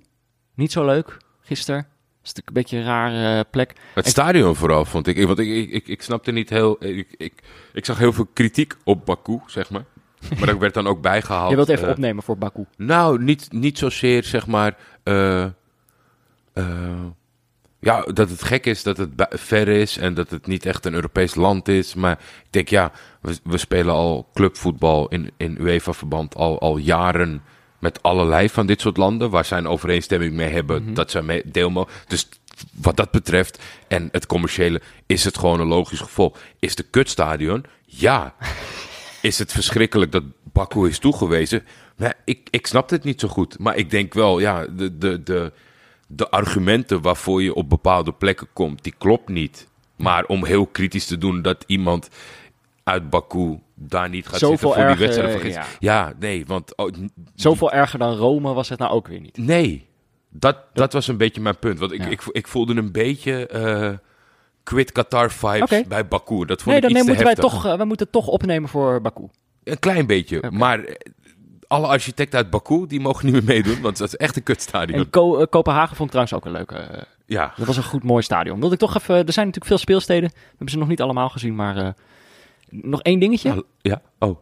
niet 0.55 0.71
zo 0.71 0.85
leuk, 0.85 1.17
gisteren. 1.41 1.87
Is 2.23 2.33
natuurlijk 2.33 2.47
een 2.47 2.53
beetje 2.53 2.77
een 2.77 2.83
rare 2.83 3.43
plek. 3.51 3.73
het 3.93 4.07
stadion 4.07 4.55
vooral 4.55 4.85
vond 4.85 5.07
ik. 5.07 5.25
Want 5.27 5.39
ik, 5.39 5.47
ik, 5.47 5.69
ik, 5.71 5.87
ik 5.87 6.01
snapte 6.01 6.31
niet 6.31 6.49
heel. 6.49 6.85
Ik, 6.85 7.07
ik, 7.17 7.33
ik 7.73 7.85
zag 7.85 7.97
heel 7.97 8.13
veel 8.13 8.27
kritiek 8.33 8.73
op 8.83 9.05
Baku, 9.05 9.39
zeg 9.45 9.69
maar. 9.69 9.83
Maar 10.37 10.47
dat 10.47 10.57
werd 10.57 10.73
dan 10.73 10.87
ook 10.87 11.01
bijgehaald. 11.01 11.49
Je 11.49 11.55
wilt 11.55 11.69
even 11.69 11.85
eh, 11.85 11.91
opnemen 11.91 12.23
voor 12.23 12.37
Baku. 12.37 12.65
Nou, 12.77 13.23
niet, 13.23 13.51
niet 13.51 13.77
zozeer 13.77 14.23
zeg 14.23 14.47
maar. 14.47 14.77
eh, 15.03 15.43
eh, 16.53 17.05
ja, 17.79 18.01
dat 18.01 18.29
het 18.29 18.43
gek 18.43 18.65
is 18.65 18.83
dat 18.83 18.97
het 18.97 19.09
ver 19.29 19.67
is 19.67 19.97
en 19.97 20.13
dat 20.13 20.29
het 20.29 20.47
niet 20.47 20.65
echt 20.65 20.85
een 20.85 20.93
Europees 20.93 21.35
land 21.35 21.67
is. 21.67 21.93
Maar 21.93 22.19
ik 22.43 22.47
denk, 22.49 22.67
ja, 22.67 22.91
we, 23.21 23.37
we 23.43 23.57
spelen 23.57 23.93
al 23.93 24.29
clubvoetbal 24.33 25.07
in, 25.07 25.31
in 25.37 25.57
UEFA-verband 25.61 26.35
al, 26.35 26.59
al 26.59 26.77
jaren 26.77 27.41
met 27.81 28.03
allerlei 28.03 28.49
van 28.49 28.65
dit 28.65 28.81
soort 28.81 28.97
landen 28.97 29.29
waar 29.29 29.45
zij 29.45 29.57
een 29.57 29.67
overeenstemming 29.67 30.33
mee 30.33 30.49
hebben 30.49 30.83
Mhm. 30.83 30.93
dat 30.93 31.11
zij 31.11 31.21
mee 31.21 31.41
deel. 31.45 31.87
Dus 32.07 32.29
wat 32.73 32.97
dat 32.97 33.11
betreft 33.11 33.59
en 33.87 34.09
het 34.11 34.25
commerciële 34.25 34.81
is 35.05 35.23
het 35.23 35.37
gewoon 35.37 35.59
een 35.59 35.67
logisch 35.67 35.99
gevolg. 35.99 36.37
Is 36.59 36.75
de 36.75 36.83
kutstadion? 36.83 37.65
Ja. 37.85 38.35
is 39.21 39.39
het 39.39 39.51
verschrikkelijk 39.51 40.11
dat 40.11 40.23
Baku 40.43 40.87
is 40.89 40.99
toegewezen? 40.99 41.63
Maar 41.97 42.13
ik, 42.25 42.47
ik 42.49 42.67
snap 42.67 42.89
het 42.89 43.03
niet 43.03 43.19
zo 43.19 43.27
goed. 43.27 43.59
Maar 43.59 43.75
ik 43.75 43.89
denk 43.89 44.13
wel, 44.13 44.39
ja, 44.39 44.65
de, 44.67 44.97
de, 44.97 45.23
de, 45.23 45.51
de 46.07 46.29
argumenten 46.29 47.01
waarvoor 47.01 47.43
je 47.43 47.53
op 47.53 47.69
bepaalde 47.69 48.11
plekken 48.11 48.47
komt, 48.53 48.83
die 48.83 48.93
klopt 48.97 49.29
niet. 49.29 49.67
Maar 49.95 50.25
om 50.25 50.45
heel 50.45 50.65
kritisch 50.65 51.05
te 51.05 51.17
doen 51.17 51.41
dat 51.41 51.63
iemand 51.67 52.09
uit 52.91 53.09
Baku 53.09 53.59
daar 53.75 54.09
niet 54.09 54.27
gaat 54.27 54.39
Zoveel 54.39 54.57
zitten 54.73 54.87
voor 54.87 54.95
die 54.97 55.05
wedstrijd. 55.05 55.31
van 55.31 55.41
gisteren. 55.41 55.67
ja. 55.79 56.13
nee, 56.19 56.45
want 56.45 56.75
oh, 56.77 56.89
Zoveel 57.35 57.71
erger 57.71 57.99
dan 57.99 58.15
Rome 58.15 58.53
was 58.53 58.69
het 58.69 58.79
nou 58.79 58.91
ook 58.91 59.07
weer 59.07 59.19
niet. 59.19 59.37
nee, 59.37 59.87
dat, 60.29 60.57
dat 60.73 60.93
was 60.93 61.07
een 61.07 61.17
beetje 61.17 61.41
mijn 61.41 61.59
punt. 61.59 61.79
Want 61.79 61.91
ik, 61.91 61.99
Ja. 62.01 62.07
ik, 62.07 62.21
ik 62.31 62.47
voelde 62.47 62.75
een 62.75 62.91
beetje 62.91 63.47
eh 63.47 63.91
quit 64.63 64.91
Qatar 64.91 65.31
vibes 65.31 65.87
bij 65.87 66.07
Baku. 66.07 66.45
Dat 66.45 66.61
vond 66.61 66.65
Nee, 66.65 66.75
ik 66.75 66.81
dan 66.81 66.91
iets 66.91 66.99
moeten 67.07 67.23
wij 67.25 67.33
heftig. 67.33 67.51
toch, 67.51 67.65
eh, 67.65 67.77
wij 67.77 67.85
moeten 67.85 68.09
toch 68.09 68.27
opnemen 68.27 68.69
voor 68.69 69.01
Baku. 69.01 69.27
Een 69.63 69.79
klein 69.79 70.05
beetje. 70.07 70.43
Maar 70.51 70.79
eh, 70.83 70.95
alle 71.67 71.87
architecten 71.87 72.37
uit 72.39 72.49
Baku, 72.49 72.87
die 72.87 72.99
mogen 72.99 73.25
niet 73.25 73.33
meer 73.33 73.43
meedoen. 73.43 73.81
Want 73.81 73.97
dat 73.97 74.07
is 74.07 74.15
echt 74.15 74.35
een 74.35 74.43
kutstadion. 74.43 74.99
En 74.99 75.09
Ko- 75.09 75.45
Kopenhagen 75.45 75.95
vond 75.95 76.13
ik 76.13 76.15
trouwens 76.21 76.33
ook 76.35 76.45
een 76.45 76.51
leuke. 76.51 77.07
Ja, 77.25 77.53
dat 77.57 77.67
was 77.67 77.77
een 77.77 77.83
goed 77.83 78.03
mooi 78.03 78.23
stadion. 78.23 78.59
Wilde 78.59 78.73
ik 78.73 78.79
toch 78.79 78.95
even. 78.97 79.15
Er 79.15 79.33
zijn 79.33 79.45
natuurlijk 79.45 79.65
veel 79.65 79.77
speelsteden. 79.77 80.29
We 80.29 80.35
hebben 80.49 80.69
ze 80.69 80.77
nog 80.77 80.87
niet 80.87 81.01
allemaal 81.01 81.29
gezien, 81.29 81.55
maar 81.55 81.95
nog 82.71 83.01
één 83.01 83.19
dingetje. 83.19 83.49
ja. 83.53 83.61
ja. 83.81 84.01
Oh, 84.19 84.37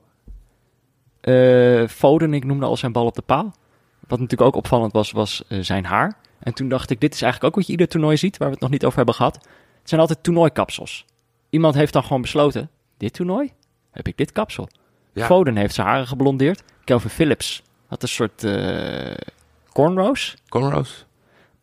Eh, 1.21 1.87
Foden, 1.87 2.33
ik 2.33 2.43
noemde 2.43 2.65
al 2.65 2.77
zijn 2.77 2.91
bal 2.91 3.05
op 3.05 3.15
de 3.15 3.21
paal. 3.21 3.53
Wat 4.07 4.19
natuurlijk 4.19 4.49
ook 4.49 4.55
opvallend 4.55 4.91
was, 4.93 5.11
was 5.11 5.43
eh, 5.47 5.59
zijn 5.61 5.85
haar. 5.85 6.17
En 6.39 6.53
toen 6.53 6.69
dacht 6.69 6.89
ik, 6.89 6.99
dit 7.01 7.13
is 7.13 7.21
eigenlijk 7.21 7.51
ook 7.53 7.59
wat 7.59 7.65
je 7.67 7.71
ieder 7.71 7.87
toernooi 7.87 8.17
ziet, 8.17 8.37
waar 8.37 8.47
we 8.47 8.53
het 8.53 8.63
nog 8.63 8.71
niet 8.71 8.85
over 8.85 8.97
hebben 8.97 9.15
gehad. 9.15 9.35
Het 9.79 9.89
zijn 9.89 10.01
altijd 10.01 10.23
toernooikapsels. 10.23 11.05
Iemand 11.49 11.75
heeft 11.75 11.93
dan 11.93 12.03
gewoon 12.03 12.21
besloten, 12.21 12.69
dit 12.97 13.13
toernooi 13.13 13.51
heb 13.91 14.07
ik 14.07 14.17
dit 14.17 14.31
kapsel. 14.31 14.67
Ja. 15.13 15.25
Foden 15.25 15.55
heeft 15.55 15.73
zijn 15.73 15.87
haren 15.87 16.07
geblondeerd. 16.07 16.63
Kelvin 16.83 17.09
Phillips 17.09 17.63
had 17.87 18.01
een 18.03 18.07
soort 18.09 18.43
eh 18.43 19.13
cornrows. 19.73 20.35
cornrows. 20.49 21.05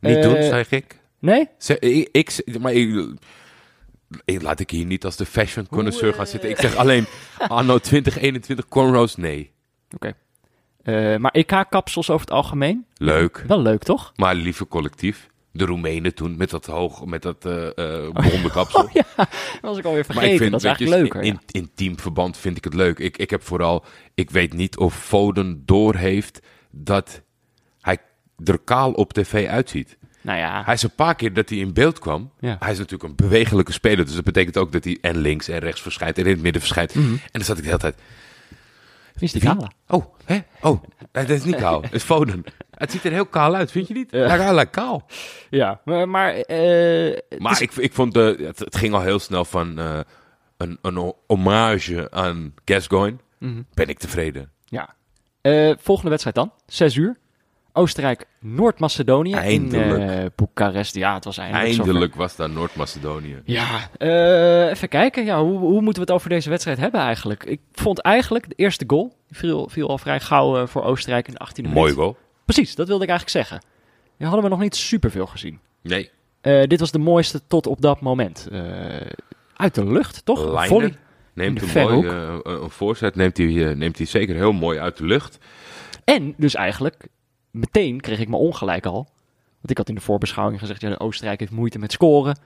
Niet 0.01 0.23
doen, 0.23 0.43
zeg 0.43 0.71
ik. 0.71 1.01
Nee? 1.19 1.49
Zeg, 1.59 1.79
ik, 1.79 2.09
ik- 2.13 2.59
maar 2.61 2.73
ik- 2.73 3.15
laat 4.25 4.61
ik 4.61 4.71
hier 4.71 4.85
niet 4.87 5.05
als 5.05 5.17
de 5.17 5.27
fashion 5.27 5.67
connoisseur 5.69 6.15
gaan 6.15 6.27
zitten. 6.27 6.51
Ik 6.51 6.57
zeg 6.57 6.75
alleen 6.77 7.07
anno 7.39 7.79
2021 7.79 8.69
cornrows, 8.69 9.17
nee. 9.17 9.53
Oké. 9.95 10.13
Eh, 10.83 11.17
maar 11.17 11.31
EK-kapsels 11.31 12.11
over 12.11 12.27
het 12.27 12.35
algemeen, 12.35 12.87
Leuk, 12.95 13.45
wel 13.47 13.61
leuk 13.63 13.83
toch? 13.83 14.13
maar 14.17 14.35
liever 14.35 14.67
collectief. 14.67 15.29
De 15.53 15.65
Roemenen 15.65 16.15
toen 16.15 16.37
met 16.37 16.51
dat 16.51 16.67
hoog, 16.67 17.05
met 17.05 17.23
dat 17.23 17.39
blonde 18.13 18.51
kapsel. 18.53 18.83
Oh 18.83 18.91
ja, 18.93 19.03
dat 19.17 19.29
was 19.61 19.79
ik 19.79 19.85
alweer 19.85 20.05
Maar 20.07 20.17
vergeten. 20.17 20.33
ik 20.33 20.39
vind, 20.39 20.51
dat 20.51 20.61
is 20.61 20.67
eigenlijk 20.67 21.03
leuker. 21.03 21.23
in, 21.23 21.41
in 21.51 21.71
teamverband 21.75 22.37
vind 22.37 22.57
ik 22.57 22.65
het 22.65 22.75
leuk. 22.75 22.99
Ik, 22.99 23.17
ik 23.17 23.31
heb 23.31 23.43
vooral, 23.43 23.85
ik 24.15 24.31
weet 24.31 24.53
niet 24.53 24.77
of 24.77 24.95
Foden 25.05 25.63
doorheeft 25.67 26.41
dat 26.71 27.23
hij 27.81 27.99
er 28.45 28.59
kaal 28.59 28.93
op 28.93 29.13
tv 29.13 29.49
uitziet. 29.49 29.99
Nou 30.27 30.39
ja, 30.39 30.63
Hij 30.65 30.75
is 30.75 30.83
een 30.83 30.95
paar 30.95 31.15
keer 31.15 31.33
dat 31.33 31.49
hij 31.49 31.59
in 31.59 31.73
beeld 31.73 31.99
kwam. 31.99 32.31
Ja. 32.41 32.57
Hij 32.59 32.73
is 32.73 32.79
natuurlijk 32.79 33.11
een 33.11 33.17
bewegelijke 33.17 33.73
speler. 33.73 34.05
Dus 34.05 34.15
dat 34.15 34.25
betekent 34.25 34.57
ook 34.57 34.73
dat 34.73 34.85
hij 34.85 34.99
en 35.01 35.17
links 35.17 35.49
en 35.49 35.59
rechts 35.59 35.81
verschijnt 35.83 36.19
en 36.19 36.25
in 36.25 36.31
het 36.31 36.43
midden 36.43 36.61
verschijnt. 36.61 36.95
Mhm. 36.95 37.13
En 37.13 37.19
dan 37.33 37.43
zat 37.45 37.57
ik 37.57 37.63
de 37.63 37.69
hele 37.69 37.81
tijd. 37.81 37.95
wie 39.15 39.23
is 39.23 39.33
die 39.33 39.41
kale? 39.43 39.71
Oh, 39.89 40.05
hè? 40.25 40.39
Oh, 40.61 40.83
nee, 41.13 41.25
dat 41.25 41.37
is 41.37 41.45
niet 41.45 41.57
kaal. 41.57 41.81
Dat 41.81 41.93
is 41.93 42.03
Foden. 42.03 42.45
Het 42.71 42.91
ziet 42.91 43.05
er 43.05 43.13
heel 43.13 43.27
kaal 43.27 43.55
uit, 43.55 43.71
vind 43.71 43.89
je 43.89 43.95
niet? 43.95 44.11
Ja. 44.11 44.35
Ja, 44.35 44.53
lijkt 44.53 44.71
kaal. 44.71 45.07
Ja, 45.51 45.81
maar, 45.85 46.09
maar, 46.09 46.35
eh, 46.35 47.17
het 47.29 47.39
Maar 47.39 47.53
is- 47.53 47.61
ik, 47.61 47.73
ik 47.73 47.93
vond 47.93 48.15
de, 48.15 48.37
het, 48.41 48.59
het 48.59 48.77
ging 48.77 48.95
al 48.95 49.01
heel 49.03 49.19
snel 49.19 49.45
van 49.45 49.79
eh, 49.79 49.99
een, 50.57 50.79
een 50.83 51.15
hommage 51.27 52.11
aan 52.11 52.55
Gascoigne. 52.65 53.17
Mhm. 53.39 53.63
Ben 53.75 53.89
ik 53.89 53.99
tevreden. 53.99 54.51
ja. 54.65 54.95
Eh, 55.41 55.73
volgende 55.79 56.11
wedstrijd 56.11 56.37
dan, 56.37 56.53
6 56.67 56.97
uur. 56.97 57.17
Oostenrijk, 57.77 58.27
Noord-Macedonië 58.41 59.31
in 59.31 59.37
Eindelijk. 59.37 60.11
eh, 60.11 60.25
Boekarest. 60.37 60.95
Ja, 60.95 61.15
het 61.15 61.25
was 61.25 61.39
eindelijk, 61.39 61.69
zover. 61.69 61.85
Eindelijk 61.85 62.15
was 62.15 62.37
daar 62.37 62.51
Noord-Macedonië. 62.51 63.41
Ja, 63.45 63.89
eh, 63.99 64.71
even 64.71 64.89
kijken. 64.89 65.25
Ja, 65.25 65.43
hoe, 65.43 65.59
hoe 65.59 65.81
moeten 65.81 65.95
we 65.95 66.01
het 66.01 66.11
over 66.11 66.29
deze 66.29 66.49
wedstrijd 66.51 66.79
hebben 66.79 67.01
eigenlijk? 67.01 67.45
Ik 67.45 67.61
vond 67.73 67.99
eigenlijk 68.01 68.49
de 68.49 68.55
eerste 68.55 68.85
goal, 68.87 69.17
viel, 69.31 69.69
viel 69.69 69.89
al 69.89 69.99
vrij 69.99 70.21
gauw 70.21 70.57
eh, 70.57 70.67
voor 70.67 70.83
Oostenrijk 70.85 71.29
in 71.29 71.35
de 71.35 71.47
18e 71.47 71.57
minuut. 71.57 71.75
Mooi 71.75 71.93
goal. 71.93 72.17
Precies, 72.45 72.75
dat 72.75 72.87
wilde 72.89 73.05
ik 73.05 73.11
eigenlijk 73.11 73.47
zeggen. 73.47 73.69
Die 74.19 74.27
hadden 74.27 74.45
we 74.45 74.51
nog 74.51 74.61
niet 74.61 74.77
superveel 74.77 75.27
gezien. 75.27 75.59
Nee. 75.83 76.11
Dit 76.67 76.81
was 76.81 76.91
de 76.91 76.99
mooiste 76.99 77.41
tot 77.47 77.67
op 77.67 77.81
dat 77.81 78.01
moment. 78.01 78.49
Uit 79.57 79.75
de 79.75 79.87
lucht, 79.87 80.25
toch? 80.25 80.67
Volley. 80.67 80.97
Neemt 81.35 81.63
een 81.63 81.83
mooi, 81.83 82.09
een 82.43 82.71
voorzet 82.71 83.15
neemt 83.15 83.37
hij, 83.37 83.75
neemt 83.75 83.97
hij 83.97 84.07
zeker 84.07 84.35
heel 84.35 84.53
mooi 84.53 84.79
uit 84.79 84.97
de 84.97 85.05
lucht. 85.05 85.39
En 86.05 86.35
dus 86.37 86.55
eigenlijk, 86.55 87.07
meteen 87.57 88.01
kreeg 88.01 88.19
ik 88.19 88.29
me 88.29 88.37
ongelijk 88.37 88.87
al. 88.87 89.09
Want 89.67 89.71
ik 89.71 89.77
had 89.79 89.89
in 89.89 89.95
de 89.95 90.01
voorbeschouwing 90.01 90.61
gezegd, 90.61 90.81
ja, 90.81 90.95
Oostenrijk 90.99 91.41
heeft 91.41 91.53
moeite 91.53 91.79
met 91.79 91.93
scoren. 91.93 92.39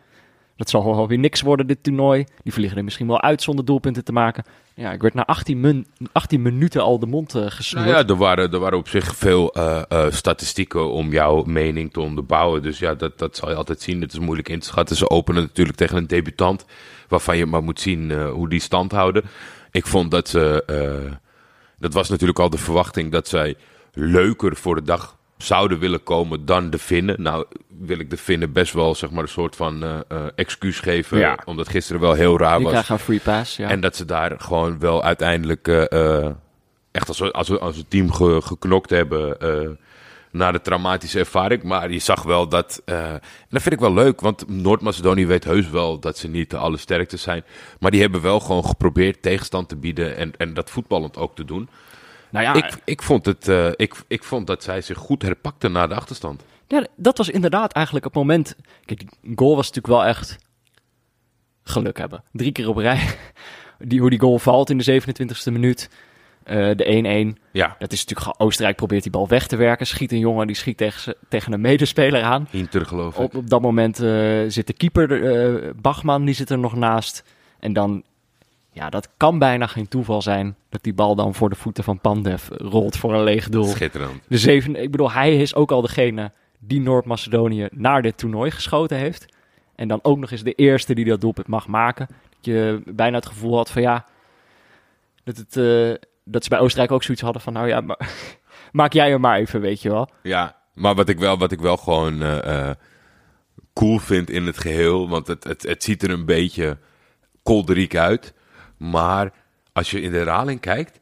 Dat 0.57 0.71
zal 0.71 0.85
wel 0.85 1.09
weer 1.09 1.19
niks 1.19 1.41
worden, 1.41 1.67
dit 1.67 1.83
toernooi. 1.83 2.25
Die 2.43 2.53
vliegen 2.53 2.79
er 2.79 2.85
misschien 2.85 3.07
wel 3.07 3.21
uit 3.21 3.43
zonder 3.43 3.65
doelpunten 3.65 4.05
te 4.05 4.13
maken. 4.13 4.45
Ja, 4.75 4.93
ik 4.93 5.03
werd 5.03 5.15
na 5.15 5.27
18, 5.27 5.61
min- 5.61 5.87
18 6.13 6.43
minuten 6.43 6.83
al 6.83 6.99
de 6.99 7.07
mond 7.07 7.35
eh 7.35 7.47
gesnoerd. 7.47 7.87
Nou 7.87 7.99
ja, 7.99 8.07
er 8.07 8.17
waren, 8.17 8.53
er 8.53 8.59
waren 8.59 8.79
op 8.79 8.89
zich 8.89 9.17
veel 9.17 9.53
eh, 9.53 9.83
eh, 9.89 10.11
statistieken 10.11 10.91
om 10.91 11.13
jouw 11.13 11.43
mening 11.45 11.93
te 11.93 12.01
onderbouwen. 12.01 12.63
Dus 12.63 12.79
ja, 12.79 12.95
dat, 12.95 13.19
dat 13.19 13.37
zal 13.37 13.51
je 13.51 13.55
altijd 13.55 13.81
zien. 13.81 14.01
Het 14.01 14.13
is 14.13 14.19
moeilijk 14.19 14.49
in 14.49 14.61
te 14.61 14.67
schatten. 14.67 14.97
Ze 14.97 15.11
openen 15.11 15.43
natuurlijk 15.43 15.79
tegen 15.79 15.97
een 15.97 16.07
debutant. 16.07 16.65
Waarvan 17.09 17.37
je 17.37 17.47
maar 17.47 17.63
moet 17.63 17.81
zien 17.81 18.13
hoe 18.13 18.49
die 18.49 18.61
stand 18.61 18.93
houden. 18.93 19.25
Ik 19.71 19.87
vond 19.87 20.11
dat 20.11 20.29
ze. 20.29 20.65
dat 21.79 21.93
was 21.93 22.09
natuurlijk 22.09 22.39
al 22.39 22.51
de 22.51 22.59
verwachting 22.59 23.13
dat 23.13 23.29
zij 23.29 23.57
leuker 23.93 24.57
voor 24.57 24.75
de 24.75 24.83
dag 24.83 25.17
zouden 25.39 25.79
willen 25.79 26.03
komen 26.03 26.45
dan 26.45 26.71
de 26.71 26.79
Finnen. 26.79 27.23
Nou 27.23 27.45
wil 27.79 27.99
ik 27.99 28.11
de 28.11 28.17
Finnen 28.17 28.53
best 28.53 28.73
wel 28.73 28.95
zeg 28.95 29.11
maar 29.11 29.23
een 29.23 29.29
soort 29.29 29.57
van 29.57 29.83
eh, 29.83 29.99
eh, 30.09 30.25
excuus 30.35 30.81
geven. 30.81 31.19
Ja. 31.19 31.39
Omdat 31.45 31.69
gisteren 31.69 32.01
wel 32.01 32.13
heel 32.13 32.39
raar 32.39 32.55
Die 32.57 32.63
was. 32.65 32.73
krijgen 32.73 32.95
een 32.95 33.01
free 33.01 33.21
pass, 33.21 33.57
ja. 33.57 33.69
En 33.69 33.81
dat 33.81 33.97
ze 33.97 34.05
daar 34.05 34.35
gewoon 34.41 34.79
wel 34.79 35.03
uiteindelijk 35.05 35.69
eh, 35.69 36.27
echt 36.91 37.09
als, 37.09 37.33
als, 37.33 37.59
als 37.59 37.77
een 37.77 37.89
team 37.89 38.13
ge- 38.13 38.41
geknokt 38.43 38.91
hebben 38.91 39.41
eh, 39.41 39.69
na 40.33 40.53
de 40.53 40.61
traumatische 40.61 41.19
ervaring. 41.19 41.63
Maar 41.63 41.91
je 41.93 41.99
zag 41.99 42.23
wel 42.23 42.49
dat, 42.49 42.83
eh, 42.85 43.13
en 43.13 43.21
dat 43.49 43.63
vind 43.63 43.75
ik 43.75 43.81
wel 43.81 43.95
leuk, 43.95 44.21
want 44.21 44.49
Noord-Macedonië 44.49 45.27
weet 45.27 45.45
heus 45.45 45.69
wel 45.71 45.99
dat 45.99 46.19
ze 46.19 46.29
niet 46.29 46.51
de 46.51 46.57
allersterkste 46.57 47.17
zijn. 47.17 47.45
Maar 47.81 47.91
die 47.91 48.01
hebben 48.01 48.21
wel 48.23 48.41
gewoon 48.41 48.65
geprobeerd 48.65 49.23
tegenstand 49.23 49.69
te 49.69 49.77
bieden 49.77 50.17
en, 50.17 50.33
en 50.37 50.55
dat 50.55 50.71
voetballend 50.71 51.17
ook 51.17 51.35
te 51.35 51.45
doen. 51.45 51.69
Nou 52.31 52.45
ja, 52.45 52.55
Ik, 52.55 52.77
ik, 52.85 53.03
vond 53.03 53.27
het, 53.27 53.49
eh, 53.49 53.69
ik, 53.77 53.95
ik 54.09 54.25
vond 54.25 54.47
dat 54.47 54.63
zij 54.63 54.81
zich 54.81 54.99
goed 54.99 55.23
herpakten 55.23 55.73
na 55.73 55.87
de 55.87 55.95
achterstand. 55.95 56.45
ja, 56.67 56.87
dat 56.97 57.19
was 57.19 57.29
inderdaad 57.29 57.73
eigenlijk 57.73 58.05
het 58.05 58.15
moment... 58.15 58.57
Kijk, 58.85 58.99
die 59.21 59.33
goal 59.37 59.57
was 59.57 59.67
natuurlijk 59.67 59.95
wel 59.95 60.05
echt 60.05 60.39
geluk 61.63 61.99
hebben. 61.99 62.23
Drie 62.33 62.53
keer 62.53 62.69
op 62.69 62.77
rij. 62.77 63.01
Die, 63.79 64.01
hoe 64.01 64.11
die 64.11 64.21
goal 64.21 64.39
valt 64.39 64.71
in 64.71 64.79
de 64.79 65.01
27e 65.03 65.53
minuut. 65.53 65.91
Eh, 66.45 66.71
de 66.77 67.35
1-1. 67.37 67.41
Ja, 67.53 67.77
Dat 67.79 67.93
is 67.93 68.05
natuurlijk. 68.05 68.41
Oostenrijk 68.41 68.77
probeert 68.77 69.03
die 69.03 69.13
bal 69.13 69.29
weg 69.29 69.47
te 69.47 69.57
werken. 69.57 69.87
Schiet 69.87 70.13
een 70.13 70.19
jongen, 70.19 70.47
die 70.47 70.57
schiet 70.57 70.77
tegen, 70.77 71.15
tegen 71.29 71.53
een 71.53 71.61
medespeler 71.61 72.23
aan. 72.23 72.49
Inter 72.51 72.87
geloof 72.87 73.15
ik. 73.15 73.21
Op, 73.21 73.35
op 73.35 73.51
dat 73.51 73.61
moment 73.61 74.01
eh, 74.01 74.41
zit 74.49 74.67
de 74.67 74.73
keeper, 74.73 75.75
Bachman, 75.81 76.25
die 76.25 76.35
zit 76.35 76.51
er 76.51 76.59
nog 76.59 76.75
naast. 76.75 77.25
En 77.59 77.73
dan, 77.73 78.03
ja, 78.73 78.91
dat 78.91 79.09
kan 79.17 79.39
bijna 79.39 79.67
geen 79.67 79.89
toeval 79.89 80.23
zijn 80.23 80.57
dat 80.69 80.83
die 80.83 80.95
bal 80.95 81.15
dan 81.15 81.35
voor 81.35 81.49
de 81.49 81.57
voeten 81.57 81.85
van 81.85 82.01
Pandev 82.01 82.49
rolt 82.49 82.97
voor 82.97 83.15
een 83.15 83.23
leeg 83.23 83.49
doel. 83.49 83.65
Schitterend. 83.65 84.23
De 84.29 84.39
zeven, 84.39 84.83
ik 84.83 84.91
bedoel, 84.91 85.13
hij 85.13 85.37
is 85.37 85.55
ook 85.55 85.71
al 85.71 85.81
degene 85.81 86.33
die 86.59 86.81
Noord-Macedonië 86.81 87.69
naar 87.73 88.03
dit 88.03 88.19
toernooi 88.19 88.51
geschoten 88.51 88.97
heeft. 88.97 89.27
En 89.75 89.89
dan 89.89 89.99
ook 90.03 90.19
nog 90.19 90.31
eens 90.31 90.43
de 90.43 90.53
eerste 90.53 90.95
die 90.95 91.05
dat 91.05 91.21
doelpunt 91.21 91.47
mag 91.47 91.67
maken. 91.67 92.07
Dat 92.09 92.45
je 92.45 92.83
bijna 92.87 93.17
het 93.17 93.27
gevoel 93.27 93.57
had 93.57 93.71
van 93.71 93.83
ja, 93.83 94.07
dat, 95.25 95.37
het, 95.37 95.57
eh, 95.57 96.09
dat 96.25 96.43
ze 96.43 96.49
bij 96.49 96.59
Oostenrijk 96.59 96.93
ook 96.93 97.03
zoiets 97.03 97.23
hadden 97.23 97.43
van 97.43 97.53
nou 97.53 97.69
ja, 97.69 97.81
maar, 97.81 98.11
maak 98.73 98.93
jij 98.93 99.11
er 99.11 99.21
maar 99.21 99.39
even, 99.39 99.61
weet 99.61 99.83
je 99.83 99.91
wel. 99.91 100.09
Ja, 100.23 100.57
maar 100.75 100.95
wat 100.95 101.09
ik 101.09 101.19
wel, 101.19 101.39
wat 101.39 101.53
ik 101.53 101.61
wel 101.61 101.77
gewoon 101.77 102.23
eh, 102.23 102.69
eh, 102.69 102.77
cool 103.73 103.99
vind 103.99 104.31
in 104.31 104.47
het 104.47 104.59
geheel, 104.59 105.09
want 105.09 105.27
het, 105.27 105.45
het, 105.45 105.63
het 105.63 105.83
ziet 105.83 106.03
er 106.03 106.11
een 106.11 106.25
beetje 106.25 106.79
kolderiek 107.43 107.97
uit. 107.97 108.35
Maar 108.81 109.33
als 109.73 109.91
je 109.91 110.01
in 110.01 110.11
de 110.11 110.17
herhaling 110.17 110.61
kijkt, 110.61 110.99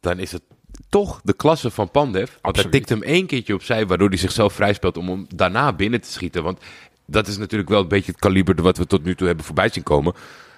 dan 0.00 0.18
is 0.18 0.32
het 0.32 0.42
toch 0.88 1.20
de 1.24 1.32
klasse 1.32 1.70
van 1.70 1.90
Pandev. 1.90 2.30
Want 2.40 2.56
hij 2.56 2.64
tikt 2.64 2.88
hem 2.88 3.02
één 3.02 3.26
keertje 3.26 3.54
opzij, 3.54 3.86
waardoor 3.86 4.08
hij 4.08 4.18
zichzelf 4.18 4.52
vrijspeelt 4.52 4.96
om 4.96 5.08
hem 5.08 5.26
daarna 5.34 5.72
binnen 5.72 6.00
te 6.00 6.10
schieten. 6.12 6.42
Want 6.42 6.60
dat 7.06 7.26
is 7.26 7.38
natuurlijk 7.38 7.70
wel 7.70 7.80
een 7.80 7.88
beetje 7.88 8.12
het 8.12 8.20
kaliber 8.20 8.62
wat 8.62 8.76
we 8.76 8.86
tot 8.86 9.04
nu 9.04 9.14
toe 9.14 9.26
hebben 9.26 9.44
voorbij 9.44 9.68
zien 9.68 9.82
komen. 9.82 10.14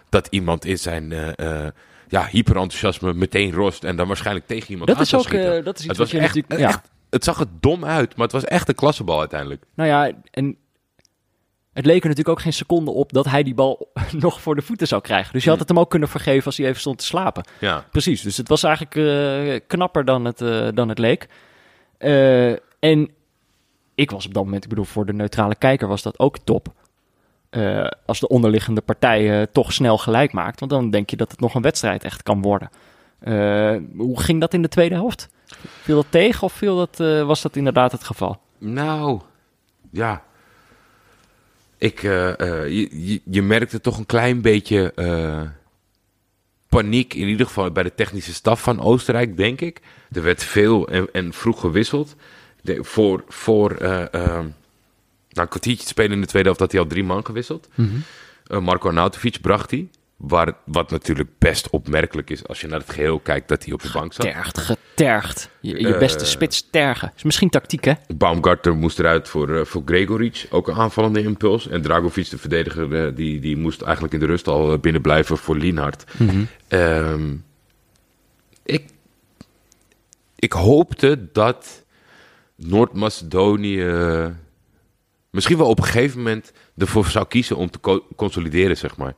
Dat 0.09 0.27
iemand 0.31 0.65
in 0.65 0.79
zijn 0.79 1.13
eh, 1.13 1.65
eh, 1.65 1.73
ja, 2.09 2.27
hyperenthousiasme 2.31 3.15
meteen 3.15 3.53
rost 3.53 3.85
en 3.85 3.97
dan 3.97 4.07
waarschijnlijk 4.07 4.47
tegen 4.47 4.71
iemand 4.71 4.89
Dat 4.89 4.97
aan 4.97 5.03
is 5.03 5.15
ook 5.15 5.23
schieten. 5.23 5.59
eh, 5.59 5.65
dat 5.65 5.79
is 5.79 5.81
iets 5.81 5.89
Het 5.89 5.97
wat 5.97 6.11
je 6.11 6.19
echt, 6.19 6.35
natuurlijk... 6.35 6.61
Ja. 6.61 6.69
echt 6.69 6.91
het 7.11 7.25
zag 7.25 7.41
er 7.41 7.47
dom 7.61 7.85
uit, 7.85 8.17
maar 8.17 8.25
het 8.25 8.33
was 8.33 8.45
echt 8.45 8.69
een 8.69 8.75
klassebal 8.75 9.19
uiteindelijk. 9.19 9.65
Nou 9.75 9.89
ja, 9.89 10.11
en 10.31 10.57
het 11.73 11.87
leek 11.87 12.03
er 12.03 12.09
natuurlijk 12.09 12.37
ook 12.39 12.41
geen 12.41 12.53
seconde 12.53 12.91
op 12.91 13.13
dat 13.13 13.27
hij 13.27 13.43
die 13.43 13.55
bal 13.55 13.89
nog 14.13 14.41
voor 14.41 14.55
de 14.55 14.63
voeten 14.63 14.87
zou 14.87 15.03
krijgen. 15.03 15.33
Dus 15.33 15.45
je 15.45 15.51
had 15.51 15.59
het 15.59 15.69
hem 15.69 15.79
ook 15.79 15.91
kunnen 15.91 16.09
vergeven 16.09 16.47
als 16.47 16.57
hij 16.57 16.67
even 16.67 16.81
stond 16.81 16.99
te 16.99 17.05
slapen. 17.05 17.45
Ja. 17.59 17.85
Precies, 17.91 18.23
dus 18.23 18.37
het 18.37 18.49
was 18.49 18.63
eigenlijk 18.63 18.97
eh, 18.97 19.61
knapper 19.67 20.05
dan 20.05 20.25
het, 20.25 20.41
eh, 20.41 20.69
dan 20.75 20.89
het 20.89 20.99
leek. 20.99 21.29
Eh, 21.99 22.51
en 22.79 23.11
ik 23.95 24.11
was 24.11 24.27
op 24.27 24.35
dat 24.35 24.45
moment, 24.45 24.63
ik 24.63 24.69
bedoel, 24.69 24.85
voor 24.85 25.07
de 25.07 25.13
neutrale 25.13 25.55
kijker 25.55 25.89
was 25.89 26.03
dat 26.03 26.19
ook 26.19 26.39
top. 26.39 26.69
Als 28.07 28.21
de 28.21 28.29
onderliggende 28.29 28.81
partij 28.81 29.47
toch 29.47 29.73
snel 29.73 29.99
gelijk 29.99 30.33
maakt. 30.33 30.61
Want 30.61 30.73
dan 30.73 30.91
denk 30.91 31.11
je 31.11 31.17
dat 31.17 31.31
het 31.31 31.41
nog 31.41 31.55
een 31.55 31.63
wedstrijd 31.63 32.05
echt 32.05 32.23
kan 32.23 32.43
worden. 32.43 32.71
Hoe 33.97 34.21
ging 34.21 34.41
dat 34.41 34.55
in 34.55 34.63
de 34.63 34.69
tweede 34.69 34.95
helft? 34.95 35.29
Viel 35.83 35.97
dat 35.97 36.07
tegen 36.09 36.43
of 36.43 36.53
viel 36.53 36.77
dat, 36.77 37.27
was 37.27 37.43
dat 37.43 37.57
inderdaad 37.57 37.93
het 37.93 38.05
geval? 38.05 38.41
Nou, 38.59 39.21
ja. 39.91 40.23
Ik, 41.83 42.03
eh, 42.03 42.41
eh, 42.41 42.69
je, 42.91 43.21
je, 43.25 43.43
merkte 43.43 43.81
toch 43.81 43.99
een 43.99 44.07
klein 44.07 44.41
beetje 44.41 44.93
eh, 44.95 45.43
paniek, 46.69 47.15
in 47.15 47.29
ieder 47.29 47.47
geval 47.47 47.71
bij 47.71 47.83
de 47.83 47.95
technische 47.95 48.35
staf 48.35 48.63
van 48.63 48.81
Oostenrijk, 48.81 49.37
denk 49.37 49.61
ik. 49.61 49.81
Er 50.13 50.23
werd 50.23 50.43
veel 50.45 50.89
en, 50.89 51.09
en 51.13 51.33
vroeg 51.33 51.61
gewisseld. 51.61 52.17
De, 52.61 52.85
voor 52.85 53.25
voor 53.29 53.77
nou, 53.81 54.11
een 55.29 55.49
kwartiertje 55.49 55.83
te 55.83 55.89
spelen 55.89 56.13
in 56.13 56.21
de 56.21 56.27
tweede 56.27 56.49
helft 56.49 56.61
had 56.61 56.73
hij 56.73 56.81
al 56.81 56.87
drie 56.87 57.05
man 57.05 57.27
gewisseld. 57.27 57.69
Eh, 58.47 58.61
Marco 58.61 58.89
Arnautovic 58.89 59.41
bracht 59.41 59.71
hij. 59.71 59.89
Waar, 60.23 60.53
wat 60.65 60.91
natuurlijk 60.91 61.29
best 61.39 61.71
opmerkelijk 61.71 62.31
is 62.31 62.47
als 62.47 62.61
je 62.61 62.67
naar 62.67 62.79
het 62.81 62.91
geheel 62.91 63.19
kijkt 63.21 63.49
dat 63.49 63.65
hij 63.65 63.73
op 63.73 63.83
de 63.83 63.91
bank 63.93 64.13
zat. 64.13 64.27
Tergd, 64.27 64.59
getergd. 64.59 65.51
Je, 65.61 65.81
je 65.81 65.93
Eh. 65.95 65.99
beste 65.99 66.25
spits 66.27 66.69
tergen. 66.71 67.13
Is 67.17 67.23
misschien 67.23 67.49
tactiek, 67.51 67.85
hè? 67.85 67.93
Baumgartner 68.17 68.75
moest 68.77 68.99
eruit 68.99 69.29
voor, 69.29 69.57
eh, 69.59 69.65
voor 69.65 69.83
Gregoric, 69.85 70.47
ook 70.51 70.69
een 70.69 70.75
aanvallende 70.75 71.23
impuls. 71.23 71.69
En 71.69 71.83
Dragovic, 71.83 72.31
de 72.31 72.39
verdediger, 72.39 73.07
eh, 73.07 73.15
die, 73.17 73.41
die 73.41 73.57
moest 73.57 73.81
eigenlijk 73.83 74.15
in 74.15 74.21
de 74.21 74.27
rust 74.27 74.49
al 74.49 74.79
binnen 74.79 75.03
blijven 75.03 75.37
voor 75.39 75.57
Lienhard. 75.57 76.05
Ehm, 76.69 77.35
ik, 78.65 78.85
ik 80.37 80.53
hoopte 80.53 81.29
dat 81.33 81.85
Noord-Macedonië 82.57 83.85
misschien 85.31 85.57
wel 85.57 85.69
op 85.69 85.79
een 85.79 85.85
gegeven 85.85 86.19
moment 86.19 86.53
ervoor 86.77 87.07
zou 87.07 87.27
kiezen 87.27 87.57
om 87.57 87.71
te 87.71 87.81
co- 87.81 88.05
consolideren, 88.17 88.77
zeg 88.77 88.97
maar. 88.97 89.15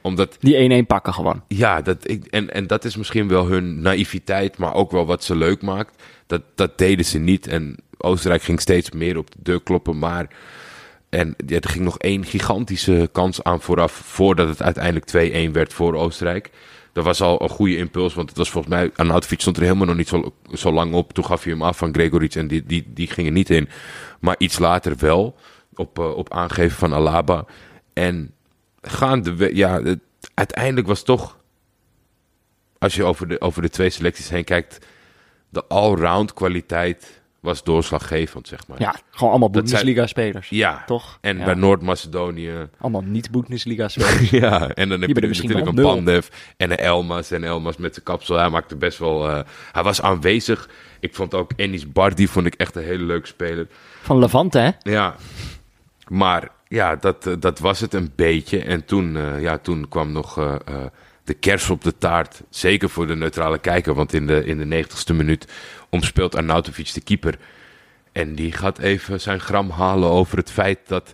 Omdat 0.00 0.36
Die 0.40 0.82
1-1 0.82 0.86
pakken 0.86 1.14
gewoon. 1.14 1.42
ja, 1.48 1.82
dat, 1.82 2.10
ik, 2.10 2.24
en, 2.26 2.54
en 2.54 2.66
dat 2.66 2.84
is 2.84 2.96
misschien 2.96 3.28
wel 3.28 3.46
hun 3.46 3.80
naïviteit, 3.80 4.58
maar 4.58 4.74
ook 4.74 4.90
wel 4.90 5.06
wat 5.06 5.24
ze 5.24 5.36
leuk 5.36 5.62
maakt. 5.62 6.02
Dat, 6.26 6.42
dat 6.54 6.78
deden 6.78 7.04
ze 7.04 7.18
niet. 7.18 7.46
En 7.46 7.76
Oostenrijk 7.98 8.42
ging 8.42 8.60
steeds 8.60 8.90
meer 8.90 9.18
op 9.18 9.30
de 9.30 9.38
deur 9.42 9.62
kloppen. 9.62 9.98
Maar 9.98 10.28
en, 11.08 11.34
ja, 11.46 11.60
er 11.60 11.68
ging 11.68 11.84
nog 11.84 11.98
één 11.98 12.24
gigantische 12.24 13.08
kans 13.12 13.42
aan 13.42 13.60
vooraf, 13.60 13.92
voordat 13.92 14.48
het 14.48 14.62
uiteindelijk 14.62 15.48
2-1 15.48 15.52
werd 15.52 15.72
voor 15.72 15.94
Oostenrijk. 15.94 16.50
Dat 16.92 17.04
was 17.04 17.20
al 17.20 17.42
een 17.42 17.48
goede 17.48 17.76
impuls, 17.76 18.14
want 18.14 18.28
het 18.28 18.38
was 18.38 18.50
volgens 18.50 18.74
mij... 18.74 18.90
Arnautovic 18.96 19.40
stond 19.40 19.56
er 19.56 19.62
helemaal 19.62 19.86
nog 19.86 19.96
niet 19.96 20.08
zo, 20.08 20.32
zo 20.52 20.72
lang 20.72 20.94
op. 20.94 21.12
Toen 21.12 21.24
gaf 21.24 21.42
hij 21.42 21.52
hem 21.52 21.62
af 21.62 21.76
van 21.76 21.94
Gregoric 21.94 22.34
en 22.34 22.48
die, 22.48 22.64
die, 22.66 22.84
die 22.86 23.06
ging 23.06 23.26
er 23.26 23.32
niet 23.32 23.50
in. 23.50 23.68
Maar 24.20 24.34
iets 24.38 24.58
later 24.58 24.96
wel, 24.96 25.36
op, 25.74 25.98
eh, 25.98 26.16
op 26.16 26.32
aangeven 26.32 26.78
van 26.78 26.94
Alaba. 26.94 27.44
En 27.92 28.32
gaande, 28.82 29.56
ja, 29.56 29.82
het, 29.82 29.98
uiteindelijk 30.34 30.86
was 30.86 31.02
toch 31.02 31.36
als 32.78 32.94
je 32.94 33.04
over 33.04 33.28
de, 33.28 33.40
over 33.40 33.62
de 33.62 33.68
twee 33.70 33.90
selecties 33.90 34.28
heen 34.28 34.44
kijkt, 34.44 34.86
de 35.48 35.64
all-round 35.66 36.32
kwaliteit 36.32 37.20
was 37.40 37.64
doorslaggevend, 37.64 38.48
zeg 38.48 38.66
maar. 38.66 38.80
Ja, 38.80 38.94
gewoon 39.10 39.30
allemaal 39.30 39.50
Bundesliga-spelers. 39.50 40.48
Ja. 40.48 40.82
Toch? 40.86 41.18
En 41.20 41.38
Ja. 41.38 41.44
bij 41.44 41.54
Noord-Macedonië, 41.54 42.68
Allemaal 42.78 43.02
niet-Bundesliga-spelers. 43.02 44.30
ja, 44.44 44.68
en 44.68 44.88
dan 44.88 45.00
heb 45.00 45.16
je 45.16 45.26
natuurlijk 45.26 45.66
een. 45.66 45.74
Pandev 45.74 46.28
en 46.56 46.70
een 46.70 46.76
Elmas. 46.76 47.30
En 47.30 47.44
Elmas 47.44 47.76
met 47.76 47.92
zijn 47.92 48.04
kapsel, 48.04 48.36
hij 48.36 48.48
maakte 48.50 48.76
best 48.76 48.98
wel... 48.98 49.28
eh, 49.28 49.40
hij 49.72 49.82
was 49.82 50.02
aanwezig. 50.02 50.68
Ik 51.00 51.14
vond 51.14 51.34
ook 51.34 51.50
Ennis 51.56 51.92
Bardi 51.92 52.28
vond 52.28 52.46
ik 52.46 52.54
echt 52.54 52.76
een 52.76 52.84
hele 52.84 53.04
leuke 53.04 53.26
speler. 53.26 53.66
Van 54.02 54.18
Levante, 54.18 54.58
hè? 54.58 54.70
Ja, 54.90 55.14
maar 56.08 56.50
ja, 56.68 56.96
dat, 56.96 57.26
eh, 57.26 57.34
dat 57.40 57.58
was 57.58 57.80
het 57.80 57.94
een 57.94 58.12
beetje. 58.16 58.62
En 58.62 58.84
toen, 58.84 59.16
eh, 59.16 59.40
ja, 59.42 59.58
toen 59.58 59.88
kwam 59.88 60.12
nog 60.12 60.38
eh, 60.38 60.54
de 61.24 61.34
kers 61.34 61.70
op 61.70 61.82
de 61.84 61.98
taart. 61.98 62.42
Zeker 62.50 62.88
voor 62.90 63.06
de 63.06 63.16
neutrale 63.16 63.58
kijker. 63.58 63.94
Want 63.94 64.12
in 64.12 64.26
de, 64.26 64.44
in 64.44 64.58
de 64.68 64.84
90ste 64.84 65.14
minuut 65.14 65.52
omspeelt 65.90 66.36
Arnautovic 66.36 66.92
de 66.94 67.00
keeper. 67.00 67.38
En 68.12 68.34
die 68.34 68.52
gaat 68.52 68.78
even 68.78 69.20
zijn 69.20 69.40
gram 69.40 69.70
halen 69.70 70.08
over 70.08 70.38
het 70.38 70.50
feit 70.50 70.78
dat 70.86 71.12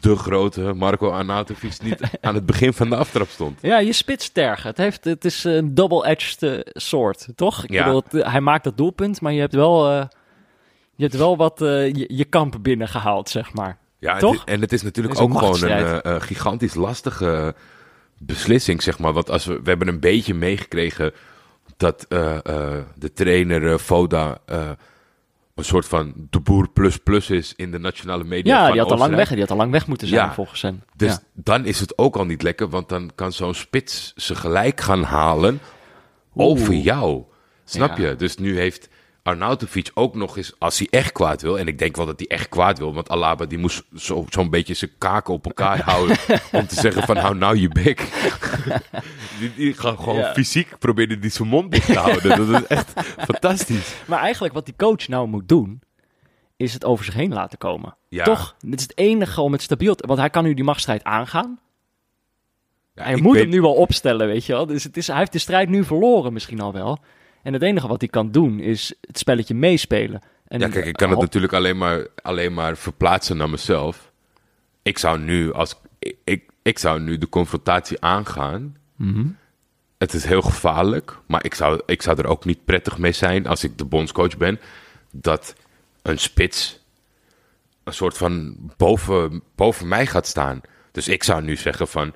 de 0.00 0.16
grote 0.16 0.60
Marco 0.74 1.10
Arnautovic 1.10 1.72
niet 1.82 2.00
aan 2.20 2.34
het 2.34 2.46
begin 2.46 2.72
van 2.72 2.88
de 2.90 2.96
aftrap 2.96 3.28
stond. 3.28 3.58
Ja, 3.62 3.78
je 3.78 3.92
spits 3.92 4.28
tergen. 4.32 4.68
Het, 4.68 4.78
heeft, 4.78 5.04
het 5.04 5.24
is 5.24 5.44
een 5.44 5.74
double-edged 5.74 6.62
sword, 6.72 7.28
toch? 7.34 7.64
Ik 7.64 7.70
Ja. 7.70 7.84
bedoel, 7.84 8.02
het- 8.10 8.26
hij 8.32 8.40
maakt 8.40 8.64
dat 8.64 8.76
doelpunt, 8.76 9.20
maar 9.20 9.32
je 9.32 9.40
hebt 9.40 9.54
wel, 9.54 9.90
je 10.94 11.02
hebt 11.02 11.16
wel 11.16 11.36
wat 11.36 11.54
je, 11.58 12.04
je 12.08 12.24
kamp 12.24 12.56
binnengehaald, 12.62 13.28
zeg 13.28 13.52
maar. 13.54 13.78
Ja, 14.06 14.14
en 14.14 14.20
Toch? 14.20 14.44
en 14.44 14.60
het 14.60 14.72
is 14.72 14.82
natuurlijk 14.82 15.14
Het 15.14 15.22
is 15.24 15.28
een 15.30 15.42
ook 15.42 15.42
gewoon 15.44 15.70
een 15.70 16.02
eh, 16.02 16.14
eh, 16.14 16.22
gigantisch 16.22 16.74
lastige 16.74 17.54
beslissing, 18.18 18.82
zeg 18.82 18.98
maar. 18.98 19.12
Want 19.12 19.30
als 19.30 19.44
we, 19.44 19.54
we 19.62 19.68
hebben 19.68 19.88
een 19.88 20.00
beetje 20.00 20.34
meegekregen 20.34 21.12
dat 21.76 22.06
eh, 22.08 22.36
eh, 22.36 22.84
de 22.94 23.12
trainer 23.12 23.78
Foda 23.78 24.38
eh, 24.46 24.70
een 25.54 25.64
soort 25.64 25.86
van 25.86 26.12
de 26.30 26.40
boer 26.40 26.68
plus 26.68 26.96
plus 26.96 27.30
is 27.30 27.52
in 27.56 27.70
de 27.70 27.78
nationale 27.78 28.24
media 28.24 28.54
Ja, 28.54 28.62
van 28.62 28.72
die 28.72 28.80
had, 28.80 28.90
al 28.90 28.98
lang 28.98 29.14
weg, 29.14 29.28
die 29.28 29.40
had 29.40 29.50
al 29.50 29.56
lang 29.56 29.70
weg 29.70 29.86
moeten 29.86 30.08
zijn, 30.08 30.20
Ja. 30.26 30.32
volgens 30.34 30.62
hen. 30.62 30.82
Dus 30.96 31.10
Ja. 31.12 31.18
dan 31.32 31.64
is 31.64 31.80
het 31.80 31.98
ook 31.98 32.16
al 32.16 32.24
niet 32.24 32.42
lekker, 32.42 32.68
want 32.68 32.88
dan 32.88 33.10
kan 33.14 33.32
zo'n 33.32 33.54
spits 33.54 34.12
ze 34.16 34.34
gelijk 34.34 34.80
gaan 34.80 35.02
halen 35.02 35.60
over 36.34 36.74
jou. 36.74 37.22
Snap 37.64 37.98
Ja. 37.98 38.08
je? 38.08 38.16
Dus 38.16 38.36
nu 38.36 38.58
heeft 38.58 38.88
Arnautovic 39.26 39.90
ook 39.94 40.14
nog 40.14 40.36
eens, 40.36 40.52
als 40.58 40.78
hij 40.78 40.86
echt 40.90 41.12
kwaad 41.12 41.42
wil, 41.42 41.58
en 41.58 41.66
ik 41.68 41.78
denk 41.78 41.96
wel 41.96 42.06
dat 42.06 42.18
hij 42.18 42.28
echt 42.28 42.48
kwaad 42.48 42.78
wil, 42.78 42.94
want 42.94 43.08
Alaba 43.08 43.44
die 43.44 43.58
moest 43.58 43.82
zo- 43.96 44.26
zo'n 44.28 44.50
beetje 44.50 44.74
zijn 44.74 44.90
kaken 44.98 45.34
op 45.34 45.46
elkaar 45.46 45.80
houden 45.90 46.16
om 46.52 46.66
te 46.66 46.74
zeggen 46.74 47.02
van 47.02 47.16
hou 47.16 47.34
nou 47.36 47.56
je 47.58 47.68
bek. 47.68 47.98
die, 49.38 49.54
die 49.54 49.72
gaat 49.74 49.98
gewoon 49.98 50.16
Ja. 50.18 50.32
fysiek 50.32 50.78
proberen 50.78 51.20
die 51.20 51.30
zijn 51.30 51.48
mond 51.48 51.70
dicht 51.72 51.86
te 51.86 51.98
houden. 51.98 52.36
Dat 52.48 52.62
is 52.62 52.66
echt 52.66 52.92
fantastisch. 53.18 53.94
Maar 54.06 54.18
eigenlijk 54.20 54.54
wat 54.54 54.64
die 54.64 54.74
coach 54.76 55.08
nou 55.08 55.28
moet 55.28 55.48
doen, 55.48 55.80
is 56.56 56.72
het 56.74 56.84
over 56.84 57.04
zich 57.04 57.14
heen 57.14 57.32
laten 57.32 57.58
komen. 57.58 57.96
Ja. 58.08 58.24
Toch? 58.24 58.56
Dit 58.60 58.74
is 58.80 58.82
het 58.86 58.98
enige 58.98 59.40
om 59.40 59.52
het 59.52 59.62
stabiel 59.62 59.94
te... 59.94 60.06
Want 60.06 60.18
hij 60.18 60.30
kan 60.30 60.44
nu 60.44 60.54
die 60.54 60.64
machtsstrijd 60.64 61.04
aangaan. 61.04 61.58
Ja, 62.94 63.02
hij 63.02 63.16
moet 63.16 63.32
weet- 63.32 63.42
hem 63.42 63.50
nu 63.50 63.60
wel 63.60 63.74
opstellen, 63.74 64.26
weet 64.26 64.44
je 64.46 64.52
wel. 64.52 64.66
Dus 64.66 64.84
het 64.84 64.96
is, 64.96 65.06
hij 65.06 65.16
heeft 65.18 65.32
de 65.32 65.38
strijd 65.38 65.68
nu 65.68 65.84
verloren 65.84 66.32
misschien 66.32 66.60
al 66.60 66.72
wel. 66.72 66.98
En 67.46 67.52
het 67.52 67.62
enige 67.62 67.88
wat 67.88 68.00
hij 68.00 68.10
kan 68.10 68.30
doen, 68.30 68.60
is 68.60 68.94
het 69.00 69.18
spelletje 69.18 69.54
meespelen. 69.54 70.22
En 70.48 70.60
Ja, 70.60 70.68
kijk, 70.68 70.84
ik 70.84 70.94
kan 70.94 71.10
het 71.10 71.20
natuurlijk 71.20 71.52
alleen 71.52 71.76
maar, 71.76 72.06
alleen 72.22 72.54
maar 72.54 72.76
verplaatsen 72.76 73.36
naar 73.36 73.50
mezelf. 73.50 74.12
Ik 74.82 74.98
zou 74.98 75.18
nu, 75.18 75.52
als, 75.52 75.80
ik, 75.98 76.16
ik, 76.24 76.50
ik 76.62 76.78
zou 76.78 77.00
nu 77.00 77.18
de 77.18 77.28
confrontatie 77.28 78.00
aangaan. 78.00 78.76
Mhm. 78.96 79.26
Het 79.98 80.12
is 80.12 80.24
heel 80.24 80.42
gevaarlijk, 80.42 81.18
maar 81.26 81.44
ik 81.44 81.54
zou, 81.54 81.80
ik 81.86 82.02
zou 82.02 82.18
er 82.18 82.26
ook 82.26 82.44
niet 82.44 82.64
prettig 82.64 82.98
mee 82.98 83.12
zijn 83.12 83.46
als 83.46 83.64
ik 83.64 83.78
de 83.78 83.84
bondscoach 83.84 84.36
ben. 84.36 84.60
Dat 85.10 85.54
een 86.02 86.18
spits 86.18 86.80
een 87.84 87.94
soort 87.94 88.16
van 88.16 88.56
boven, 88.76 89.42
boven 89.54 89.88
mij 89.88 90.06
gaat 90.06 90.26
staan. 90.26 90.60
Dus 90.92 91.08
ik 91.08 91.24
zou 91.24 91.42
nu 91.42 91.56
zeggen 91.56 91.88
van, 91.88 92.12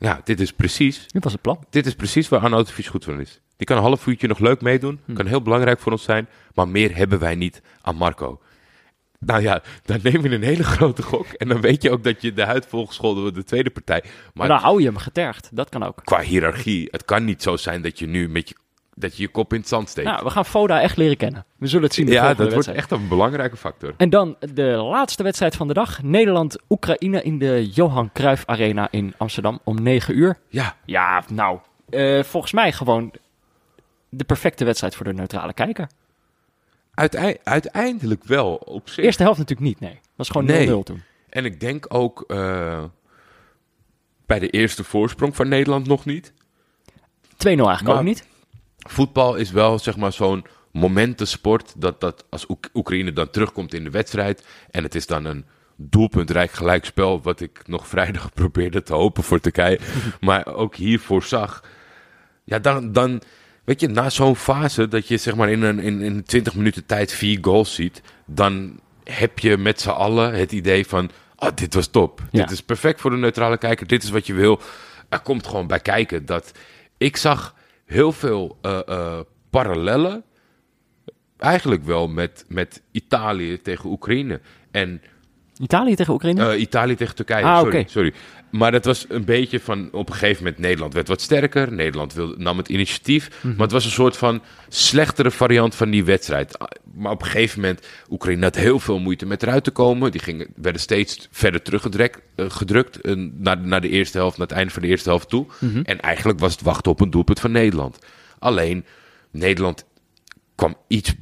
ja, 0.00 0.20
dit 0.24 0.40
is 0.40 0.52
precies 0.52 1.06
Dit 1.06 1.24
was 1.24 1.32
het 1.32 1.42
plan. 1.42 1.64
dit 1.70 1.86
is 1.86 1.94
precies 1.94 2.28
waar 2.28 2.40
Arnautovic 2.40 2.86
goed 2.86 3.04
van 3.04 3.20
is. 3.20 3.40
Die 3.56 3.66
kan 3.66 3.76
een 3.76 3.82
half 3.82 4.06
uurtje 4.06 4.28
nog 4.28 4.38
leuk 4.38 4.60
meedoen. 4.60 5.00
Kan 5.14 5.26
heel 5.26 5.42
belangrijk 5.42 5.78
voor 5.80 5.92
ons 5.92 6.02
zijn. 6.02 6.28
Maar 6.54 6.68
meer 6.68 6.96
hebben 6.96 7.18
wij 7.18 7.34
niet 7.34 7.62
aan 7.82 7.96
Marco. 7.96 8.40
Nou 9.18 9.42
ja, 9.42 9.62
dan 9.84 9.98
neem 10.02 10.22
je 10.22 10.30
een 10.30 10.42
hele 10.42 10.64
grote 10.64 11.02
gok. 11.02 11.26
En 11.26 11.48
dan 11.48 11.60
weet 11.60 11.82
je 11.82 11.90
ook 11.90 12.04
dat 12.04 12.22
je 12.22 12.32
de 12.32 12.44
huid 12.44 12.66
volgescholden 12.66 13.20
wordt 13.22 13.36
de 13.36 13.44
tweede 13.44 13.70
partij. 13.70 14.00
Maar 14.04 14.12
Maar 14.34 14.48
dan 14.48 14.58
hou 14.58 14.80
je 14.80 14.86
hem 14.86 14.96
getergd. 14.96 15.48
Dat 15.52 15.68
kan 15.68 15.82
ook. 15.82 16.00
qua 16.04 16.20
hiërarchie, 16.20 16.88
het 16.90 17.04
kan 17.04 17.24
niet 17.24 17.42
zo 17.42 17.56
zijn 17.56 17.82
dat 17.82 17.98
je 17.98 18.06
nu 18.06 18.28
met 18.28 18.48
je, 18.48 18.54
dat 19.00 19.16
je, 19.16 19.22
je 19.22 19.28
kop 19.28 19.52
in 19.52 19.58
het 19.58 19.68
zand 19.68 19.88
steekt. 19.88 20.06
Nou, 20.08 20.24
we 20.24 20.30
gaan 20.30 20.44
Foda 20.46 20.80
echt 20.80 20.96
leren 20.96 21.16
kennen. 21.16 21.44
We 21.56 21.66
zullen 21.66 21.84
het 21.84 21.94
zien 21.94 22.04
in 22.04 22.10
de 22.10 22.16
ja, 22.16 22.34
dat 22.34 22.52
wordt 22.52 22.68
echt 22.68 22.90
een 22.90 23.08
belangrijke 23.08 23.56
factor. 23.56 23.94
En 23.96 24.10
dan 24.10 24.36
de 24.54 24.62
laatste 24.62 25.22
wedstrijd 25.22 25.56
van 25.56 25.68
de 25.68 25.74
dag. 25.74 26.02
Nederland-Oekraïne 26.02 27.22
in 27.22 27.38
de 27.38 27.68
Johan 27.70 28.10
Cruijff 28.12 28.42
Arena 28.46 28.88
in 28.90 29.14
Amsterdam 29.16 29.60
om 29.64 29.82
9 29.82 30.16
uur. 30.18 30.38
Ja, 30.48 30.76
Ja, 30.84 31.24
nou, 31.32 31.58
eh, 31.90 32.22
volgens 32.22 32.52
mij 32.52 32.72
gewoon 32.72 33.12
de 34.08 34.24
perfecte 34.24 34.64
wedstrijd 34.64 34.94
voor 34.94 35.04
de 35.06 35.12
neutrale 35.12 35.52
kijker. 35.52 35.88
uitei- 36.94 37.36
uiteindelijk 37.44 38.24
wel 38.24 38.54
op 38.54 38.88
zich. 38.88 39.04
Eerste 39.04 39.22
helft 39.22 39.38
natuurlijk 39.38 39.68
niet, 39.68 39.80
nee. 39.80 40.00
was 40.16 40.28
gewoon 40.28 40.46
0-0 40.46 40.50
Nee. 40.74 40.82
toen. 40.82 41.02
En 41.28 41.44
ik 41.44 41.60
denk 41.60 41.94
ook 41.94 42.24
eh, 42.26 42.84
bij 44.26 44.38
de 44.38 44.48
eerste 44.50 44.84
voorsprong 44.84 45.36
van 45.36 45.48
Nederland 45.48 45.86
nog 45.86 46.04
niet. 46.04 46.32
2-0 47.36 47.66
eigenlijk 47.68 47.82
Maar- 47.82 47.96
ook 47.96 48.02
niet. 48.02 48.24
Voetbal 48.88 49.34
is 49.34 49.50
wel 49.50 49.78
zeg 49.78 49.96
maar 49.96 50.12
zo'n 50.12 50.44
momentensport. 50.72 51.72
Dat, 51.76 52.00
dat 52.00 52.24
als 52.30 52.48
Oek- 52.48 52.70
Oekraïne 52.74 53.12
dan 53.12 53.30
terugkomt 53.30 53.74
in 53.74 53.84
de 53.84 53.90
wedstrijd. 53.90 54.46
En 54.70 54.82
het 54.82 54.94
is 54.94 55.06
dan 55.06 55.24
een 55.24 55.44
doelpuntrijk 55.76 56.50
gelijkspel. 56.50 57.22
Wat 57.22 57.40
ik 57.40 57.62
nog 57.66 57.88
vrijdag 57.88 58.32
probeerde 58.40 58.82
te 58.82 58.94
hopen 58.94 59.22
voor 59.22 59.40
Turkije. 59.40 59.78
maar 60.20 60.46
ook 60.46 60.74
hiervoor 60.74 61.22
zag. 61.22 61.64
Ja, 62.44 62.58
dan, 62.58 62.92
dan 62.92 63.22
weet 63.64 63.80
je, 63.80 63.88
na 63.88 64.10
zo'n 64.10 64.36
fase 64.36 64.88
dat 64.88 65.08
je 65.08 65.16
zeg 65.16 65.34
maar 65.34 65.50
in, 65.50 65.62
een, 65.62 65.78
in, 65.78 66.00
in 66.00 66.22
20 66.22 66.54
minuten 66.54 66.86
tijd 66.86 67.12
vier 67.12 67.38
goals 67.40 67.74
ziet. 67.74 68.02
Dan 68.26 68.80
heb 69.04 69.38
je 69.38 69.56
met 69.56 69.80
z'n 69.80 69.88
allen 69.88 70.34
het 70.34 70.52
idee 70.52 70.86
van. 70.86 71.10
Oh, 71.36 71.48
dit 71.54 71.74
was 71.74 71.86
top. 71.86 72.22
Ja. 72.30 72.40
Dit 72.40 72.50
is 72.50 72.62
perfect 72.62 73.00
voor 73.00 73.10
de 73.10 73.16
neutrale 73.16 73.58
kijker. 73.58 73.86
Dit 73.86 74.02
is 74.02 74.10
wat 74.10 74.26
je 74.26 74.34
wil. 74.34 74.60
Er 75.08 75.20
komt 75.20 75.46
gewoon 75.46 75.66
bij 75.66 75.80
kijken 75.80 76.26
dat 76.26 76.52
ik 76.98 77.16
zag 77.16 77.54
heel 77.90 78.12
veel 78.12 78.58
eh, 78.62 79.20
parallellen. 79.50 80.24
Eigenlijk 81.36 81.84
wel 81.84 82.08
met, 82.08 82.44
met 82.48 82.82
Italië 82.90 83.60
tegen 83.60 83.90
Oekraïne. 83.90 84.40
En 84.70 85.02
Italië 85.60 85.94
tegen 85.94 86.12
Oekraïne? 86.12 86.50
eh, 86.52 86.60
Italië 86.60 86.94
tegen 86.94 87.14
Turkije. 87.14 87.44
Ah, 87.44 87.60
sorry, 87.60 87.84
sorry. 87.88 88.12
Maar 88.50 88.72
het 88.72 88.84
was 88.84 89.04
een 89.08 89.24
beetje 89.24 89.60
van. 89.60 89.88
Op 89.92 90.08
een 90.08 90.14
gegeven 90.14 90.42
moment. 90.44 90.60
Nederland 90.60 90.94
werd 90.94 91.08
wat 91.08 91.20
sterker. 91.20 91.72
Nederland 91.72 92.14
wilde, 92.14 92.34
nam 92.38 92.56
het 92.58 92.68
initiatief. 92.68 93.28
Mhm. 93.40 93.48
Maar 93.48 93.62
het 93.62 93.72
was 93.72 93.84
een 93.84 93.90
soort 93.90 94.16
van. 94.16 94.42
slechtere 94.68 95.30
variant 95.30 95.74
van 95.74 95.90
die 95.90 96.04
wedstrijd. 96.04 96.58
Ah, 96.58 96.68
Maar 96.94 97.12
op 97.12 97.20
een 97.22 97.26
gegeven 97.28 97.60
moment. 97.60 97.86
Oekraïne 98.10 98.42
had 98.44 98.54
heel 98.54 98.78
veel 98.78 98.98
moeite 98.98 99.26
met 99.26 99.42
eruit 99.42 99.64
te 99.64 99.70
komen. 99.70 100.10
Die 100.10 100.20
gingen, 100.20 100.46
werden 100.56 100.80
steeds 100.80 101.28
verder 101.30 101.62
teruggedrukt. 101.62 102.20
eh, 102.34 102.44
gedrukt, 102.50 103.00
eh, 103.00 103.14
naar, 103.16 103.58
naar 103.58 103.80
de 103.80 103.88
eerste 103.88 104.18
helft. 104.18 104.38
Naar 104.38 104.46
het 104.46 104.56
einde 104.56 104.72
van 104.72 104.82
de 104.82 104.88
eerste 104.88 105.08
helft 105.08 105.28
toe. 105.28 105.46
Mhm. 105.60 105.80
En 105.82 106.00
eigenlijk 106.00 106.38
was 106.40 106.52
het 106.52 106.62
wachten 106.62 106.90
op 106.92 107.00
een 107.00 107.10
doelpunt 107.10 107.40
van 107.40 107.52
Nederland. 107.52 107.98
Alleen. 108.38 108.84
Nederland 109.30 109.84
kwam 110.54 110.76
iets 110.88 111.14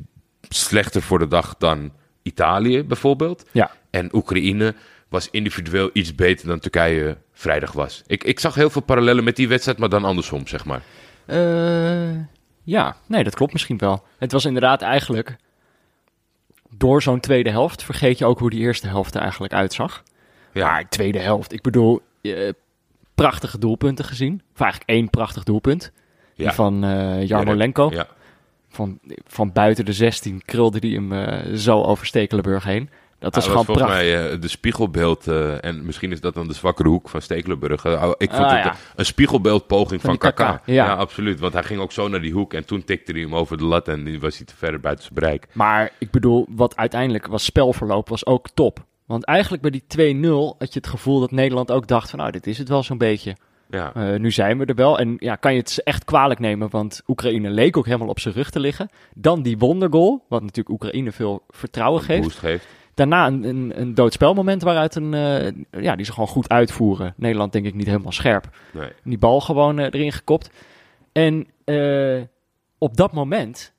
slechter 0.48 1.02
voor 1.02 1.18
de 1.18 1.28
dag 1.28 1.54
dan 1.58 1.92
Italië 2.22 2.82
bijvoorbeeld. 2.82 3.44
ja. 3.52 3.70
En 3.90 4.14
Oekraïne 4.14 4.74
was 5.08 5.30
individueel 5.30 5.90
iets 5.92 6.14
beter 6.14 6.46
dan 6.46 6.58
Turkije 6.58 7.16
vrijdag 7.32 7.72
was. 7.72 8.02
Ik, 8.06 8.24
ik 8.24 8.40
zag 8.40 8.54
heel 8.54 8.70
veel 8.70 8.82
parallellen 8.82 9.24
met 9.24 9.36
die 9.36 9.48
wedstrijd, 9.48 9.78
maar 9.78 9.88
dan 9.88 10.04
andersom, 10.04 10.46
zeg 10.46 10.64
maar. 10.64 10.82
Eh, 11.26 12.16
ja, 12.62 12.96
nee, 13.06 13.24
dat 13.24 13.34
klopt 13.34 13.52
misschien 13.52 13.78
wel. 13.78 14.04
Het 14.18 14.32
was 14.32 14.44
inderdaad 14.44 14.82
eigenlijk... 14.82 15.36
Door 16.70 17.02
zo'n 17.02 17.20
tweede 17.20 17.50
helft 17.50 17.82
vergeet 17.82 18.18
je 18.18 18.24
ook 18.24 18.38
hoe 18.38 18.50
die 18.50 18.60
eerste 18.60 18.88
helft 18.88 19.14
er 19.14 19.20
eigenlijk 19.20 19.52
uitzag. 19.52 20.02
Ja, 20.52 20.66
Maar 20.66 20.88
tweede 20.88 21.18
helft, 21.18 21.52
ik 21.52 21.62
bedoel, 21.62 22.00
eh, 22.22 22.48
prachtige 23.14 23.58
doelpunten 23.58 24.04
gezien. 24.04 24.42
Of 24.54 24.60
eigenlijk 24.60 24.90
één 24.90 25.10
prachtig 25.10 25.42
doelpunt. 25.42 25.92
Die 26.36 26.50
van 26.50 26.84
eh 26.84 27.26
Jarmolenko. 27.26 27.90
Ja. 27.90 28.06
Van, 28.68 28.98
van 29.26 29.52
buiten 29.52 29.84
de 29.84 29.92
16 29.92 30.42
krulde 30.44 30.80
die 30.80 31.00
hem 31.00 31.56
zo 31.56 31.82
over 31.82 32.06
Stekelenburg 32.06 32.64
heen. 32.64 32.90
Dat 33.18 33.44
gewoon 33.44 33.64
volgens 33.64 33.88
mij 33.88 34.30
eh, 34.32 34.40
de 34.40 34.48
spiegelbeeld, 34.48 35.26
eh, 35.28 35.64
en 35.64 35.84
misschien 35.86 36.12
is 36.12 36.20
dat 36.20 36.34
dan 36.34 36.48
de 36.48 36.54
zwakkere 36.54 36.88
hoek 36.88 37.08
van 37.08 37.22
Stekelenburg. 37.22 37.84
Eh, 37.84 38.10
ik 38.18 38.30
vond 38.30 38.42
Ah, 38.44 38.50
het 38.54 38.64
ja. 38.64 38.74
een- 38.96 39.04
spiegelbeeldpoging 39.04 40.00
Van 40.00 40.10
van, 40.10 40.18
Kaka. 40.18 40.62
Ja. 40.64 40.84
ja. 40.84 40.94
absoluut. 40.94 41.40
Want 41.40 41.52
hij 41.52 41.62
ging 41.62 41.80
ook 41.80 41.92
zo 41.92 42.08
naar 42.08 42.20
die 42.20 42.32
hoek 42.32 42.54
en 42.54 42.64
toen 42.64 42.84
tikte 42.84 43.12
hij 43.12 43.20
hem 43.20 43.34
over 43.34 43.58
de 43.58 43.64
lat 43.64 43.88
en 43.88 44.04
die 44.04 44.20
was 44.20 44.36
hij 44.36 44.46
te 44.46 44.56
ver 44.56 44.80
buiten 44.80 45.04
zijn 45.04 45.18
bereik. 45.18 45.46
Maar 45.52 45.90
ik 45.98 46.10
bedoel, 46.10 46.46
wat 46.50 46.76
uiteindelijk 46.76 47.26
was 47.26 47.44
spelverloop, 47.44 48.08
was 48.08 48.26
ook 48.26 48.48
top. 48.54 48.84
Want 49.06 49.24
eigenlijk 49.24 49.62
bij 49.62 49.70
die 49.70 49.84
2-0 49.86 50.54
had 50.58 50.72
je 50.72 50.78
het 50.78 50.86
gevoel 50.88 51.20
dat 51.20 51.30
Nederland 51.30 51.70
ook 51.70 51.86
dacht 51.86 52.10
van... 52.10 52.18
nou, 52.18 52.30
dit 52.30 52.46
is 52.46 52.58
het 52.58 52.68
wel 52.68 52.82
zo'n 52.82 52.98
beetje. 52.98 53.36
Ja, 53.70 54.16
nu 54.18 54.30
zijn 54.30 54.58
we 54.58 54.64
er 54.64 54.74
wel. 54.74 54.98
En 54.98 55.16
ja, 55.18 55.34
kan 55.36 55.52
je 55.52 55.58
het 55.58 55.80
echt 55.84 56.04
kwalijk 56.04 56.40
nemen, 56.40 56.68
want 56.70 57.02
Oekraïne 57.06 57.50
leek 57.50 57.76
ook 57.76 57.86
helemaal 57.86 58.08
op 58.08 58.20
zijn 58.20 58.34
rug 58.34 58.50
te 58.50 58.60
liggen. 58.60 58.88
Dan 59.14 59.42
die 59.42 59.58
wondergoal, 59.58 60.24
wat 60.28 60.40
natuurlijk 60.42 60.68
Oekraïne 60.68 61.12
veel 61.12 61.42
vertrouwen 61.48 62.02
geeft. 62.02 62.40
Daarna 62.98 63.26
een, 63.26 63.44
een, 63.44 63.80
een 63.80 63.94
doodspelmoment 63.94 64.62
waaruit 64.62 64.94
een, 64.94 65.14
eh, 65.14 65.82
ja, 65.82 65.96
die 65.96 66.04
ze 66.04 66.12
gewoon 66.12 66.28
goed 66.28 66.48
uitvoeren. 66.48 67.14
Nederland 67.16 67.52
denk 67.52 67.66
ik 67.66 67.74
niet 67.74 67.86
helemaal 67.86 68.12
scherp. 68.12 68.48
Nee. 68.72 68.90
Die 69.04 69.18
bal 69.18 69.40
gewoon 69.40 69.78
eh, 69.78 69.84
erin 69.84 70.12
gekopt. 70.12 70.50
En 71.12 71.46
eh, 71.64 72.22
op 72.78 72.96
dat 72.96 73.12
moment 73.12 73.72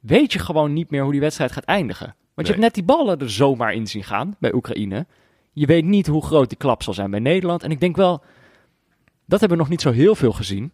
weet 0.00 0.32
je 0.32 0.38
gewoon 0.38 0.72
niet 0.72 0.90
meer 0.90 1.02
hoe 1.02 1.12
die 1.12 1.20
wedstrijd 1.20 1.52
gaat 1.52 1.64
eindigen. 1.64 2.14
Want 2.34 2.46
je 2.46 2.52
hebt 2.52 2.64
net 2.64 2.74
die 2.74 2.84
ballen 2.84 3.18
er 3.18 3.30
zomaar 3.30 3.74
in 3.74 3.86
zien 3.86 4.04
gaan 4.04 4.36
bij 4.38 4.54
Oekraïne. 4.54 5.06
Je 5.52 5.66
weet 5.66 5.84
niet 5.84 6.06
hoe 6.06 6.24
groot 6.24 6.48
die 6.48 6.58
klap 6.58 6.82
zal 6.82 6.94
zijn 6.94 7.10
bij 7.10 7.20
Nederland. 7.20 7.62
En 7.62 7.70
ik 7.70 7.80
denk 7.80 7.96
wel, 7.96 8.22
dat 9.24 9.40
hebben 9.40 9.58
we 9.58 9.62
nog 9.64 9.72
niet 9.72 9.80
zo 9.80 9.90
heel 9.90 10.14
veel 10.14 10.32
gezien. 10.32 10.72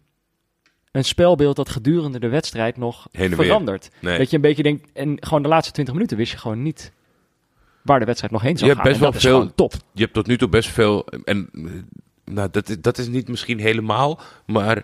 Een 0.91 1.05
spelbeeld 1.05 1.55
dat 1.55 1.69
gedurende 1.69 2.19
de 2.19 2.29
wedstrijd 2.29 2.77
nog 2.77 3.07
verandert. 3.11 3.91
Nee. 4.01 4.17
Dat 4.17 4.29
je 4.29 4.35
een 4.35 4.41
beetje 4.41 4.63
denkt, 4.63 4.91
en 4.93 5.17
gewoon 5.19 5.43
de 5.43 5.49
laatste 5.49 5.73
20 5.73 5.93
minuten 5.93 6.17
wist 6.17 6.31
je 6.31 6.37
gewoon 6.37 6.61
niet 6.61 6.91
waar 7.83 7.99
de 7.99 8.05
wedstrijd 8.05 8.33
nog 8.33 8.41
heen 8.41 8.57
zou 8.57 8.69
Je 8.69 8.75
gaan. 8.75 8.85
hebt 8.87 8.99
best 8.99 9.11
wel 9.11 9.21
veel- 9.41 9.51
top. 9.55 9.73
je 9.91 10.01
hebt 10.01 10.13
tot 10.13 10.27
nu 10.27 10.37
toe 10.37 10.49
best 10.49 10.69
veel. 10.69 11.05
En 11.25 11.49
eh, 11.53 11.61
nou, 12.33 12.47
dat, 12.51 12.69
is- 12.69 12.81
dat 12.81 12.97
is 12.97 13.07
niet 13.07 13.27
misschien 13.27 13.59
helemaal, 13.59 14.19
maar 14.45 14.83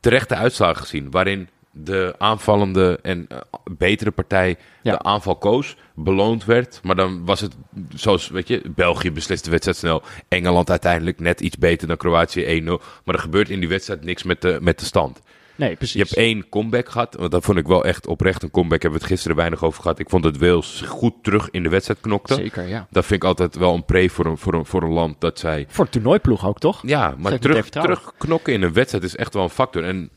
terechte 0.00 0.34
uitslagen 0.34 0.76
gezien. 0.82 1.10
Waarin 1.10 1.48
de 1.70 2.14
aanvallende 2.18 2.98
en 3.02 3.24
eh, 3.28 3.38
betere 3.76 4.10
partij 4.10 4.56
Ja. 4.82 4.92
de 4.92 5.02
aanval 5.02 5.36
koos, 5.36 5.76
beloond 5.94 6.44
werd. 6.44 6.80
Maar 6.82 6.96
dan 6.96 7.24
was 7.24 7.40
het 7.40 7.56
zoals, 7.94 8.28
weet 8.28 8.48
je, 8.48 8.62
België 8.74 9.12
beslist 9.12 9.44
de 9.44 9.50
wedstrijd 9.50 9.78
snel. 9.78 10.02
Engeland 10.28 10.70
uiteindelijk 10.70 11.20
net 11.20 11.40
iets 11.40 11.58
beter 11.58 11.88
dan 11.88 11.96
Kroatië 11.96 12.60
1-0. 12.60 12.82
Maar 13.04 13.14
er 13.14 13.20
gebeurt 13.20 13.48
in 13.50 13.60
die 13.60 13.68
wedstrijd 13.68 14.04
niks 14.04 14.22
met 14.22 14.42
de, 14.42 14.58
met 14.60 14.78
de 14.78 14.84
stand. 14.84 15.20
Nee, 15.58 15.76
precies. 15.76 15.94
Je 15.94 16.02
hebt 16.02 16.14
één 16.14 16.48
comeback 16.48 16.88
gehad. 16.88 17.14
Want 17.14 17.30
dat 17.30 17.44
vond 17.44 17.58
ik 17.58 17.66
wel 17.66 17.84
echt 17.84 18.06
oprecht 18.06 18.42
een 18.42 18.50
comeback. 18.50 18.82
Hebben 18.82 19.00
we 19.00 19.04
het 19.04 19.14
gisteren 19.14 19.36
weinig 19.36 19.64
over 19.64 19.82
gehad. 19.82 19.98
Ik 19.98 20.10
vond 20.10 20.22
dat 20.22 20.36
Wales 20.36 20.80
goed 20.80 21.14
terug 21.22 21.50
in 21.50 21.62
de 21.62 21.68
wedstrijd 21.68 22.00
knokte. 22.00 22.34
Zeker, 22.34 22.68
ja. 22.68 22.86
Dat 22.90 23.06
vind 23.06 23.22
ik 23.22 23.28
altijd 23.28 23.56
wel 23.56 23.74
een 23.74 23.84
pre 23.84 24.08
voor 24.08 24.26
een, 24.26 24.38
voor 24.38 24.54
een, 24.54 24.66
voor 24.66 24.82
een 24.82 24.92
land 24.92 25.20
dat 25.20 25.38
zij... 25.38 25.66
Voor 25.68 25.84
het 25.84 25.92
toernooiploeg 25.92 26.46
ook, 26.46 26.58
toch? 26.58 26.82
Ja, 26.86 27.14
maar 27.18 27.38
terug, 27.38 28.12
knokken 28.18 28.52
in 28.52 28.62
een 28.62 28.72
wedstrijd 28.72 29.04
is 29.04 29.16
echt 29.16 29.34
wel 29.34 29.42
een 29.42 29.50
factor. 29.50 29.84
En 29.84 30.10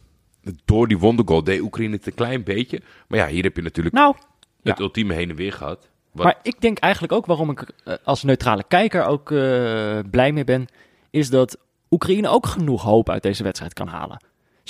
door 0.66 0.88
die 0.88 0.98
wondergoal 0.98 1.44
deed 1.44 1.62
Oekraïne 1.62 1.96
het 1.96 2.08
een 2.08 2.14
klein 2.14 2.44
beetje. 2.44 2.82
Maar 3.08 3.20
ja, 3.20 3.28
hier 3.28 3.44
heb 3.44 3.56
je 3.56 3.62
natuurlijk 3.62 3.96
Nou, 3.96 4.16
het 4.64 4.78
ja. 4.78 4.84
ultieme 4.84 5.14
heen 5.14 5.30
en 5.30 5.36
weer 5.36 5.54
gehad. 5.54 5.90
Wat, 6.12 6.26
Maar 6.26 6.38
ik 6.44 6.62
denk 6.62 6.78
eigenlijk 6.78 7.14
ook 7.14 7.26
waarom 7.26 7.50
ik 7.50 7.72
eh, 7.84 7.94
als 8.04 8.24
neutrale 8.24 8.64
kijker 8.68 9.06
ook 9.06 9.32
eh, 9.32 10.00
blij 10.12 10.32
mee 10.32 10.44
ben, 10.44 10.68
is 11.10 11.30
dat 11.30 11.58
Oekraïne 11.90 12.30
ook 12.30 12.46
genoeg 12.46 12.82
hoop 12.82 13.10
uit 13.10 13.24
deze 13.24 13.44
wedstrijd 13.44 13.74
kan 13.74 13.88
halen. 13.88 14.22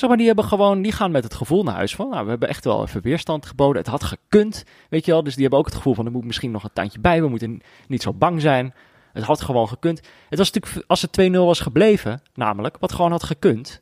Zeg 0.01 0.09
maar, 0.09 0.17
die 0.19 0.27
hebben 0.27 0.45
gewoon, 0.45 0.81
die 0.81 0.91
gaan 0.91 1.11
met 1.11 1.23
het 1.23 1.33
gevoel 1.33 1.63
naar 1.63 1.75
huis 1.75 1.95
van, 1.95 2.09
nou, 2.09 2.23
we 2.23 2.29
hebben 2.29 2.49
echt 2.49 2.65
wel 2.65 2.83
even 2.83 3.01
weerstand 3.01 3.45
geboden. 3.45 3.77
Het 3.81 3.87
had 3.91 4.03
gekund, 4.03 4.63
weet 4.89 5.05
je 5.05 5.11
wel. 5.11 5.23
Dus 5.23 5.33
die 5.33 5.41
hebben 5.41 5.59
ook 5.59 5.65
het 5.65 5.75
gevoel 5.75 5.93
van, 5.93 6.05
er 6.05 6.11
moet 6.11 6.25
misschien 6.25 6.51
nog 6.51 6.63
een 6.63 6.69
tandje 6.73 6.99
bij. 6.99 7.21
We 7.21 7.27
moeten 7.27 7.61
niet 7.87 8.01
zo 8.01 8.13
bang 8.13 8.41
zijn. 8.41 8.73
Het 9.13 9.23
had 9.23 9.41
gewoon 9.41 9.67
gekund. 9.67 10.01
Het 10.29 10.37
was 10.39 10.51
natuurlijk, 10.51 10.85
als 10.87 11.01
het 11.01 11.11
2-0 11.11 11.31
was 11.45 11.59
gebleven, 11.59 12.21
namelijk, 12.33 12.77
wat 12.79 12.91
gewoon 12.93 13.11
had 13.11 13.23
gekund. 13.23 13.81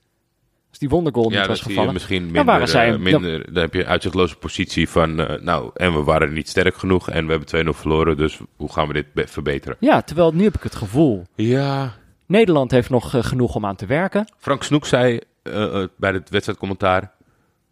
Als 0.70 0.80
die 0.80 0.90
wondergoal 0.90 1.32
ja, 1.32 1.38
niet 1.40 1.48
was 1.48 1.62
gevallen. 1.62 1.94
misschien 1.94 2.18
Dan 2.24 2.26
minder. 2.32 2.46
waren 2.46 2.68
zij- 2.68 2.94
eh, 2.94 2.98
minder 3.00 3.54
dan 3.54 3.62
heb 3.64 3.74
je 3.74 3.80
een 3.80 3.90
uitzichtloze 3.90 4.36
positie 4.36 4.90
van... 4.90 5.20
eh, 5.20 5.42
nou, 5.42 5.72
en 5.74 5.94
we 5.94 6.04
waren 6.04 6.34
niet 6.34 6.50
sterk 6.50 6.76
genoeg 6.76 7.10
en 7.10 7.26
we 7.26 7.32
hebben 7.32 7.48
2-0 7.48 7.78
verloren. 7.80 8.18
Dus 8.18 8.40
hoe 8.56 8.72
gaan 8.72 8.88
we 8.88 8.94
dit 8.94 9.14
be- 9.14 9.28
verbeteren? 9.28 9.78
Ja, 9.80 10.02
terwijl 10.02 10.32
nu 10.34 10.44
heb 10.44 10.56
ik 10.56 10.64
het 10.64 10.76
gevoel, 10.76 11.24
Ja, 11.36 11.94
Nederland 12.26 12.72
heeft 12.72 12.90
nog 12.90 13.14
eh, 13.16 13.24
genoeg 13.24 13.56
om 13.56 13.66
aan 13.66 13.76
te 13.76 13.86
werken. 13.86 14.32
Frank 14.38 14.64
Snoek 14.64 14.86
zei 14.86 15.20
eh, 15.50 15.82
eh, 15.82 15.88
bij 15.98 16.12
het 16.12 16.30
wedstrijdcommentaar... 16.30 17.12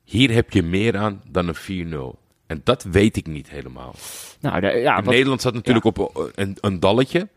Hier 0.03 0.31
heb 0.33 0.51
je 0.51 0.63
meer 0.63 0.97
aan 0.97 1.21
dan 1.29 1.47
een 1.47 2.15
4-0. 2.15 2.19
En 2.47 2.61
dat 2.63 2.83
weet 2.83 3.17
ik 3.17 3.27
niet 3.27 3.49
helemaal. 3.49 3.95
Nou, 4.39 4.59
de- 4.59 4.67
ja, 4.67 4.95
wat, 4.95 5.05
Nederland 5.13 5.41
zat 5.41 5.53
natuurlijk 5.53 5.85
op 5.85 5.99
eh, 5.99 6.23
een, 6.35 6.57
een 6.61 6.79
dalletje. 6.79 7.27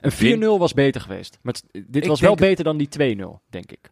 Een 0.00 0.38
4-0 0.40 0.58
was 0.58 0.74
beter 0.74 1.00
geweest. 1.00 1.38
Maar 1.42 1.54
het- 1.54 1.84
dit 1.86 2.02
Ik 2.02 2.08
was 2.08 2.20
wel 2.20 2.34
beter 2.34 2.64
dan 2.64 2.76
die 2.76 2.88
2-0, 2.88 3.40
denk 3.50 3.72
ik. 3.72 3.90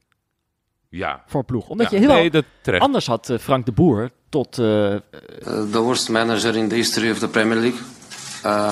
Ja. 0.88 1.22
Voor 1.26 1.44
ploeg. 1.44 1.68
Omdat 1.68 1.90
Ja, 1.90 1.98
je 1.98 2.06
heel 2.06 2.42
nee, 2.62 2.80
anders 2.80 3.06
had 3.06 3.34
Frank 3.40 3.66
de 3.66 3.72
Boer 3.72 4.10
tot... 4.28 4.58
Uh, 4.58 4.96
the 5.44 5.80
worst 5.80 6.08
manager 6.08 6.56
in 6.56 6.68
the 6.68 6.74
history 6.74 7.10
of 7.10 7.18
the 7.18 7.28
Premier 7.28 7.58
League, 7.58 7.80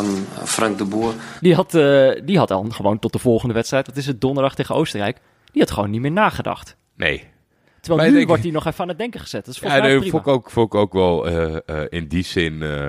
um, 0.04 0.26
Frank 0.44 0.78
de 0.78 0.84
Boer. 0.84 1.14
die, 1.40 1.54
had, 1.54 1.74
eh, 1.74 2.20
die 2.24 2.38
had 2.38 2.48
dan 2.48 2.74
gewoon 2.74 2.98
tot 2.98 3.12
de 3.12 3.18
volgende 3.18 3.54
wedstrijd, 3.54 3.86
dat 3.86 3.96
is 3.96 4.06
het 4.06 4.20
donderdag 4.20 4.54
tegen 4.54 4.74
Oostenrijk, 4.74 5.18
die 5.52 5.62
had 5.62 5.70
gewoon 5.70 5.90
niet 5.90 6.00
meer 6.00 6.10
nagedacht. 6.12 6.76
Nee. 6.96 7.24
Terwijl 7.80 7.96
Maar 8.02 8.10
nu 8.10 8.16
denk- 8.16 8.28
wordt 8.28 8.42
hij 8.42 8.52
nog 8.52 8.66
even 8.66 8.80
aan 8.80 8.88
het 8.88 8.98
denken 8.98 9.20
gezet. 9.20 9.44
Dat 9.44 9.54
is 9.54 9.60
Ja, 9.60 9.68
volgens 9.68 9.82
mij 9.82 9.90
nee, 9.90 10.00
prima. 10.00 10.22
vond 10.22 10.26
ik 10.26 10.32
ook, 10.44 10.50
vond 10.50 10.74
ik 10.74 10.80
ook 10.80 10.92
wel 10.92 11.26
eh, 11.26 11.56
eh, 11.66 11.86
in 11.88 12.06
die 12.08 12.24
zin 12.24 12.62
eh, 12.62 12.88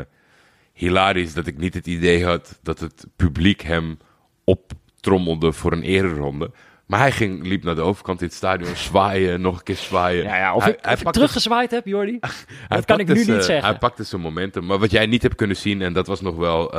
hilarisch 0.74 1.34
dat 1.34 1.48
ik 1.48 1.58
niet 1.58 1.74
het 1.74 1.88
idee 1.88 2.26
had 2.26 2.60
dat 2.64 2.80
het 2.80 3.06
publiek 3.16 3.62
hem 3.62 3.98
optrommelde 4.44 5.52
voor 5.54 5.72
een 5.72 5.84
ereronde. 5.84 6.52
Maar 6.86 7.00
hij 7.00 7.12
ging, 7.12 7.48
liep 7.48 7.64
naar 7.64 7.76
de 7.76 7.82
overkant 7.82 8.22
in 8.22 8.28
het 8.28 8.36
stadion, 8.36 8.76
zwaaien, 8.90 9.42
nog 9.42 9.58
een 9.58 9.64
keer 9.64 9.76
zwaaien. 9.76 10.24
Ja, 10.24 10.38
ja, 10.38 10.56
of 10.56 10.64
hij, 10.64 10.72
ik, 10.72 10.78
hij 10.82 10.92
of 10.94 10.98
ik 10.98 11.04
pakte- 11.04 11.20
teruggezwaaid 11.20 11.72
heb, 11.72 11.86
Jordi. 11.86 12.18
hij 12.22 12.32
dat 12.68 12.86
kan 12.86 13.00
ik 13.00 13.08
nu 13.08 13.14
niet 13.14 13.26
zeggen. 13.26 13.64
Hij 13.64 13.78
pakte 13.78 14.04
zijn 14.04 14.22
momentum. 14.22 14.66
Maar 14.66 14.80
wat 14.80 14.92
jij 14.92 15.06
niet 15.06 15.22
hebt 15.22 15.36
kunnen 15.36 15.56
zien, 15.56 15.82
en 15.82 15.94
dat 15.94 16.08
was 16.08 16.22
nog 16.22 16.36
wel 16.36 16.74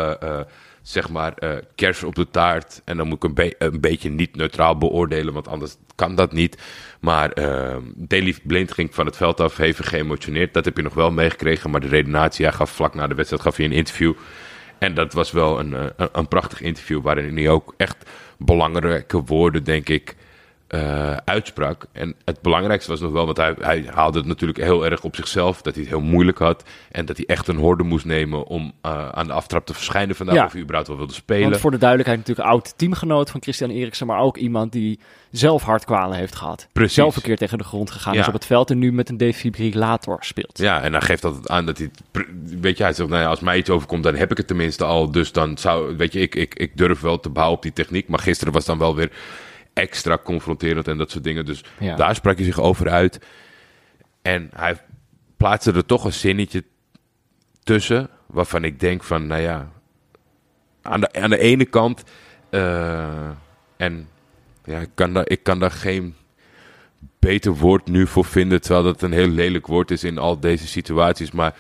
zeg 0.83 1.09
maar 1.09 1.35
eh, 1.35 1.51
kers 1.75 2.03
op 2.03 2.15
de 2.15 2.31
taart. 2.31 2.83
En 2.85 2.97
dan 2.97 3.09
moet 3.09 3.25
ik 3.25 3.39
een, 3.39 3.55
een 3.59 3.81
beetje 3.81 4.11
niet 4.11 4.37
neutraal 4.37 4.79
beoordelen, 4.79 5.35
want 5.35 5.49
anders 5.49 5.77
kan 5.95 6.15
dat 6.15 6.33
niet. 6.33 6.59
Maar 7.01 7.39
uh, 7.39 7.77
Blind 8.43 8.73
ging 8.73 8.95
van 8.95 9.07
het 9.07 9.17
veld 9.17 9.41
af, 9.41 9.57
hevig 9.57 9.89
geëmotioneerd. 9.89 10.55
Dat 10.55 10.65
heb 10.65 10.77
je 10.77 10.83
nog 10.83 10.95
wel 10.95 11.11
meegekregen, 11.11 11.71
maar 11.71 11.81
de 11.81 11.89
redenatie, 11.89 12.45
hij 12.45 12.55
gaf 12.55 12.71
vlak 12.71 12.95
na 12.95 13.07
de 13.07 13.15
wedstrijd 13.15 13.43
gaf 13.43 13.57
hij 13.57 13.65
een 13.65 13.73
interview. 13.73 14.13
En 14.79 14.95
dat 14.95 15.13
was 15.13 15.31
wel 15.33 15.59
een, 15.59 15.75
eh, 15.75 15.85
een, 15.97 16.09
een 16.13 16.29
prachtig 16.29 16.61
interview 16.61 17.03
waarin 17.03 17.37
hij 17.37 17.49
ook 17.49 17.75
echt 17.77 18.11
belangrijke 18.39 19.23
woorden, 19.23 19.65
denk 19.65 19.89
ik, 19.89 20.17
eh, 20.71 21.17
uitsprak. 21.25 21.85
En 21.93 22.15
het 22.25 22.41
belangrijkste 22.43 22.91
was 22.91 23.01
nog 23.01 23.13
wel, 23.13 23.25
want 23.25 23.37
hij, 23.37 23.55
hij 23.61 23.85
haalde 23.95 24.19
het 24.19 24.27
natuurlijk 24.27 24.59
heel 24.61 24.85
erg 24.85 25.03
op 25.05 25.15
zichzelf, 25.17 25.63
dat 25.63 25.75
hij 25.75 25.83
het 25.83 25.93
heel 25.93 26.01
moeilijk 26.03 26.39
had. 26.39 26.65
En 26.91 27.05
dat 27.07 27.17
hij 27.17 27.27
echt 27.27 27.49
een 27.49 27.57
horde 27.57 27.83
moest 27.83 28.05
nemen 28.05 28.47
om 28.47 28.73
eh, 28.81 29.09
aan 29.09 29.27
de 29.27 29.33
aftrap 29.33 29.67
te 29.67 29.75
verschijnen 29.75 30.17
vandaag, 30.17 30.35
Ja. 30.35 30.45
of 30.45 30.53
hij 30.53 30.61
überhaupt 30.61 30.89
wel 30.89 30.97
wilde 30.99 31.13
spelen. 31.13 31.49
Want 31.51 31.61
voor 31.61 31.71
de 31.71 31.79
duidelijkheid 31.79 32.19
natuurlijk 32.21 32.49
oud 32.49 32.79
teamgenoot 32.79 33.31
van 33.31 33.43
Christian 33.43 33.71
Eriksen, 33.71 34.07
maar 34.07 34.21
ook 34.21 34.37
iemand 34.37 34.73
die 34.73 34.99
zelf 35.31 35.63
hartkwalen 35.63 36.17
heeft 36.17 36.35
gehad. 36.35 36.69
Precies. 36.73 36.95
Zelf 36.95 37.17
een 37.17 37.23
keer 37.23 37.37
tegen 37.37 37.59
de 37.59 37.65
grond 37.65 37.91
gegaan 37.91 38.15
Ja. 38.15 38.21
is 38.21 38.27
op 38.27 38.33
het 38.33 38.47
veld 38.47 38.71
en 38.71 38.79
nu 38.79 38.93
met 38.93 39.09
een 39.09 39.17
defibrillator 39.17 40.17
speelt. 40.21 40.59
Ja, 40.59 40.83
en 40.83 40.93
dan 40.93 41.03
geeft 41.03 41.23
dat 41.23 41.49
aan 41.49 41.67
dat 41.67 41.79
hij... 41.79 41.91
Weet 42.61 42.77
je, 42.77 42.83
hij 42.83 42.93
zegt, 42.93 43.09
nou 43.09 43.23
ja, 43.23 43.29
als 43.29 43.41
mij 43.41 43.59
iets 43.59 43.71
overkomt, 43.71 44.03
dan 44.03 44.15
heb 44.15 44.31
ik 44.31 44.37
het 44.37 44.47
tenminste 44.47 44.85
al. 44.85 45.11
Dus 45.11 45.33
dan 45.33 45.59
zou... 45.59 45.97
Weet 45.97 46.13
je, 46.13 46.21
ik, 46.21 46.35
ik, 46.35 46.55
ik 46.55 46.77
durf 46.77 47.01
wel 47.01 47.21
te 47.21 47.29
bouwen 47.29 47.57
op 47.57 47.63
die 47.63 47.73
techniek. 47.73 48.09
Maar 48.09 48.19
gisteren 48.19 48.53
was 48.53 48.65
dan 48.65 48.79
wel 48.79 48.95
weer 48.95 49.11
extra 49.81 50.19
confronterend 50.25 50.89
en 50.89 50.99
dat 50.99 51.11
soort 51.11 51.25
dingen. 51.25 51.45
Dus 51.45 51.65
Ja. 51.79 51.97
daar 51.97 52.15
sprak 52.15 52.37
hij 52.37 52.45
zich 52.45 52.61
over 52.61 52.89
uit. 52.91 53.21
En 54.23 54.51
hij 54.55 54.77
plaatste 55.37 55.73
er 55.73 55.87
toch 55.87 56.05
een 56.05 56.13
zinnetje 56.13 56.65
tussen... 57.63 58.09
waarvan 58.27 58.65
ik 58.65 58.81
denk 58.81 59.03
van, 59.03 59.27
nou 59.27 59.41
ja... 59.41 59.71
Aan 60.83 61.01
de, 61.01 61.13
aan 61.13 61.31
de 61.31 61.39
ene 61.39 61.65
kant... 61.65 62.03
eh, 62.51 63.29
en 63.77 64.09
ja, 64.65 64.79
ik 64.79 64.91
kan, 64.95 65.13
daar, 65.13 65.29
ik 65.29 65.43
kan 65.43 65.59
daar 65.59 65.71
geen 65.71 66.15
beter 67.19 67.53
woord 67.57 67.89
nu 67.89 68.07
voor 68.07 68.25
vinden, 68.25 68.61
terwijl 68.61 68.85
dat 68.85 69.03
een 69.03 69.13
heel 69.13 69.29
lelijk 69.29 69.67
woord 69.67 69.91
is 69.91 70.05
in 70.05 70.19
al 70.19 70.41
deze 70.41 70.67
situaties. 70.67 71.31
Maar 71.31 71.55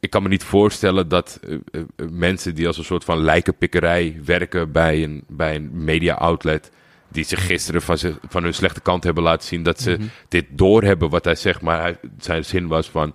ik 0.00 0.10
kan 0.10 0.22
me 0.22 0.28
niet 0.28 0.44
voorstellen 0.44 1.08
dat 1.08 1.40
eh, 1.42 1.52
eh, 1.52 1.80
eh, 1.96 2.06
mensen 2.10 2.54
die 2.54 2.66
als 2.66 2.78
een 2.78 2.84
soort 2.84 3.04
van 3.04 3.18
lijkenpikkerij 3.18 4.20
werken 4.24 4.72
bij 4.72 5.02
een, 5.02 5.24
bij 5.28 5.54
een 5.54 5.70
media 5.72 6.14
outlet, 6.14 6.70
die 7.08 7.24
zich 7.24 7.46
gisteren 7.46 7.82
van, 7.82 7.98
zich, 7.98 8.18
van 8.28 8.42
hun 8.42 8.54
slechte 8.54 8.80
kant 8.80 9.04
hebben 9.04 9.22
laten 9.22 9.48
zien, 9.48 9.62
dat 9.62 9.80
ze 9.80 9.98
dit 10.28 10.46
doorhebben 10.50 11.10
wat 11.10 11.24
hij 11.24 11.34
zegt. 11.34 11.60
Maar 11.60 11.80
hij, 11.80 11.96
zijn 12.18 12.44
zin 12.44 12.66
was 12.66 12.90
van, 12.90 13.14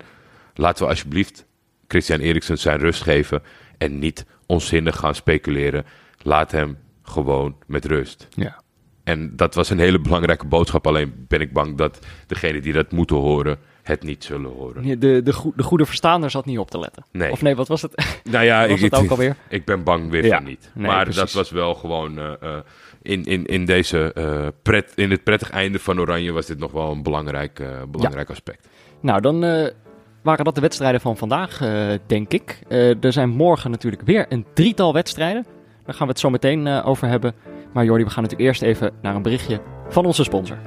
laten 0.53 0.83
we 0.83 0.89
alsjeblieft 0.89 1.45
Christian 1.87 2.19
Eriksen 2.19 2.57
zijn 2.57 2.79
rust 2.79 3.01
geven 3.01 3.43
en 3.77 3.99
niet 3.99 4.25
onzinnig 4.45 4.97
gaan 4.97 5.15
speculeren. 5.15 5.85
Laat 6.21 6.51
hem 6.51 6.77
gewoon 7.03 7.55
met 7.67 7.85
rust. 7.85 8.27
Ja. 8.29 8.61
En 9.03 9.35
dat 9.35 9.55
was 9.55 9.69
een 9.69 9.79
hele 9.79 9.99
belangrijke 9.99 10.45
boodschap. 10.47 10.87
Alleen 10.87 11.25
ben 11.27 11.41
ik 11.41 11.53
bang 11.53 11.77
dat 11.77 11.99
degenen 12.27 12.61
die 12.61 12.73
dat 12.73 12.91
moeten 12.91 13.15
horen, 13.15 13.59
het 13.83 14.03
niet 14.03 14.23
zullen 14.23 14.51
horen. 14.51 14.83
De, 14.83 14.97
de, 14.97 15.23
de 15.55 15.63
goede 15.63 15.85
verstaander 15.85 16.29
zat 16.29 16.45
niet 16.45 16.57
op 16.59 16.71
te 16.71 16.79
letten. 16.79 17.05
Nee. 17.11 17.31
Of 17.31 17.41
nee, 17.41 17.55
wat 17.55 17.67
was 17.67 17.81
het? 17.81 17.93
Nou 18.31 18.45
ja, 18.45 18.67
was 18.67 18.81
het 18.81 18.95
ook 18.95 19.09
alweer? 19.09 19.35
ik 19.49 19.65
ben 19.65 19.83
bang 19.83 20.09
weer 20.09 20.25
Ja. 20.25 20.39
niet. 20.39 20.71
Nee, 20.73 20.87
maar 20.87 21.03
precies. 21.03 21.21
dat 21.21 21.31
was 21.31 21.51
wel 21.51 21.75
gewoon 21.75 22.17
eh, 22.19 22.31
eh, 22.41 22.57
in, 23.01 23.23
in, 23.23 23.45
in, 23.45 23.65
deze, 23.65 24.13
eh, 24.13 24.47
pret, 24.61 24.91
in 24.95 25.11
het 25.11 25.23
prettig 25.23 25.49
einde 25.49 25.79
van 25.79 25.99
Oranje 25.99 26.31
was 26.31 26.45
dit 26.45 26.59
nog 26.59 26.71
wel 26.71 26.91
een 26.91 27.03
belangrijk, 27.03 27.63
belangrijk 27.89 28.29
aspect. 28.29 28.67
Nou, 28.99 29.21
dan 29.21 29.39
waren 30.21 30.45
dat 30.45 30.55
de 30.55 30.61
wedstrijden 30.61 31.01
van 31.01 31.17
vandaag, 31.17 31.61
denk 32.07 32.33
ik. 32.33 32.59
Er 33.01 33.13
zijn 33.13 33.29
morgen 33.29 33.71
natuurlijk 33.71 34.01
weer 34.01 34.25
een 34.29 34.45
drietal 34.53 34.93
wedstrijden. 34.93 35.45
Daar 35.85 35.95
gaan 35.95 36.05
we 36.05 36.11
het 36.11 36.21
zo 36.21 36.29
meteen 36.29 36.67
over 36.67 37.07
hebben. 37.07 37.33
Maar 37.73 37.85
Jordi, 37.85 38.03
we 38.03 38.09
gaan 38.09 38.23
natuurlijk 38.23 38.49
eerst 38.49 38.61
even 38.61 38.91
naar 39.01 39.15
een 39.15 39.21
berichtje 39.21 39.61
van 39.89 40.05
onze 40.05 40.23
sponsor. 40.23 40.57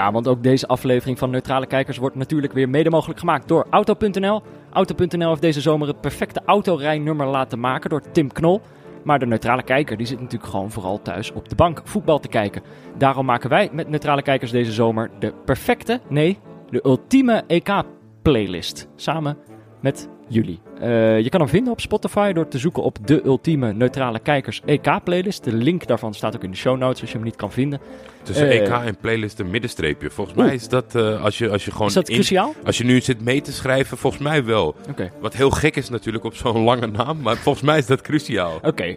Ja, 0.00 0.12
want 0.12 0.28
ook 0.28 0.42
deze 0.42 0.66
aflevering 0.66 1.18
van 1.18 1.30
Neutrale 1.30 1.66
Kijkers 1.66 1.96
wordt 1.96 2.16
natuurlijk 2.16 2.52
weer 2.52 2.68
mede 2.68 2.90
mogelijk 2.90 3.18
gemaakt 3.18 3.48
door 3.48 3.66
Auto.nl. 3.70 4.42
Auto.nl 4.72 5.28
heeft 5.28 5.40
deze 5.40 5.60
zomer 5.60 5.88
het 5.88 6.00
perfecte 6.00 6.42
autorijnummer 6.44 7.26
laten 7.26 7.60
maken 7.60 7.90
door 7.90 8.02
Tim 8.12 8.32
Knol. 8.32 8.60
Maar 9.04 9.18
de 9.18 9.26
neutrale 9.26 9.62
kijker 9.62 9.96
die 9.96 10.06
zit 10.06 10.20
natuurlijk 10.20 10.50
gewoon 10.50 10.70
vooral 10.70 11.02
thuis 11.02 11.32
op 11.32 11.48
de 11.48 11.54
bank 11.54 11.80
voetbal 11.84 12.18
te 12.18 12.28
kijken. 12.28 12.62
Daarom 12.98 13.26
maken 13.26 13.50
wij 13.50 13.68
met 13.72 13.88
neutrale 13.88 14.22
kijkers 14.22 14.50
deze 14.50 14.72
zomer 14.72 15.10
de 15.18 15.34
perfecte, 15.44 16.00
nee, 16.08 16.38
de 16.70 16.80
ultieme 16.84 17.42
EK-playlist. 17.46 18.88
Samen 18.96 19.36
met 19.80 20.08
jullie. 20.30 20.60
Eh, 20.80 21.20
je 21.20 21.28
kan 21.28 21.40
hem 21.40 21.48
vinden 21.48 21.72
op 21.72 21.80
Spotify 21.80 22.32
door 22.32 22.48
te 22.48 22.58
zoeken 22.58 22.82
op 22.82 22.98
de 23.04 23.24
ultieme 23.24 23.72
neutrale 23.72 24.18
kijkers 24.18 24.62
EK-playlist. 24.64 25.44
De 25.44 25.52
link 25.52 25.86
daarvan 25.86 26.14
staat 26.14 26.36
ook 26.36 26.44
in 26.44 26.50
de 26.50 26.56
show 26.56 26.78
notes 26.78 27.00
als 27.00 27.10
je 27.10 27.16
hem 27.16 27.24
niet 27.26 27.36
kan 27.36 27.52
vinden. 27.52 27.80
Tussen 28.22 28.48
Eh. 28.50 28.60
EK 28.60 28.68
en 28.68 28.96
playlist 28.96 29.38
een 29.38 29.50
middenstreepje. 29.50 30.10
Volgens 30.10 30.36
mij 30.36 30.54
is 30.54 30.68
dat, 30.68 30.94
eh, 30.94 31.24
als, 31.24 31.38
je, 31.38 31.48
als 31.50 31.64
je 31.64 31.70
gewoon... 31.70 31.86
Is 31.88 31.94
dat 31.94 32.08
in- 32.08 32.14
cruciaal? 32.14 32.54
als 32.64 32.78
je 32.78 32.84
nu 32.84 33.00
zit 33.00 33.20
mee 33.24 33.40
te 33.40 33.52
schrijven, 33.52 33.96
volgens 33.98 34.22
mij 34.22 34.44
wel. 34.44 34.74
Oké. 34.90 35.10
Wat 35.20 35.34
heel 35.34 35.50
gek 35.50 35.76
is 35.76 35.88
natuurlijk 35.88 36.24
op 36.24 36.34
zo'n 36.34 36.62
lange 36.62 36.86
naam, 36.86 37.20
maar 37.20 37.36
volgens 37.36 37.64
mij 37.64 37.78
is 37.78 37.86
dat 37.86 38.00
cruciaal. 38.00 38.58
Oké, 38.62 38.96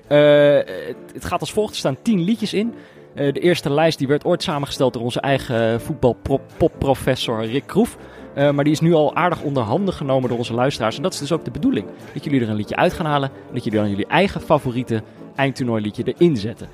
het, 1.14 1.26
gaat 1.26 1.40
als 1.40 1.52
volgt. 1.54 1.72
Er 1.74 1.78
staan 1.80 1.98
tien 2.02 2.22
liedjes 2.24 2.54
in. 2.54 2.74
De 3.16 3.40
eerste 3.40 3.70
lijst 3.70 3.98
die 3.98 4.08
werd 4.08 4.26
ooit 4.26 4.44
samengesteld 4.44 4.94
door 4.94 5.02
onze 5.02 5.20
eigen 5.20 5.82
voetbalpopprofessor 5.82 7.46
Rick 7.46 7.68
Kroef. 7.68 7.98
Eh, 8.34 8.52
maar 8.52 8.64
die 8.64 8.74
is 8.74 8.80
nu 8.80 8.94
al 8.94 9.16
aardig 9.16 9.42
onder 9.42 9.64
handen 9.64 9.94
genomen 9.94 10.30
door 10.30 10.38
onze 10.38 10.54
luisteraars. 10.54 10.96
En 10.96 11.04
dat 11.04 11.14
is 11.14 11.20
dus 11.20 11.32
ook 11.32 11.46
de 11.46 11.52
bedoeling. 11.52 11.86
Dat 12.14 12.24
jullie 12.24 12.42
er 12.42 12.50
een 12.50 12.56
liedje 12.56 12.76
uit 12.76 12.94
gaan 12.94 13.06
halen. 13.06 13.30
En 13.30 13.54
dat 13.54 13.64
jullie 13.64 13.80
dan 13.80 13.90
jullie 13.90 14.08
eigen 14.08 14.42
favoriete 14.42 15.04
eindtoernooiliedje 15.36 16.04
erin 16.04 16.38
zetten. 16.38 16.68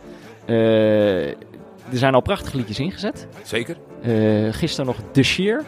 Eh, 0.45 1.28
er 1.28 1.98
zijn 1.98 2.13
al 2.13 2.22
prachtige 2.22 2.58
liedjes 2.58 2.80
ingezet. 2.80 3.28
Zeker? 3.43 3.78
Eh, 4.02 4.54
gisteren 4.54 4.86
nog 4.86 4.98
The 5.12 5.24
Sheer. 5.24 5.63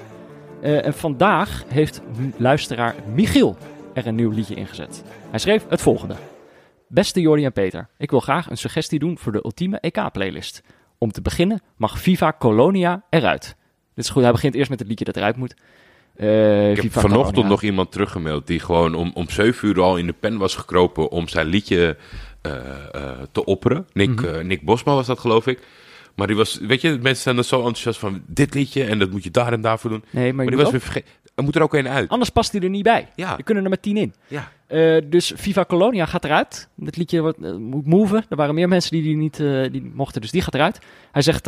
En 0.62 0.94
vandaag 0.94 1.64
heeft 1.68 2.02
luisteraar 2.38 2.96
Michiel 3.14 3.58
er 3.94 4.08
een 4.08 4.16
nieuw 4.16 4.30
liedje 4.30 4.56
ingezet. 4.56 5.04
Hij 5.30 5.40
schreef 5.40 5.66
het 5.70 5.82
volgende. 5.82 6.16
Beste 6.88 7.22
Jordi 7.22 7.46
en 7.46 7.54
Peter, 7.54 7.90
ik 7.98 8.10
wil 8.12 8.20
graag 8.20 8.50
een 8.50 8.58
suggestie 8.58 9.00
doen 9.00 9.18
voor 9.18 9.32
de 9.32 9.44
ultieme 9.44 9.80
EK-playlist. 9.80 10.62
Om 10.98 11.12
te 11.12 11.22
beginnen 11.22 11.62
mag 11.78 12.00
Viva 12.00 12.36
Colonia 12.40 13.04
eruit. 13.10 13.56
Dit 13.96 14.04
is 14.06 14.10
goed, 14.10 14.24
hij 14.24 14.32
begint 14.32 14.56
eerst 14.56 14.70
met 14.70 14.80
het 14.80 14.88
liedje 14.88 15.06
dat 15.06 15.16
eruit 15.16 15.36
moet. 15.36 15.56
Eh, 16.16 16.72
Ik 16.72 16.82
heb 16.82 16.92
vanochtend 16.92 17.26
Colonia. 17.28 17.50
nog 17.50 17.62
iemand 17.64 17.92
teruggemaild 17.92 18.48
die 18.48 18.60
gewoon 18.60 18.96
om, 18.96 19.12
om 19.14 19.30
7 19.30 19.68
uur 19.68 19.82
al 19.82 19.98
in 19.98 20.06
de 20.08 20.14
pen 20.20 20.38
was 20.38 20.56
gekropen 20.56 21.10
om 21.10 21.28
zijn 21.28 21.48
liedje 21.48 21.98
eh, 22.42 22.52
eh, 22.92 23.20
te 23.32 23.46
opperen. 23.46 23.88
Nick, 23.94 24.10
Mhm. 24.22 24.48
Nick 24.48 24.62
Bosma 24.66 24.94
was 24.94 25.08
dat, 25.08 25.20
geloof 25.20 25.48
ik. 25.48 25.60
Maar 26.16 26.28
die 26.28 26.36
was, 26.36 26.60
weet 26.62 26.82
je, 26.82 26.90
mensen 27.02 27.24
zijn 27.24 27.38
er 27.38 27.44
zo 27.44 27.58
enthousiast 27.58 28.00
van 28.00 28.22
dit 28.28 28.54
liedje 28.54 28.84
en 28.84 29.00
dat 29.00 29.12
moet 29.12 29.24
je 29.24 29.32
daar 29.32 29.54
en 29.54 29.62
daarvoor 29.62 29.90
doen. 29.90 30.04
Nee, 30.10 30.34
maar, 30.34 30.46
die 30.46 30.56
was 30.56 30.66
ook- 30.66 30.72
weer 30.72 30.82
vergeten. 30.82 31.10
Er 31.36 31.44
moet 31.44 31.56
er 31.56 31.62
ook 31.62 31.74
één 31.74 31.88
uit. 31.90 32.10
anders 32.10 32.30
past 32.30 32.52
hij 32.52 32.62
er 32.62 32.70
niet 32.70 32.84
bij. 32.84 33.08
Ja, 33.16 33.38
Er 33.38 33.44
kunnen 33.44 33.64
er 33.64 33.70
maar 33.70 33.80
tien 33.80 33.98
in. 33.98 34.14
ja. 34.28 34.52
Eh, 34.72 34.98
dus 35.06 35.32
Viva 35.36 35.66
Colonia 35.66 36.06
gaat 36.06 36.24
eruit. 36.24 36.70
Het 36.84 36.98
liedje 36.98 37.22
wordt, 37.22 37.44
eh, 37.44 37.56
moet 37.56 37.86
moven. 37.86 38.26
Er 38.30 38.36
waren 38.36 38.56
meer 38.56 38.68
mensen 38.68 38.92
die 38.92 39.02
die 39.02 39.16
niet, 39.16 39.40
eh, 39.40 39.72
die 39.72 39.92
mochten, 39.94 40.22
dus 40.22 40.32
die 40.32 40.42
gaat 40.42 40.54
eruit. 40.54 40.80
Hij 41.12 41.22
zegt, 41.22 41.46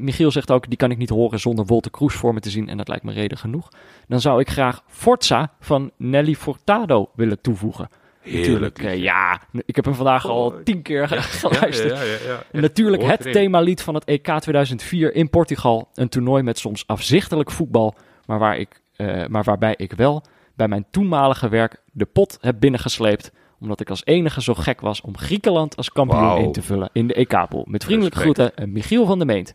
Michiel 0.00 0.30
zegt 0.30 0.50
ook, 0.50 0.68
die 0.68 0.76
kan 0.76 0.90
ik 0.90 0.98
niet 0.98 1.08
horen 1.08 1.40
zonder 1.40 1.66
Wolter 1.66 1.90
Kroes 1.90 2.14
voor 2.14 2.34
me 2.34 2.40
te 2.40 2.50
zien. 2.50 2.68
En 2.68 2.76
dat 2.76 2.88
lijkt 2.88 3.04
me 3.04 3.12
reden 3.12 3.38
genoeg. 3.38 3.68
Dan 4.08 4.20
zou 4.20 4.40
ik 4.40 4.48
graag 4.48 4.82
Forza 4.86 5.52
van 5.60 5.90
Nelly 5.96 6.34
Furtado 6.34 7.10
willen 7.14 7.40
toevoegen. 7.40 7.88
Natuurlijk, 8.24 8.78
Heerlijk. 8.78 9.02
ja, 9.02 9.40
ik 9.66 9.76
heb 9.76 9.84
hem 9.84 9.94
vandaag 9.94 10.28
al 10.28 10.54
tien 10.64 10.82
keer 10.82 11.08
geluisterd. 11.42 11.92
ja, 11.92 12.02
ja, 12.02 12.10
ja, 12.10 12.26
ja. 12.26 12.42
En 12.52 12.60
natuurlijk 12.60 13.02
het 13.02 13.32
themalied 13.32 13.82
van 13.82 13.94
het 13.94 14.04
EK 14.04 14.38
2004 14.38 15.14
in 15.14 15.30
Portugal. 15.30 15.88
Een 15.94 16.08
toernooi 16.08 16.42
met 16.42 16.58
soms 16.58 16.86
afzichtelijk 16.86 17.50
voetbal, 17.50 17.94
maar, 18.26 18.38
waar 18.38 18.58
ik, 18.58 18.80
maar 19.28 19.44
waarbij 19.44 19.74
ik 19.76 19.92
wel 19.92 20.24
bij 20.56 20.68
mijn 20.68 20.86
toenmalige 20.90 21.48
werk 21.48 21.82
de 21.92 22.04
pot 22.04 22.38
heb 22.40 22.56
binnengesleept. 22.60 23.30
Omdat 23.60 23.80
ik 23.80 23.90
als 23.90 24.04
enige 24.04 24.42
zo 24.42 24.54
gek 24.54 24.80
was 24.80 25.00
om 25.00 25.16
Griekenland 25.18 25.76
als 25.76 25.92
kampioen 25.92 26.38
in 26.38 26.52
te 26.52 26.62
vullen 26.62 26.90
in 26.92 27.06
de 27.06 27.14
EK-pool. 27.14 27.64
Met 27.68 27.84
vriendelijke 27.84 28.18
Respect. 28.18 28.38
groeten, 28.48 28.64
eh, 28.66 28.72
Michiel 28.72 29.06
van 29.06 29.18
der 29.18 29.26
Meent. 29.26 29.52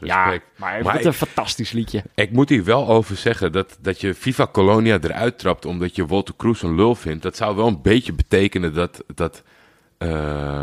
Ja, 0.00 0.24
maar, 0.26 0.40
Maar 0.56 0.82
wat 0.82 0.94
ik- 0.94 1.04
een 1.04 1.12
fantastisch 1.12 1.72
liedje. 1.72 2.02
Ik 2.14 2.32
moet 2.32 2.48
hier 2.48 2.64
wel 2.64 2.88
over 2.88 3.16
zeggen 3.16 3.52
dat, 3.52 3.78
dat 3.80 4.00
je 4.00 4.14
Viva 4.14 4.46
Colonia 4.52 4.98
eruit 5.00 5.38
trapt 5.38 5.64
omdat 5.64 5.96
je 5.96 6.06
Walter 6.06 6.34
Cruz 6.36 6.62
een 6.62 6.74
lul 6.74 6.94
vindt. 6.94 7.22
Dat 7.22 7.36
zou 7.36 7.56
wel 7.56 7.66
een 7.66 7.82
beetje 7.82 8.12
betekenen 8.12 8.74
dat, 8.74 9.04
dat 9.14 9.42
eh, 9.98 10.62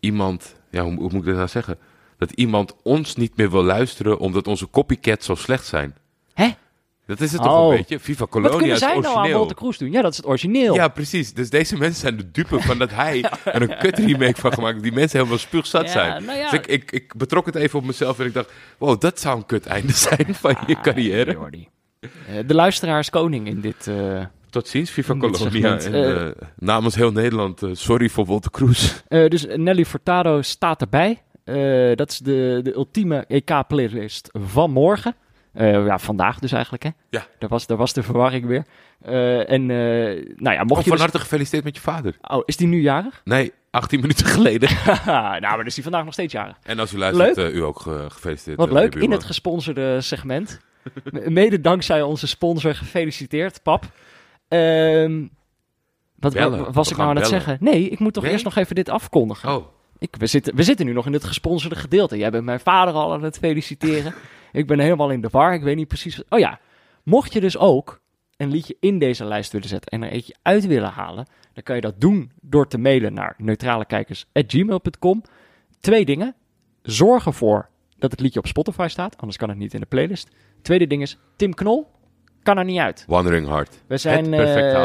iemand, 0.00 0.56
ja, 0.70 0.82
hoe, 0.82 0.94
hoe 0.94 1.02
moet 1.10 1.20
ik 1.20 1.24
dat 1.24 1.34
nou 1.36 1.48
zeggen? 1.48 1.78
Dat 2.18 2.30
iemand 2.30 2.74
ons 2.82 3.16
niet 3.16 3.36
meer 3.36 3.50
wil 3.50 3.62
luisteren 3.64 4.18
omdat 4.18 4.46
onze 4.46 4.70
copycats 4.70 5.26
zo 5.26 5.34
slecht 5.34 5.66
zijn. 5.66 5.94
Hè? 6.34 6.48
Dat 7.10 7.20
is 7.20 7.32
het 7.32 7.42
toch 7.42 7.52
Oh. 7.58 7.70
een 7.70 7.76
beetje? 7.76 7.98
Viva 7.98 8.18
Wat 8.20 8.28
Colonia 8.28 8.56
kunnen 8.56 8.74
is 8.74 8.80
zij 8.82 8.98
nou 8.98 9.16
aan. 9.16 9.30
Walter 9.32 9.56
Kroes 9.56 9.78
doen? 9.78 9.90
Ja, 9.92 10.02
dat 10.02 10.10
is 10.10 10.16
het 10.16 10.26
origineel. 10.26 10.74
Ja, 10.74 10.88
precies. 10.88 11.32
Dus 11.34 11.50
deze 11.50 11.76
mensen 11.76 12.00
zijn 12.00 12.16
de 12.16 12.30
dupe 12.30 12.60
van 12.60 12.78
dat 12.78 12.90
hij 12.90 13.24
er 13.44 13.62
een 13.62 13.78
kut 13.78 13.98
remake 13.98 14.40
van 14.40 14.52
gemaakt. 14.52 14.82
Die 14.82 14.92
mensen 14.92 15.18
helemaal 15.18 15.38
spuugzat 15.38 15.84
Ja, 15.84 15.90
zijn. 15.90 16.24
nou 16.24 16.38
ja. 16.38 16.50
Dus 16.50 16.58
ik, 16.58 16.66
ik, 16.66 16.90
ik 16.92 17.14
betrok 17.16 17.46
het 17.46 17.54
even 17.54 17.78
op 17.78 17.84
mezelf 17.84 18.18
en 18.18 18.26
ik 18.26 18.34
dacht, 18.34 18.52
wow, 18.78 19.00
dat 19.00 19.20
zou 19.20 19.36
een 19.36 19.46
kut 19.46 19.66
einde 19.66 19.92
zijn 19.92 20.34
van 20.34 20.56
je 20.66 20.76
Ah, 20.76 20.82
carrière. 20.82 21.32
Jordi. 21.32 21.68
Eh, 22.00 22.08
de 22.46 22.54
luisteraar 22.54 22.98
is 22.98 23.10
koning 23.10 23.46
in 23.46 23.60
dit... 23.60 23.86
eh, 23.86 24.24
Tot 24.50 24.68
ziens, 24.68 24.90
Viva 24.90 25.16
Colonia. 25.16 25.78
En, 25.78 25.94
eh, 26.16 26.46
namens 26.56 26.94
heel 26.94 27.12
Nederland, 27.12 27.62
sorry 27.72 28.08
voor 28.08 28.26
Walter 28.26 28.50
Kroes. 28.50 29.02
Dus 29.08 29.46
Nelly 29.56 29.84
Furtado 29.84 30.42
staat 30.42 30.80
erbij. 30.80 31.22
Dat 31.94 32.10
is 32.10 32.18
de, 32.18 32.60
de 32.62 32.74
ultieme 32.74 33.24
EK-playlist 33.28 34.28
van 34.32 34.70
morgen. 34.70 35.14
Eh, 35.52 35.86
ja, 35.86 35.98
vandaag 35.98 36.38
dus 36.38 36.52
eigenlijk, 36.52 36.82
hè? 36.82 36.90
Ja. 37.10 37.26
Daar 37.38 37.48
was, 37.48 37.66
daar 37.66 37.76
was 37.76 37.92
de 37.92 38.02
verwarring 38.02 38.46
weer. 38.46 38.64
Eh, 39.02 39.50
en, 39.50 39.70
eh, 39.70 40.34
nou 40.36 40.56
ja, 40.56 40.64
mocht 40.64 40.70
Oh, 40.70 40.76
je 40.76 40.82
van 40.82 40.90
dus... 40.90 41.00
harte 41.00 41.18
gefeliciteerd 41.18 41.64
met 41.64 41.74
je 41.76 41.82
vader. 41.82 42.16
Oh, 42.22 42.42
is 42.44 42.56
die 42.56 42.66
nu 42.66 42.80
jarig? 42.80 43.20
Nee, 43.24 43.52
18 43.70 44.00
minuten 44.00 44.26
geleden. 44.36 44.68
nou, 45.06 45.40
maar 45.40 45.66
is 45.66 45.74
die 45.74 45.82
vandaag 45.82 46.04
nog 46.04 46.12
steeds 46.12 46.32
jarig. 46.32 46.56
En 46.62 46.78
als 46.78 46.92
u 46.92 46.98
luistert, 46.98 47.54
u 47.54 47.62
ook 47.62 47.80
ge- 47.80 48.06
gefeliciteerd. 48.08 48.56
Wat 48.56 48.72
leuk, 48.72 48.94
in 48.94 49.10
het 49.10 49.24
gesponsorde 49.24 50.00
segment. 50.00 50.60
Mede 51.10 51.60
dankzij 51.60 52.02
onze 52.02 52.26
sponsor, 52.26 52.74
gefeliciteerd, 52.74 53.62
pap. 53.62 53.84
Ehm, 54.48 55.26
wat 56.16 56.32
Bellen. 56.32 56.72
was 56.72 56.86
We 56.86 56.92
ik 56.92 56.98
nou 56.98 57.10
aan 57.10 57.16
het 57.16 57.26
zeggen? 57.26 57.56
Nee, 57.60 57.88
ik 57.88 57.98
moet 57.98 58.12
toch 58.12 58.22
Nee? 58.22 58.32
eerst 58.32 58.44
nog 58.44 58.56
even 58.56 58.74
dit 58.74 58.88
afkondigen. 58.88 59.54
Oh, 59.56 59.66
Ik, 59.98 60.14
we, 60.18 60.26
zitten, 60.26 60.56
we 60.56 60.62
zitten 60.62 60.86
nu 60.86 60.92
nog 60.92 61.06
in 61.06 61.12
het 61.12 61.24
gesponsorde 61.24 61.76
gedeelte. 61.76 62.16
Jij 62.18 62.30
bent 62.30 62.44
mijn 62.44 62.60
vader 62.60 62.94
al 62.94 63.12
aan 63.12 63.22
het 63.22 63.38
feliciteren. 63.38 64.14
Ik 64.52 64.66
ben 64.66 64.78
helemaal 64.78 65.10
in 65.10 65.20
de 65.20 65.28
war. 65.30 65.54
Ik 65.54 65.62
weet 65.62 65.76
niet 65.76 65.88
precies. 65.88 66.16
wat- 66.16 66.26
Oh 66.28 66.38
ja, 66.38 66.60
mocht 67.02 67.32
je 67.32 67.40
dus 67.40 67.58
ook 67.58 68.00
een 68.36 68.50
liedje 68.50 68.76
in 68.80 68.98
deze 68.98 69.24
lijst 69.24 69.52
willen 69.52 69.68
zetten 69.68 69.90
en 69.90 70.02
er 70.02 70.10
eentje 70.10 70.34
uit 70.42 70.66
willen 70.66 70.90
halen, 70.90 71.26
dan 71.52 71.62
kan 71.62 71.74
je 71.74 71.80
dat 71.80 72.00
doen 72.00 72.30
door 72.40 72.68
te 72.68 72.78
mailen 72.78 73.12
naar 73.14 73.34
neutralekijkers.gmail.com. 73.38 75.22
Twee 75.80 76.04
dingen. 76.04 76.34
Zorg 76.82 77.26
ervoor 77.26 77.68
dat 77.98 78.10
het 78.10 78.20
liedje 78.20 78.38
op 78.38 78.46
Spotify 78.46 78.86
staat, 78.88 79.16
anders 79.18 79.38
kan 79.38 79.48
het 79.48 79.58
niet 79.58 79.74
in 79.74 79.80
de 79.80 79.86
playlist. 79.86 80.28
Tweede 80.62 80.86
ding 80.86 81.02
is, 81.02 81.18
Tim 81.36 81.54
Knol 81.54 81.86
kan 82.42 82.58
er 82.58 82.64
niet 82.64 82.78
uit. 82.78 83.04
Wandering 83.06 83.46
Heart. 83.46 83.82
We 83.86 83.96
zijn 83.96 84.18
het 84.18 84.30
perfecte 84.42 84.76
eh, 84.76 84.82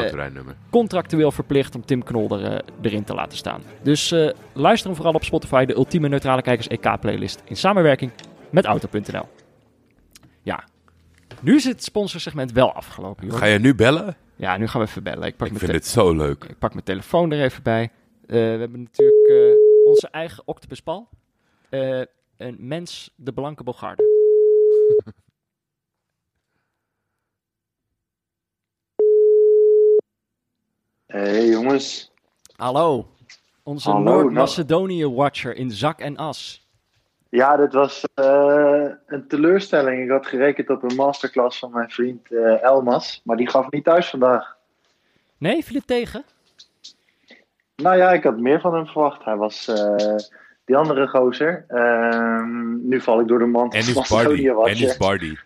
contractueel 0.70 1.32
verplicht 1.32 1.76
om 1.76 1.86
Tim 1.86 2.04
Knol 2.04 2.30
er, 2.40 2.52
eh, 2.52 2.60
erin 2.82 3.04
te 3.04 3.14
laten 3.14 3.38
staan. 3.38 3.62
Dus 3.82 4.12
eh 4.12 4.30
luister 4.54 4.88
hem 4.88 4.96
vooral 4.96 5.14
op 5.14 5.24
Spotify, 5.24 5.66
de 5.66 5.76
ultieme 5.76 6.08
neutrale 6.08 6.42
kijkers 6.42 6.68
EK-playlist 6.68 7.42
in 7.46 7.56
samenwerking 7.56 8.12
met 8.50 8.66
Auto.nl. 8.66 9.26
Nu 11.46 11.56
is 11.56 11.64
het 11.64 11.84
sponsorsegment 11.84 12.52
wel 12.52 12.74
afgelopen. 12.74 13.28
Joh. 13.28 13.38
Ga 13.38 13.46
je 13.46 13.60
nu 13.60 13.76
bellen? 13.76 14.18
Ja, 14.36 14.58
nu 14.58 14.68
gaan 14.68 14.82
we 14.82 14.88
even 14.88 15.04
bellen. 15.04 15.28
Ik 15.28 15.38
pak, 15.38 15.48
Ik 15.48 15.54
mijn, 15.54 15.66
vind 15.66 15.72
dit 15.72 15.86
zo 15.86 16.14
leuk. 16.14 16.44
ik 16.44 16.60
pak 16.60 16.74
mijn 16.74 16.86
telefoon 16.86 17.32
er 17.32 17.44
even 17.44 17.64
bij. 17.64 17.84
Eh, 17.84 17.92
we 18.28 18.36
hebben 18.38 18.82
natuurlijk 18.82 19.28
eh, 19.28 19.88
onze 19.88 20.08
eigen 20.12 20.44
Octopus 20.48 20.82
Paul. 20.82 21.10
Eh, 21.70 22.02
een 22.38 22.56
mens, 22.60 23.12
de 23.16 23.34
blanke 23.34 23.64
Bogarde. 23.64 24.04
Hey 31.06 31.48
jongens. 31.48 32.12
Hallo, 32.56 33.08
onze 33.64 33.90
nou- 33.90 34.04
Noord-Macedonië-watcher 34.04 35.56
in 35.56 35.72
zak 35.72 36.00
en 36.00 36.18
as. 36.18 36.65
Ja, 37.36 37.58
dit 37.58 37.74
was 37.74 38.04
eh, 38.14 38.86
een 39.06 39.28
teleurstelling. 39.28 40.04
Ik 40.04 40.10
had 40.10 40.26
gerekend 40.26 40.70
op 40.70 40.84
een 40.84 40.96
masterclass 40.96 41.60
van 41.60 41.72
mijn 41.72 41.90
vriend 41.90 42.32
eh, 42.32 42.64
Elmas, 42.64 43.22
maar 43.24 43.38
die 43.38 43.50
gaf 43.50 43.72
niet 43.72 43.84
thuis 43.84 44.10
vandaag. 44.10 44.56
Nee, 45.38 45.64
viel 45.64 45.76
het 45.76 45.88
tegen? 45.88 46.24
Nou 47.76 47.98
ja, 47.98 48.12
ik 48.12 48.24
had 48.24 48.40
meer 48.40 48.60
van 48.60 48.74
hem 48.74 48.86
verwacht. 48.86 49.26
Hij 49.26 49.36
was 49.36 49.68
eh, 49.68 50.16
die 50.66 50.76
andere 50.76 51.08
gozer. 51.08 51.66
Ehm, 51.68 52.88
nu 52.88 53.02
val 53.02 53.20
ik 53.20 53.28
door 53.28 53.40
de 53.40 53.46
mand 53.46 53.74
En 53.74 53.94
Macedonië 53.94 54.52
Bardi. 54.52 54.84
En 54.84 54.90
is 54.90 54.98
Bardi. 54.98 55.40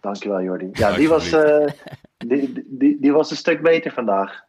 Dankjewel 0.00 0.42
Jordi. 0.42 0.70
Ja, 0.72 0.92
die 0.92 1.08
was, 1.08 1.32
eh, 1.32 1.66
die, 2.16 2.64
die, 2.66 2.96
die 3.00 3.12
was 3.12 3.30
een 3.30 3.36
stuk 3.36 3.62
beter 3.62 3.92
vandaag. 3.92 4.44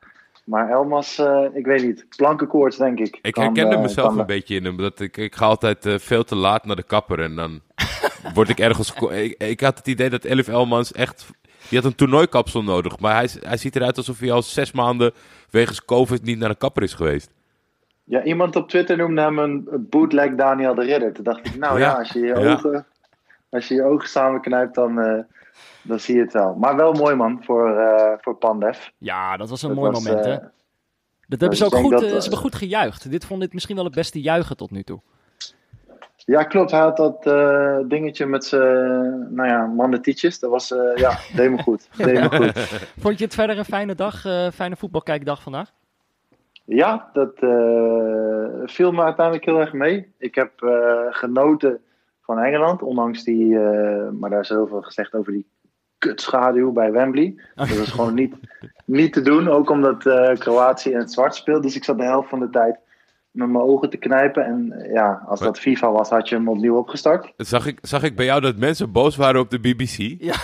Maar 0.50 0.70
Elmas, 0.70 1.18
eh, 1.18 1.46
ik 1.54 1.66
weet 1.66 1.84
niet. 1.84 2.06
Blanke 2.18 2.48
koorts, 2.48 2.78
denk 2.78 3.00
ik. 3.00 3.20
Ik 3.22 3.34
Kan, 3.34 3.44
herkende 3.44 3.76
eh, 3.76 3.82
mezelf 3.82 4.08
kan- 4.08 4.20
een 4.20 4.26
beetje 4.26 4.56
in 4.56 4.66
hem. 4.66 4.78
Dat 4.78 5.00
ik, 5.00 5.18
ik 5.18 5.36
ga 5.36 5.46
altijd 5.46 5.86
eh, 5.86 5.94
veel 5.98 6.24
te 6.24 6.36
laat 6.36 6.66
naar 6.66 6.76
de 6.76 6.84
kapper 6.84 7.20
en 7.20 7.36
dan 7.36 7.62
word 8.34 8.50
ik 8.50 8.60
ergens... 8.60 8.94
Ik, 9.12 9.44
ik 9.44 9.60
had 9.62 9.78
het 9.78 9.88
idee 9.88 10.10
dat 10.10 10.24
Elif 10.24 10.48
Elmans 10.48 10.92
echt... 10.92 11.26
Die 11.70 11.78
had 11.80 11.88
een 11.88 11.96
toernooikapsel 11.96 12.64
nodig. 12.64 13.00
Maar 13.00 13.16
hij, 13.16 13.30
hij 13.42 13.58
ziet 13.58 13.76
eruit 13.76 13.98
alsof 13.98 14.20
hij 14.20 14.32
al 14.32 14.42
zes 14.42 14.72
maanden 14.72 15.12
wegens 15.50 15.86
COVID 15.86 16.24
niet 16.24 16.40
naar 16.40 16.50
de 16.50 16.56
kapper 16.58 16.84
is 16.84 16.94
geweest. 16.94 17.32
Ja, 18.04 18.24
iemand 18.24 18.56
op 18.56 18.70
Twitter 18.70 18.98
noemde 18.98 19.22
hem 19.22 19.40
een 19.40 19.68
bootleg 19.90 20.36
Daniel 20.36 20.76
de 20.76 20.84
Ridder. 20.86 21.14
Toen 21.14 21.24
dacht 21.24 21.46
ik, 21.48 21.56
nou 21.58 21.80
ja, 21.80 21.86
Ja, 21.86 21.98
als, 21.98 22.10
je 22.12 22.20
je 22.20 22.26
ja. 22.26 22.52
ogen, 22.54 22.86
als 23.50 23.68
je 23.68 23.76
je 23.76 23.84
ogen 23.84 24.10
samenknijpt, 24.10 24.76
dan, 24.76 25.26
dan 25.82 26.00
zie 26.00 26.16
je 26.16 26.22
het 26.22 26.34
wel. 26.34 26.56
Maar 26.56 26.76
wel 26.76 26.94
mooi 26.94 27.16
man 27.16 27.44
voor, 27.44 27.78
eh 27.78 28.14
voor 28.22 28.36
Pandef. 28.36 28.92
Ja, 28.98 29.38
dat 29.38 29.50
was 29.50 29.62
een 29.62 29.68
Dat 29.70 29.78
mooi 29.78 29.92
was, 29.92 30.04
moment, 30.04 30.26
hè? 30.26 30.32
eh, 30.34 30.46
Dat 31.28 31.40
hebben 31.40 31.58
ze 31.58 31.66
ook 31.66 31.76
goed, 31.76 31.92
dat, 31.92 32.02
eh, 32.04 32.08
ze 32.10 32.20
hebben 32.20 32.38
goed 32.40 32.56
gejuicht. 32.56 33.12
Dit 33.12 33.26
vond 33.26 33.44
ik 33.44 33.54
misschien 33.54 33.76
wel 33.76 33.86
het 33.86 33.94
beste 33.96 34.22
juichen 34.22 34.58
tot 34.58 34.72
nu 34.72 34.84
toe. 34.84 35.00
ja, 36.16 36.44
klopt. 36.44 36.72
Hij 36.72 36.80
had 36.80 36.98
dat 36.98 37.24
dingetje 37.90 38.26
met 38.26 38.46
zijn 38.46 39.34
nou 39.34 39.50
ja, 39.50 39.66
mannetietjes. 39.66 40.40
Dat 40.40 40.50
was, 40.52 40.72
eh, 40.72 40.96
ja, 40.96 41.18
deed 41.36 41.52
me 41.52 41.58
goed. 41.58 41.88
Deed 41.98 42.20
me 42.20 42.30
goed. 42.30 42.58
Vond 43.04 43.18
je 43.20 43.26
het 43.26 43.34
verder 43.34 43.58
een 43.58 43.66
fijne 43.66 43.96
dag, 43.96 44.22
fijne 44.54 44.76
voetbalkijkdag 44.76 45.42
vandaag? 45.42 45.72
Ja, 46.66 47.10
dat 47.14 47.32
viel 48.70 48.92
me 48.92 49.04
uiteindelijk 49.04 49.46
heel 49.46 49.60
erg 49.60 49.74
mee. 49.74 50.14
Ik 50.18 50.36
heb 50.36 50.52
genoten 51.10 51.82
van 52.30 52.40
Engeland, 52.40 52.82
ondanks 52.82 53.24
die, 53.24 53.60
eh, 53.60 54.10
maar 54.20 54.30
daar 54.30 54.40
is 54.40 54.50
heel 54.50 54.68
veel 54.68 54.82
gezegd 54.82 55.14
over 55.14 55.32
die 55.32 55.48
kutschaduw 55.98 56.72
bij 56.72 56.92
Wembley. 56.92 57.36
Dat 57.56 57.70
is 57.70 57.90
gewoon 57.90 58.14
niet, 58.14 58.34
niet 58.86 59.14
te 59.14 59.22
doen, 59.22 59.48
ook 59.48 59.70
omdat 59.70 60.06
eh, 60.06 60.38
Kroatië 60.38 60.90
in 60.90 60.98
het 60.98 61.12
zwart 61.12 61.36
speelt. 61.36 61.64
Dus 61.64 61.76
ik 61.76 61.84
zat 61.84 61.98
de 61.98 62.04
helft 62.04 62.30
van 62.30 62.40
de 62.40 62.50
tijd 62.50 62.80
met 63.32 63.50
mijn 63.50 63.64
ogen 63.64 63.90
te 63.90 63.98
knijpen. 63.98 64.46
En 64.46 64.72
eh, 64.72 64.94
ja, 64.94 65.24
als 65.28 65.40
dat 65.40 65.60
FIFA 65.60 65.92
was, 65.92 66.10
had 66.10 66.30
je 66.30 66.36
hem 66.36 66.50
opnieuw 66.50 66.76
opgestart. 66.76 67.34
Zag 67.38 67.66
ik, 67.66 67.78
zag 67.82 68.04
ik 68.04 68.16
bij 68.16 68.26
jou 68.26 68.42
dat 68.42 68.58
mensen 68.58 68.92
boos 68.92 69.16
waren 69.16 69.42
op 69.42 69.50
de 69.50 69.60
BBC? 69.60 69.98
Ja, 70.22 70.36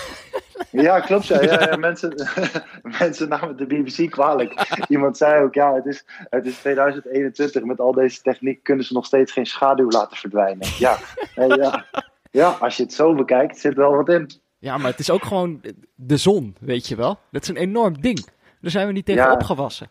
klopt. 1.06 1.28
Ja, 1.28 1.42
ja, 1.42 1.68
ja, 1.70 1.76
mensen, 1.78 2.14
mensen 3.00 3.30
namen 3.30 3.58
de 3.58 3.66
BBC 3.66 4.12
kwalijk. 4.12 4.78
Iemand 4.88 5.18
zei 5.18 5.44
ook, 5.44 5.54
ja, 5.54 5.74
het 5.74 5.86
is, 5.86 6.06
het 6.30 6.46
is 6.46 6.58
2021. 6.58 7.64
Met 7.64 7.80
al 7.80 7.92
deze 7.92 8.22
techniek 8.22 8.64
kunnen 8.64 8.86
ze 8.86 8.94
nog 8.94 9.06
steeds 9.06 9.32
geen 9.32 9.46
schaduw 9.46 9.90
laten 9.90 10.18
verdwijnen. 10.18 10.68
Ja, 10.80 10.98
ja. 11.36 11.86
ja 12.32 12.50
als 12.50 12.78
je 12.78 12.84
het 12.84 12.94
zo 12.94 13.16
bekijkt, 13.16 13.58
zit 13.60 13.74
wel 13.76 13.96
wat 13.96 14.10
in. 14.10 14.30
Ja, 14.60 14.78
maar 14.78 14.92
het 14.92 15.00
is 15.00 15.10
ook 15.10 15.24
gewoon 15.26 15.62
de 15.96 16.18
zon, 16.18 16.56
weet 16.60 16.88
je 16.88 16.96
wel? 16.96 17.20
Dat 17.32 17.42
is 17.42 17.48
een 17.48 17.58
enorm 17.58 18.02
ding. 18.02 18.26
Daar 18.62 18.72
zijn 18.72 18.88
we 18.88 18.94
niet 18.94 19.06
tegen 19.06 19.22
Ja. 19.24 19.32
opgewassen. 19.34 19.90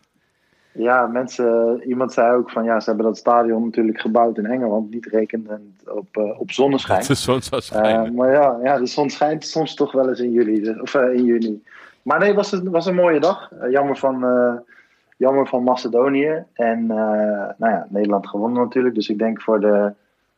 Ja, 0.77 1.07
mensen, 1.07 1.81
iemand 1.87 2.13
zei 2.13 2.35
ook 2.35 2.49
van, 2.49 2.63
ja, 2.63 2.79
ze 2.79 2.89
hebben 2.89 3.05
dat 3.05 3.17
stadion 3.17 3.63
natuurlijk 3.63 3.99
gebouwd 3.99 4.37
in 4.37 4.45
Engeland. 4.45 4.89
Niet 4.93 5.05
rekenend 5.05 5.89
op, 5.89 6.07
eh, 6.11 6.39
op 6.39 6.51
zonneschijn. 6.51 7.03
De 7.07 7.13
zon 7.13 7.41
zou 7.41 7.61
Eh, 7.61 7.67
schijnen. 7.67 8.13
maar 8.15 8.31
ja, 8.31 8.57
ja, 8.63 8.77
de 8.77 8.85
zon 8.85 9.09
schijnt 9.09 9.45
soms 9.45 9.73
toch 9.75 9.91
wel 9.91 10.09
eens 10.09 10.19
in 10.19 10.31
juli, 10.31 10.61
dus- 10.61 10.79
of 10.81 10.93
eh, 10.93 11.13
in 11.13 11.23
juni. 11.25 11.63
Maar 12.01 12.19
nee, 12.19 12.27
het 12.27 12.37
was, 12.37 12.51
een- 12.51 12.69
was 12.69 12.85
een 12.85 12.95
mooie 12.95 13.19
dag. 13.19 13.51
Eh, 13.51 13.71
jammer, 13.71 13.97
van, 13.97 14.23
eh, 14.23 14.53
jammer 15.17 15.47
van 15.47 15.63
Macedonië. 15.63 16.43
En 16.53 16.79
eh, 16.91 16.97
nou 17.57 17.71
ja, 17.73 17.87
Nederland 17.89 18.27
gewonnen 18.27 18.63
natuurlijk. 18.63 18.95
Dus 18.95 19.09
ik 19.09 19.17
denk 19.17 19.41
voor 19.41 19.59
de 19.59 19.93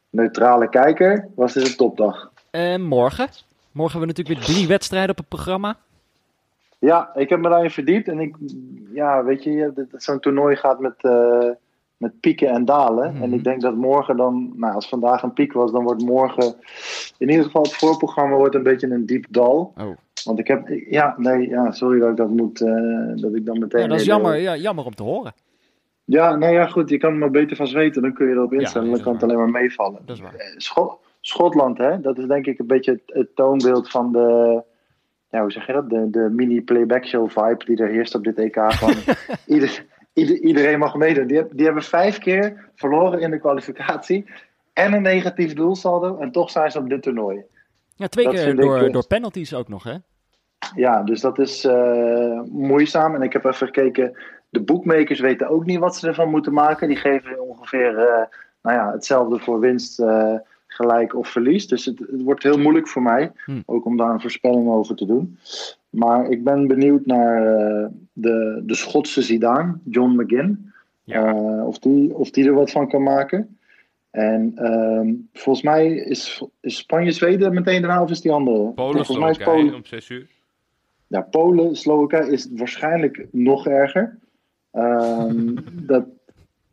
neutrale 0.09 0.69
kijker 0.69 1.27
was 1.35 1.53
dit 1.53 1.67
een 1.67 1.75
topdag. 1.75 2.31
En 2.51 2.81
morgen? 2.81 3.27
Morgen 3.71 3.99
hebben 3.99 4.15
we 4.15 4.21
natuurlijk 4.21 4.47
weer 4.47 4.55
drie 4.55 4.67
wedstrijden 4.67 5.09
op 5.09 5.17
het 5.17 5.27
programma. 5.27 5.75
Ja, 6.79 7.15
ik 7.15 7.29
heb 7.29 7.39
me 7.39 7.49
daarin 7.49 7.69
verdiept. 7.69 8.07
En 8.07 8.19
ik, 8.19 8.35
ja, 8.93 9.23
weet 9.23 9.43
je, 9.43 9.87
zo'n 9.91 10.19
toernooi 10.19 10.55
gaat 10.55 10.79
met, 10.79 10.95
eh, 10.97 11.49
met 11.97 12.19
pieken 12.19 12.49
en 12.49 12.65
dalen. 12.65 13.13
Mhm. 13.13 13.23
En 13.23 13.33
ik 13.33 13.43
denk 13.43 13.61
dat 13.61 13.75
morgen 13.75 14.17
dan, 14.17 14.53
nou, 14.55 14.73
als 14.73 14.89
vandaag 14.89 15.23
een 15.23 15.33
piek 15.33 15.53
was, 15.53 15.71
dan 15.71 15.83
wordt 15.83 16.03
morgen, 16.03 16.53
in 17.17 17.29
ieder 17.29 17.45
geval 17.45 17.61
het 17.61 17.75
voorprogramma 17.75 18.35
wordt 18.35 18.55
een 18.55 18.63
beetje 18.63 18.87
een 18.87 19.05
diep 19.05 19.25
dal. 19.29 19.73
Oh. 19.77 19.97
Want 20.23 20.39
ik 20.39 20.47
heb, 20.47 20.67
ja, 20.89 21.13
nee, 21.17 21.49
ja, 21.49 21.71
sorry 21.71 21.99
dat 21.99 22.09
ik 22.09 22.15
dat 22.15 22.29
moet, 22.29 22.61
eh, 22.61 22.71
dat 23.15 23.35
ik 23.35 23.45
dan 23.45 23.59
meteen. 23.59 23.81
Ja, 23.81 23.87
dat 23.87 23.99
is 23.99 24.05
jammer, 24.05 24.35
ja, 24.37 24.55
jammer 24.55 24.85
om 24.85 24.95
te 24.95 25.03
horen. 25.03 25.33
Ja, 26.05 26.35
nee, 26.35 26.53
ja, 26.53 26.67
goed, 26.67 26.89
je 26.89 26.97
kan 26.97 27.11
er 27.11 27.17
maar 27.17 27.31
beter 27.31 27.55
van 27.57 27.67
zweten, 27.67 28.01
dan 28.01 28.13
kun 28.13 28.27
je 28.27 28.33
erop 28.33 28.53
instellen, 28.53 28.87
dat 28.87 28.95
dan 28.95 29.05
kan 29.05 29.13
het 29.13 29.23
alleen 29.23 29.37
maar 29.37 29.61
meevallen. 29.61 30.01
Dat 30.05 30.15
is 30.15 30.21
waar. 30.21 30.33
Eh, 30.35 30.53
Scho- 30.57 30.99
Schotland, 31.21 31.77
hè, 31.77 32.01
dat 32.01 32.17
is 32.17 32.25
denk 32.27 32.45
ik 32.45 32.59
een 32.59 32.67
beetje 32.67 32.91
het, 32.91 33.01
het 33.05 33.35
toonbeeld 33.35 33.89
van 33.89 34.11
de, 34.11 34.61
ja, 35.29 35.41
hoe 35.41 35.51
zeg 35.51 35.67
je 35.67 35.73
dat, 35.73 35.89
de, 35.89 36.09
de 36.09 36.29
mini-playback 36.31 37.05
show 37.05 37.29
vibe 37.29 37.65
die 37.65 37.77
er 37.77 37.89
heerst 37.89 38.15
op 38.15 38.23
dit 38.23 38.37
EK. 38.37 38.73
Van 38.73 38.93
ieder, 39.55 39.85
ieder, 40.13 40.39
iedereen 40.39 40.79
mag 40.79 40.95
meedoen. 40.95 41.27
Die, 41.27 41.43
die 41.51 41.65
hebben 41.65 41.83
vijf 41.83 42.17
keer 42.17 42.69
verloren 42.75 43.19
in 43.19 43.31
de 43.31 43.39
kwalificatie 43.39 44.25
en 44.73 44.93
een 44.93 45.01
negatief 45.01 45.53
doelsaldo 45.53 46.17
en 46.17 46.31
toch 46.31 46.51
zijn 46.51 46.71
ze 46.71 46.79
op 46.79 46.89
dit 46.89 47.01
toernooi. 47.01 47.43
Ja, 47.95 48.07
twee 48.07 48.25
Dat 48.25 48.33
keer 48.33 48.47
ik, 48.47 48.57
door, 48.57 48.91
door 48.91 49.07
penalties 49.07 49.53
ook 49.53 49.67
nog, 49.67 49.83
hè? 49.83 49.95
Ja, 50.75 51.03
dus 51.03 51.21
dat 51.21 51.39
is 51.39 51.65
eh, 51.65 52.41
moeizaam. 52.51 53.15
En 53.15 53.21
ik 53.21 53.33
heb 53.33 53.45
even 53.45 53.67
gekeken. 53.67 54.17
De 54.49 54.61
boekmakers 54.61 55.19
weten 55.19 55.49
ook 55.49 55.65
niet 55.65 55.79
wat 55.79 55.95
ze 55.95 56.07
ervan 56.07 56.29
moeten 56.29 56.53
maken. 56.53 56.87
Die 56.87 56.97
geven 56.97 57.47
ongeveer 57.47 57.97
eh, 57.97 58.25
nou 58.61 58.77
ja, 58.77 58.91
hetzelfde 58.91 59.39
voor 59.39 59.59
winst, 59.59 59.99
eh, 59.99 60.35
gelijk 60.77 61.15
of 61.15 61.27
verlies. 61.27 61.67
Dus 61.67 61.85
het, 61.85 61.99
het 61.99 62.21
wordt 62.21 62.43
heel 62.43 62.57
moeilijk 62.57 62.87
voor 62.87 63.01
mij. 63.01 63.31
Hm. 63.45 63.61
Ook 63.65 63.85
om 63.85 63.97
daar 63.97 64.13
een 64.13 64.21
voorspelling 64.21 64.69
over 64.69 64.95
te 64.95 65.05
doen. 65.05 65.37
Maar 65.89 66.29
ik 66.29 66.43
ben 66.43 66.67
benieuwd 66.67 67.05
naar 67.05 67.57
eh, 67.57 67.87
de, 68.13 68.61
de 68.65 68.75
Schotse 68.75 69.21
Zidane, 69.21 69.77
John 69.83 70.21
McGinn. 70.21 70.73
Ja. 71.03 71.35
Eh, 71.35 71.67
of, 71.67 71.79
die, 71.79 72.15
of 72.15 72.31
die 72.31 72.45
er 72.45 72.53
wat 72.53 72.71
van 72.71 72.89
kan 72.89 73.03
maken. 73.03 73.57
En 74.11 74.51
ehm, 74.55 75.13
volgens 75.33 75.65
mij 75.65 75.95
is, 75.95 76.43
is 76.59 76.77
Spanje-Zweden 76.77 77.53
meteen 77.53 77.81
daarna 77.81 78.01
of 78.01 78.09
is 78.09 78.21
die 78.21 78.31
andere? 78.31 78.71
Polen, 78.71 79.05
volgens 79.05 79.17
mij 79.17 79.29
is 79.29 79.37
Polen, 79.37 79.75
om 79.75 79.85
6 79.85 80.09
uur. 80.09 80.27
ja, 81.07 81.21
Polen, 81.21 81.75
Slowakije 81.75 82.31
is 82.31 82.47
waarschijnlijk 82.51 83.27
nog 83.31 83.67
erger. 83.67 84.17
Ehm, 84.71 85.55
dat, 85.91 86.05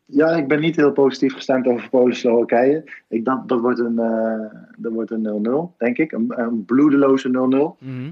ja, 0.05 0.29
ik 0.29 0.47
ben 0.47 0.59
niet 0.59 0.75
heel 0.75 0.91
positief 0.91 1.33
gestemd 1.33 1.67
over 1.67 1.89
Polen, 1.89 2.15
Slowakije. 2.15 2.83
Ik 3.07 3.25
dacht 3.25 3.47
dat 3.47 3.59
wordt 3.59 3.79
een, 3.79 3.99
eh, 3.99 4.59
dat 4.77 4.91
wordt 4.91 5.11
een 5.11 5.21
0-0, 5.21 5.73
denk 5.77 5.97
ik. 5.97 6.11
Een, 6.11 6.33
een 6.39 6.65
bloedeloze 6.65 7.29
0-0. 7.29 7.77
Mhm. 7.79 8.11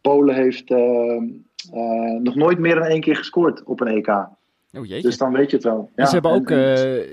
Polen 0.00 0.34
heeft 0.34 0.70
ehm, 0.70 1.24
eh, 1.72 2.20
nog 2.22 2.34
nooit 2.34 2.58
meer 2.58 2.74
dan 2.74 2.84
één 2.84 3.00
keer 3.00 3.16
gescoord 3.16 3.62
op 3.64 3.80
een 3.80 3.86
EK. 3.86 4.08
Oh. 4.72 4.88
Dus 5.02 5.18
dan 5.18 5.32
weet 5.32 5.50
je 5.50 5.56
het 5.56 5.64
wel. 5.64 5.90
En 5.94 6.06
ze 6.06 6.12
hebben 6.12 6.30
en- 6.30 6.36
ook, 6.36 6.50
en- 6.50 6.58
eh, 6.58 7.08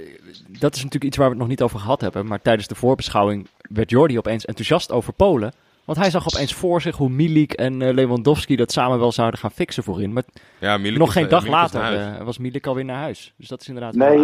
dat 0.59 0.75
is 0.75 0.83
natuurlijk 0.83 1.03
iets 1.03 1.17
waar 1.17 1.25
we 1.25 1.31
het 1.31 1.41
nog 1.41 1.49
niet 1.49 1.61
over 1.61 1.79
gehad 1.79 2.01
hebben, 2.01 2.25
maar 2.25 2.41
tijdens 2.41 2.67
de 2.67 2.75
voorbeschouwing 2.75 3.47
werd 3.69 3.89
Jordi 3.89 4.17
opeens 4.17 4.45
enthousiast 4.45 4.91
over 4.91 5.13
Polen. 5.13 5.51
Want 5.85 5.97
hij 5.97 6.09
zag 6.09 6.27
opeens 6.33 6.53
voor 6.53 6.81
zich 6.81 6.97
hoe 6.97 7.09
Milik 7.09 7.53
en 7.53 7.81
eh, 7.81 7.93
Lewandowski 7.93 8.55
dat 8.55 8.71
samen 8.71 8.99
wel 8.99 9.11
zouden 9.11 9.39
gaan 9.39 9.51
fixen 9.51 9.83
voorin. 9.83 10.13
Maar 10.13 10.23
Ja, 10.59 10.77
nog 10.77 11.07
is- 11.07 11.13
geen 11.13 11.23
eh, 11.23 11.29
dag 11.29 11.47
later 11.47 11.81
eh, 11.99 12.21
was 12.23 12.37
Milik 12.37 12.67
alweer 12.67 12.85
naar 12.85 12.99
huis. 13.01 13.33
Dus 13.37 13.47
dat 13.47 13.61
is 13.61 13.67
inderdaad 13.67 13.95
wel 13.95 14.07
Nee, 14.09 14.17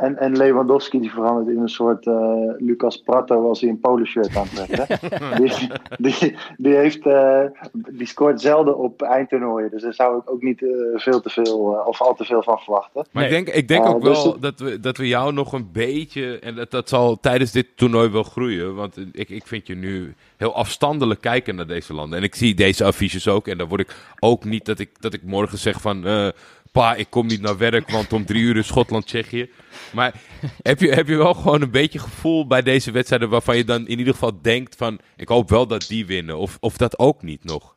en, 0.00 0.16
en, 0.18 0.36
Lewandowski 0.36 1.00
die 1.00 1.10
verandert 1.10 1.56
in 1.56 1.62
een 1.62 1.68
soort 1.68 2.06
eh, 2.06 2.14
Lucas 2.58 2.96
Prato 2.96 3.48
als 3.48 3.60
hij 3.60 3.70
een 3.70 3.80
poloshirt 3.80 4.36
aantrekt. 4.36 4.76
hè? 4.76 4.84
die, 5.42 5.52
die, 5.98 6.36
die, 6.56 6.74
heeft, 6.74 7.06
eh, 7.06 7.44
die 7.72 8.06
scoort 8.06 8.40
zelden 8.40 8.78
op 8.78 9.02
eindtoernooien. 9.02 9.70
Dus 9.70 9.82
daar 9.82 9.94
zou 9.94 10.18
ik 10.18 10.30
ook 10.30 10.42
niet 10.42 10.62
eh, 10.62 10.68
veel 10.94 11.20
te 11.20 11.30
veel 11.30 11.78
eh, 11.78 11.86
of 11.86 12.00
al 12.00 12.14
te 12.14 12.24
veel 12.24 12.42
van 12.42 12.58
verwachten. 12.58 13.06
Maar 13.12 13.24
ik 13.24 13.30
denk, 13.30 13.48
ik 13.48 13.68
denk 13.68 13.86
ook 13.86 14.02
dus 14.02 14.22
wel 14.22 14.32
het- 14.32 14.42
dat 14.42 14.60
we, 14.60 14.80
dat 14.80 14.96
we 14.96 15.08
jou 15.08 15.32
nog 15.32 15.52
een 15.52 15.68
beetje... 15.72 16.38
En 16.38 16.54
dat, 16.54 16.70
dat 16.70 16.88
zal 16.88 17.20
tijdens 17.20 17.52
dit 17.52 17.66
toernooi 17.74 18.08
wel 18.08 18.22
groeien. 18.22 18.74
Want 18.74 18.96
ik, 19.12 19.28
ik 19.28 19.46
vind 19.46 19.66
je 19.66 19.74
nu 19.74 20.14
heel 20.36 20.54
afstandelijk 20.54 21.20
kijken 21.20 21.54
naar 21.54 21.66
deze 21.66 21.94
landen. 21.94 22.18
En 22.18 22.24
ik 22.24 22.34
zie 22.34 22.54
deze 22.54 22.84
affiches 22.84 23.28
ook. 23.28 23.48
En 23.48 23.58
dan 23.58 23.68
word 23.68 23.80
ik 23.80 23.96
ook 24.18 24.44
niet 24.44 24.64
dat 24.64 24.78
ik, 24.78 24.90
dat 25.00 25.14
ik 25.14 25.22
morgen 25.22 25.58
zeg 25.58 25.80
van... 25.80 26.32
pa, 26.72 26.94
ik 26.94 27.06
kom 27.10 27.26
niet 27.26 27.40
naar 27.40 27.58
werk, 27.58 27.90
want 27.90 28.12
om 28.12 28.24
drie 28.24 28.42
uur 28.42 28.56
is 28.56 28.66
Schotland-Tsjechië. 28.66 29.50
Maar 29.94 30.14
heb 30.62 30.80
je, 30.80 30.92
heb 30.92 31.08
je 31.08 31.16
wel 31.16 31.34
gewoon 31.34 31.62
een 31.62 31.70
beetje 31.70 31.98
gevoel 31.98 32.46
bij 32.46 32.62
deze 32.62 32.90
wedstrijden... 32.90 33.28
waarvan 33.28 33.56
je 33.56 33.64
dan 33.64 33.86
in 33.86 33.98
ieder 33.98 34.12
geval 34.12 34.42
denkt 34.42 34.76
van... 34.76 34.98
ik 35.16 35.28
hoop 35.28 35.50
wel 35.50 35.66
dat 35.66 35.86
die 35.88 36.06
winnen. 36.06 36.38
Of, 36.38 36.56
of 36.60 36.76
dat 36.76 36.98
ook 36.98 37.22
niet 37.22 37.44
nog. 37.44 37.76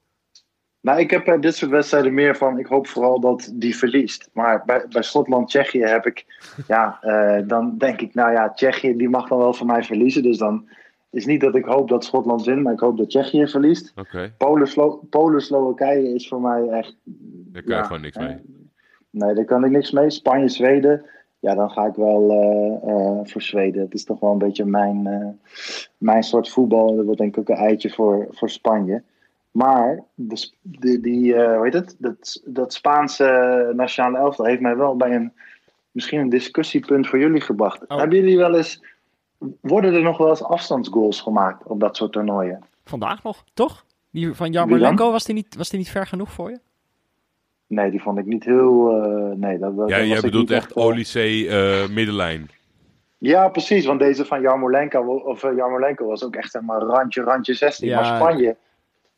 Nou, 0.81 0.99
ik 0.99 1.11
heb 1.11 1.25
bij 1.25 1.39
dit 1.39 1.55
soort 1.55 1.71
wedstrijden 1.71 2.13
meer 2.13 2.35
van. 2.35 2.59
Ik 2.59 2.65
hoop 2.65 2.87
vooral 2.87 3.19
dat 3.19 3.51
die 3.53 3.75
verliest. 3.75 4.29
Maar 4.33 4.63
bij, 4.65 4.85
bij 4.89 5.01
Schotland-Tsjechië 5.01 5.83
heb 5.83 6.05
ik. 6.05 6.25
Ja, 6.67 6.97
eh, 7.01 7.47
dan 7.47 7.77
denk 7.77 8.01
ik, 8.01 8.13
nou 8.13 8.31
ja, 8.31 8.51
Tsjechië 8.51 8.95
die 8.95 9.09
mag 9.09 9.27
dan 9.27 9.37
wel 9.37 9.53
van 9.53 9.67
mij 9.67 9.83
verliezen. 9.83 10.23
Dus 10.23 10.37
dan 10.37 10.69
is 11.11 11.25
niet 11.25 11.41
dat 11.41 11.55
ik 11.55 11.65
hoop 11.65 11.89
dat 11.89 12.03
Schotland 12.03 12.45
wint, 12.45 12.63
maar 12.63 12.73
ik 12.73 12.79
hoop 12.79 12.97
dat 12.97 13.09
Tsjechië 13.09 13.47
verliest. 13.47 13.93
Oké, 13.95 14.33
Polen, 14.37 14.67
Slo 14.67 15.01
Polen 15.09 15.41
Slowakije 15.41 16.13
is 16.13 16.27
voor 16.27 16.41
mij 16.41 16.67
echt. 16.67 16.95
daar 17.03 17.63
kan 17.63 17.75
je 17.75 17.81
Ja, 17.81 17.83
gewoon 17.83 18.01
niks 18.01 18.17
mee. 18.17 18.41
Nee, 19.11 19.33
daar 19.33 19.45
kan 19.45 19.65
ik 19.65 19.71
niks 19.71 19.91
mee. 19.91 20.09
Spanje, 20.09 20.49
Zweden. 20.49 21.05
Ja, 21.39 21.55
dan 21.55 21.71
ga 21.71 21.85
ik 21.85 21.95
wel 21.95 22.31
eh, 22.31 22.89
eh, 22.89 23.19
voor 23.23 23.41
Zweden. 23.41 23.81
Het 23.81 23.93
is 23.93 24.03
toch 24.03 24.19
wel 24.19 24.31
een 24.31 24.37
beetje 24.37 24.65
mijn, 24.65 25.07
eh, 25.07 25.27
mijn 25.97 26.23
soort 26.23 26.49
voetbal. 26.49 26.95
Dat 26.95 27.05
wordt 27.05 27.19
denk 27.19 27.35
ik 27.35 27.39
ook 27.39 27.57
een 27.57 27.63
eitje 27.63 27.89
voor, 27.89 28.27
voor 28.29 28.49
Spanje. 28.49 29.03
Maar 29.51 30.03
de, 30.13 30.99
die, 31.01 31.35
eh, 31.35 31.55
hoe 31.55 31.63
heet 31.63 31.73
het? 31.73 31.95
Dat, 31.97 32.41
dat 32.45 32.73
Spaanse 32.73 33.71
nationale 33.75 34.17
elftal 34.17 34.45
heeft 34.45 34.61
mij 34.61 34.75
wel 34.75 34.95
bij 34.95 35.15
een 35.15 35.33
misschien 35.91 36.19
een 36.19 36.29
discussiepunt 36.29 37.07
voor 37.07 37.19
jullie 37.19 37.41
gebracht. 37.41 37.87
Oh. 37.87 37.97
Hebben 37.97 38.17
jullie 38.17 38.37
wel 38.37 38.55
eens. 38.55 38.83
Worden 39.61 39.93
er 39.93 40.01
nog 40.01 40.17
wel 40.17 40.29
eens 40.29 40.43
afstandsgoals 40.43 41.21
gemaakt 41.21 41.63
op 41.63 41.79
dat 41.79 41.97
soort 41.97 42.11
toernooien? 42.11 42.63
Vandaag 42.83 43.23
nog, 43.23 43.43
toch? 43.53 43.85
Die 44.11 44.33
van 44.33 44.51
Jarmolenko, 44.51 45.11
was 45.11 45.23
die, 45.23 45.35
niet, 45.35 45.55
was 45.55 45.69
die 45.69 45.79
niet 45.79 45.89
ver 45.89 46.07
genoeg 46.07 46.31
voor 46.31 46.49
je? 46.49 46.59
Nee, 47.71 47.91
die 47.91 48.01
vond 48.01 48.17
ik 48.17 48.25
niet 48.25 48.43
heel. 48.43 49.03
eh, 49.03 49.37
nee, 49.37 49.57
dat, 49.57 49.77
dat 49.77 49.89
Ja, 49.89 49.97
was 49.97 50.07
jij 50.07 50.21
bedoelt 50.21 50.49
niet 50.49 50.57
echt 50.57 50.71
eh, 50.71 50.83
Olysee 50.83 51.49
eh, 51.49 51.89
middenlijn. 51.89 52.49
Ja, 53.17 53.47
precies. 53.49 53.85
Want 53.85 53.99
deze 53.99 54.25
van 54.25 54.41
Jarmolenko, 54.41 54.99
of, 55.15 55.41
Jarmolenko 55.41 56.05
was 56.05 56.23
ook 56.23 56.35
echt 56.35 56.51
zeg 56.51 56.61
maar, 56.61 56.81
randje, 56.81 57.21
randje 57.21 57.53
16. 57.53 57.87
Ja. 57.87 57.95
Maar 57.95 58.15
Spanje, 58.15 58.55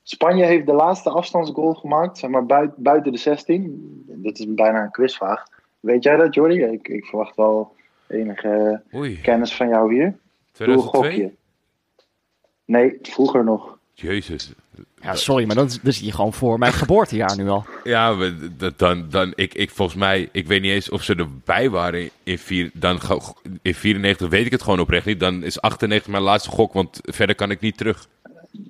Spanje 0.04 0.46
heeft 0.46 0.66
de 0.66 0.74
laatste 0.74 1.10
afstandsgoal 1.10 1.74
gemaakt, 1.74 2.18
zeg 2.18 2.30
maar 2.30 2.46
buiten, 2.46 2.84
buiten 2.84 3.12
de 3.12 3.18
16. 3.18 4.04
Dit 4.08 4.40
is 4.40 4.54
bijna 4.54 4.84
een 4.84 4.92
quizvraag. 4.92 5.44
Weet 5.80 6.04
jij 6.04 6.16
dat, 6.16 6.34
Jordi? 6.34 6.64
Ik, 6.64 6.88
ik 6.88 7.06
verwacht 7.06 7.36
wel 7.36 7.76
enige 8.08 8.82
Oei, 8.96 9.22
kennis 9.22 9.56
van 9.56 9.70
jou 9.70 9.94
hier. 9.94 10.18
Doe 10.52 10.68
een 10.68 10.80
2002? 10.80 11.02
gokje. 11.02 11.32
Nee, 12.66 12.98
vroeger 13.02 13.44
nog. 13.44 13.73
Jezus. 13.94 14.52
Ja, 15.02 15.16
sorry, 15.16 15.46
maar 15.46 15.56
dan, 15.56 15.70
zit 15.70 15.98
je 16.00 16.12
gewoon 16.12 16.34
voor 16.34 16.58
mijn 16.60 16.74
geboortejaar 16.74 17.38
nu 17.38 17.50
al. 17.50 17.66
Ja, 17.84 18.12
maar 18.14 18.34
dat- 18.58 18.80
dan, 18.80 19.06
dan 19.10 19.32
ik, 19.36 19.54
ik 19.54 19.70
volgens 19.72 19.98
mij, 19.98 20.30
ik 20.32 20.48
weet 20.48 20.62
niet 20.62 20.72
eens 20.72 20.90
of 20.90 21.04
ze 21.04 21.16
erbij 21.16 21.70
waren 21.70 22.10
in, 22.24 22.38
vier, 22.38 22.70
dan, 22.74 23.00
in 23.62 23.76
94, 23.76 24.30
weet 24.30 24.46
ik 24.46 24.52
het 24.52 24.62
gewoon 24.62 24.80
oprecht 24.80 25.06
niet. 25.06 25.20
Dan 25.20 25.44
is 25.44 25.62
98 25.62 26.12
mijn 26.12 26.24
laatste 26.24 26.50
gok, 26.50 26.74
want 26.74 27.00
verder 27.04 27.36
kan 27.36 27.52
ik 27.52 27.60
niet 27.60 27.78
terug. 27.78 28.08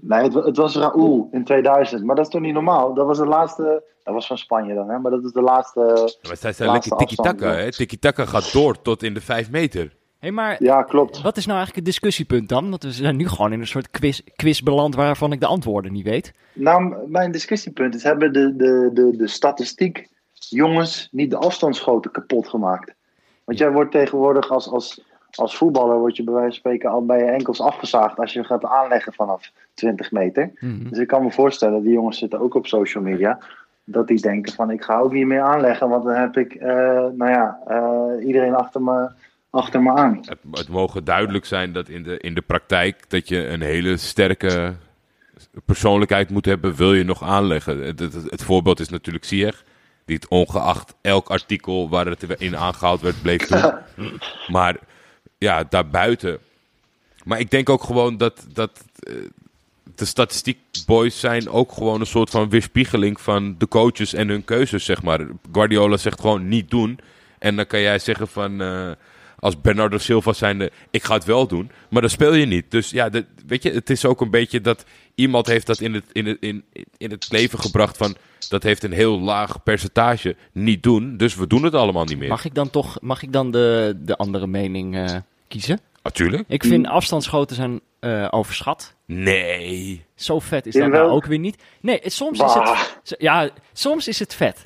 Nee, 0.01 0.24
het, 0.24 0.34
het 0.34 0.57
was 0.57 0.76
Raúl 0.76 1.30
in 1.32 1.43
2000. 1.43 2.03
Maar 2.03 2.15
dat 2.15 2.26
is 2.26 2.32
toch 2.32 2.41
niet 2.41 2.53
normaal? 2.53 2.93
Dat 2.93 3.05
was 3.05 3.17
de 3.17 3.26
laatste... 3.26 3.84
Dat 4.03 4.13
was 4.13 4.28
van 4.28 4.38
Spanje 4.38 4.74
dan, 4.74 4.89
hè? 4.89 4.99
Maar 4.99 5.11
dat 5.11 5.24
is 5.24 5.32
de 5.32 5.41
laatste... 5.41 6.13
Maar 6.28 6.38
zij 6.38 6.53
zijn 6.53 6.71
lekker 6.71 6.97
tiki-taka, 6.97 7.53
hè? 7.53 7.71
Tiki-taka 7.71 8.26
gaat 8.26 8.53
door 8.53 8.82
tot 8.82 9.03
in 9.03 9.13
de 9.13 9.21
5 9.21 9.49
meter. 9.49 9.91
Hé, 10.24 10.32
maar 10.32 10.55
Ja, 10.63 10.84
klopt. 10.84 11.21
wat 11.21 11.38
is 11.38 11.45
nou 11.45 11.57
eigenlijk 11.57 11.88
het 11.88 11.95
discussiepunt 11.95 12.49
dan? 12.49 12.69
Want 12.69 12.84
we 12.84 12.91
zijn 12.91 13.15
nu 13.15 13.28
gewoon 13.28 13.53
in 13.53 13.59
een 13.59 13.67
soort 13.67 13.89
quiz, 13.89 14.21
quiz 14.36 14.59
beland 14.59 14.95
waarvan 14.95 15.32
ik 15.32 15.39
de 15.39 15.45
antwoorden 15.45 15.91
niet 15.91 16.05
weet. 16.05 16.34
Nou, 16.53 16.95
mijn 17.07 17.32
discussiepunt 17.32 17.95
is: 17.95 18.03
hebben 18.03 18.34
de, 18.34 18.55
de, 18.55 18.89
de, 18.93 19.17
de 19.17 19.28
statistiek 19.28 20.07
jongens 20.34 21.09
niet 21.11 21.32
de 21.32 21.38
afstandsschoten 21.38 22.11
kapot 22.11 22.47
gemaakt? 22.47 22.93
Want 23.43 23.57
jij 23.57 23.71
wordt 23.71 23.91
tegenwoordig 23.91 24.49
als, 24.51 24.69
als, 24.69 25.03
als 25.32 25.57
voetballer, 25.57 25.97
word 25.97 26.15
je 26.15 26.24
bij 26.24 26.34
wijze 26.34 26.49
van 26.49 26.59
spreken 26.59 26.89
al 26.89 27.05
bij 27.05 27.19
je 27.19 27.32
enkels 27.32 27.61
afgezaagd 27.61 28.19
als 28.19 28.34
je 28.34 28.43
gaat 28.43 28.65
aanleggen 28.65 29.13
vanaf 29.13 29.51
20 29.74 30.11
meter. 30.11 30.51
Mhm. 30.59 30.89
Dus 30.89 30.97
ik 30.97 31.07
kan 31.07 31.24
me 31.24 31.32
voorstellen, 31.32 31.84
die 31.84 31.93
jongens 31.93 32.17
zitten 32.17 32.39
ook 32.39 32.55
op 32.55 32.67
social 32.67 33.03
media, 33.03 33.39
dat 33.84 34.07
die 34.07 34.21
denken: 34.21 34.53
van 34.53 34.71
ik 34.71 34.84
ga 34.84 34.99
ook 34.99 35.13
niet 35.13 35.28
meer 35.28 35.41
aanleggen, 35.41 35.89
want 35.89 36.03
dan 36.03 36.15
heb 36.15 36.38
ik, 36.38 36.53
eh, 36.53 36.67
nou 37.15 37.30
ja, 37.30 37.59
eh, 37.67 38.26
iedereen 38.26 38.55
achter 38.55 38.82
me, 38.82 39.09
achter 39.54 39.82
me 39.82 39.93
aan. 39.93 40.18
Het, 40.22 40.39
het 40.51 40.68
mogen 40.68 41.04
duidelijk 41.04 41.45
zijn 41.45 41.74
dat 41.74 41.89
in 41.89 42.04
de, 42.04 42.18
in 42.18 42.34
de 42.34 42.41
praktijk 42.41 43.10
dat 43.10 43.28
je 43.28 43.47
een 43.47 43.62
hele 43.62 43.97
sterke 43.97 44.76
persoonlijkheid 45.66 46.30
moet 46.30 46.45
hebben, 46.45 46.76
wil 46.76 46.93
je 46.93 47.04
nog 47.04 47.24
aanleggen. 47.24 47.78
Het, 47.80 47.99
het, 47.99 48.14
het 48.14 48.43
voorbeeld 48.43 48.80
is 48.80 48.89
natuurlijk 48.89 49.26
Ziyech, 49.26 49.64
die 50.06 50.16
het 50.16 50.28
ongeacht 50.28 50.93
elk 51.01 51.30
artikel 51.30 51.89
waar 51.89 52.06
het 52.06 52.24
in 52.38 52.58
aangehaald 52.58 53.01
werd, 53.01 53.22
bleef 53.22 53.47
doen. 53.47 53.74
Maar 54.47 54.78
ja, 55.38 55.64
daarbuiten. 55.70 56.38
Maar 57.24 57.39
ik 57.39 57.51
denk 57.51 57.70
ook 57.70 57.84
gewoon 57.84 58.18
dat, 58.18 58.45
dat 58.54 58.84
eh, 58.99 59.14
de 59.95 60.06
statistiekboys 60.06 61.20
zijn 61.20 61.49
ook 61.49 61.72
gewoon 61.72 61.99
een 61.99 62.06
soort 62.06 62.30
van 62.30 62.49
weerspiegeling 62.49 63.22
van 63.22 63.56
de 63.58 63.68
coaches 63.68 64.14
en 64.14 64.28
hun 64.28 64.45
keuzes, 64.45 64.86
zeg 64.86 65.04
maar. 65.04 65.28
Guardiola 65.51 65.97
zegt 65.97 66.22
gewoon 66.22 66.47
niet 66.47 66.70
doen. 66.70 66.99
En 67.39 67.56
dan 67.56 67.68
kan 67.68 67.80
jij 67.80 67.99
zeggen 67.99 68.28
van, 68.28 68.62
eh, 68.62 68.91
als 69.43 69.61
Bernardo 69.61 69.97
Silva 69.97 70.33
zijnde, 70.33 70.71
ik 70.91 71.03
ga 71.03 71.13
het 71.13 71.25
wel 71.25 71.47
doen. 71.47 71.71
Maar 71.89 72.01
dan 72.01 72.09
speel 72.09 72.33
je 72.33 72.45
niet. 72.45 72.71
Dus 72.71 72.89
ja, 72.89 73.09
de, 73.09 73.25
weet 73.47 73.63
je, 73.63 73.71
het 73.71 73.89
is 73.89 74.05
ook 74.05 74.21
een 74.21 74.29
beetje 74.29 74.61
dat 74.61 74.85
iemand 75.15 75.47
heeft 75.47 75.67
dat 75.67 75.79
in 75.79 75.93
het, 75.93 76.05
in, 76.11 76.25
het, 76.25 76.37
in, 76.39 76.63
in 76.97 77.11
het 77.11 77.31
leven 77.31 77.59
gebracht 77.59 77.97
van, 77.97 78.15
dat 78.49 78.63
heeft 78.63 78.83
een 78.83 78.91
heel 78.91 79.19
laag 79.19 79.63
percentage 79.63 80.35
niet 80.51 80.83
doen. 80.83 81.17
Dus 81.17 81.35
we 81.35 81.47
doen 81.47 81.63
het 81.63 81.73
allemaal 81.73 82.05
niet 82.05 82.17
meer. 82.17 82.29
Mag 82.29 82.45
ik 82.45 82.55
dan 82.55 82.69
toch 82.69 82.97
mag 83.01 83.23
ik 83.23 83.33
dan 83.33 83.51
de, 83.51 83.97
de 83.99 84.15
andere 84.15 84.47
mening 84.47 84.95
eh, 84.95 85.15
kiezen? 85.47 85.79
Natuurlijk. 86.03 86.43
Ik 86.47 86.63
vind 86.63 86.87
afstandsschoten 86.87 87.55
zijn 87.55 87.79
eh, 87.99 88.27
overschat. 88.29 88.95
Nee. 89.05 90.05
Zo 90.15 90.39
vet 90.39 90.65
is 90.65 90.73
dat 90.73 90.89
nou 90.89 91.09
ook 91.09 91.25
weer 91.25 91.39
niet. 91.39 91.63
Nee, 91.81 91.99
soms 92.03 92.39
is 92.39 92.53
het... 92.53 93.15
Ja, 93.17 93.49
soms 93.73 94.07
is 94.07 94.19
het 94.19 94.35
vet. 94.35 94.65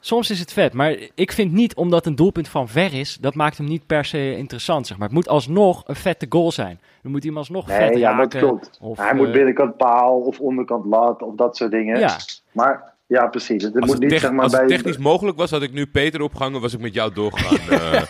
Soms 0.00 0.30
is 0.30 0.40
het 0.40 0.52
vet, 0.52 0.72
maar 0.72 0.96
ik 1.14 1.32
vind 1.32 1.52
niet 1.52 1.74
omdat 1.74 2.06
een 2.06 2.14
doelpunt 2.14 2.48
van 2.48 2.68
ver 2.68 2.94
is, 2.94 3.18
dat 3.20 3.34
maakt 3.34 3.56
hem 3.58 3.66
niet 3.66 3.86
per 3.86 4.04
se 4.04 4.36
interessant. 4.36 4.86
Zeg 4.86 4.96
maar. 4.98 5.06
Het 5.06 5.16
moet 5.16 5.28
alsnog 5.28 5.82
een 5.86 5.96
vette 5.96 6.26
goal 6.28 6.52
zijn. 6.52 6.80
Dan 7.02 7.10
moet 7.12 7.20
hij 7.22 7.30
hem 7.30 7.38
alsnog 7.38 7.66
vet 7.66 7.90
Nee, 7.90 7.98
ja, 7.98 8.08
dat 8.16 8.32
raken. 8.32 8.48
klopt. 8.48 8.78
Of, 8.80 8.98
Hij 8.98 9.14
moet 9.14 9.26
eh, 9.26 9.32
binnenkant 9.32 9.76
paal 9.76 10.20
of 10.20 10.40
onderkant 10.40 10.84
lat 10.84 11.22
of 11.22 11.34
dat 11.34 11.56
soort 11.56 11.70
dingen. 11.70 11.98
Ja. 11.98 12.16
Maar 12.52 12.96
ja, 13.06 13.26
precies. 13.26 13.62
Het 13.62 13.74
Als 13.74 13.84
moet 13.84 14.02
het, 14.02 14.10
niet 14.10 14.20
zeg 14.20 14.30
maar 14.32 14.42
als 14.42 14.52
het 14.52 14.66
bij. 14.66 14.76
technisch 14.76 14.98
mogelijk 14.98 15.36
was, 15.36 15.50
had 15.50 15.62
ik 15.62 15.72
nu 15.72 15.86
Peter 15.86 16.20
opgehangen, 16.22 16.60
was 16.60 16.74
ik 16.74 16.80
met 16.80 16.94
jou 16.94 17.12
doorgegaan. 17.12 17.58
eh. 17.80 18.02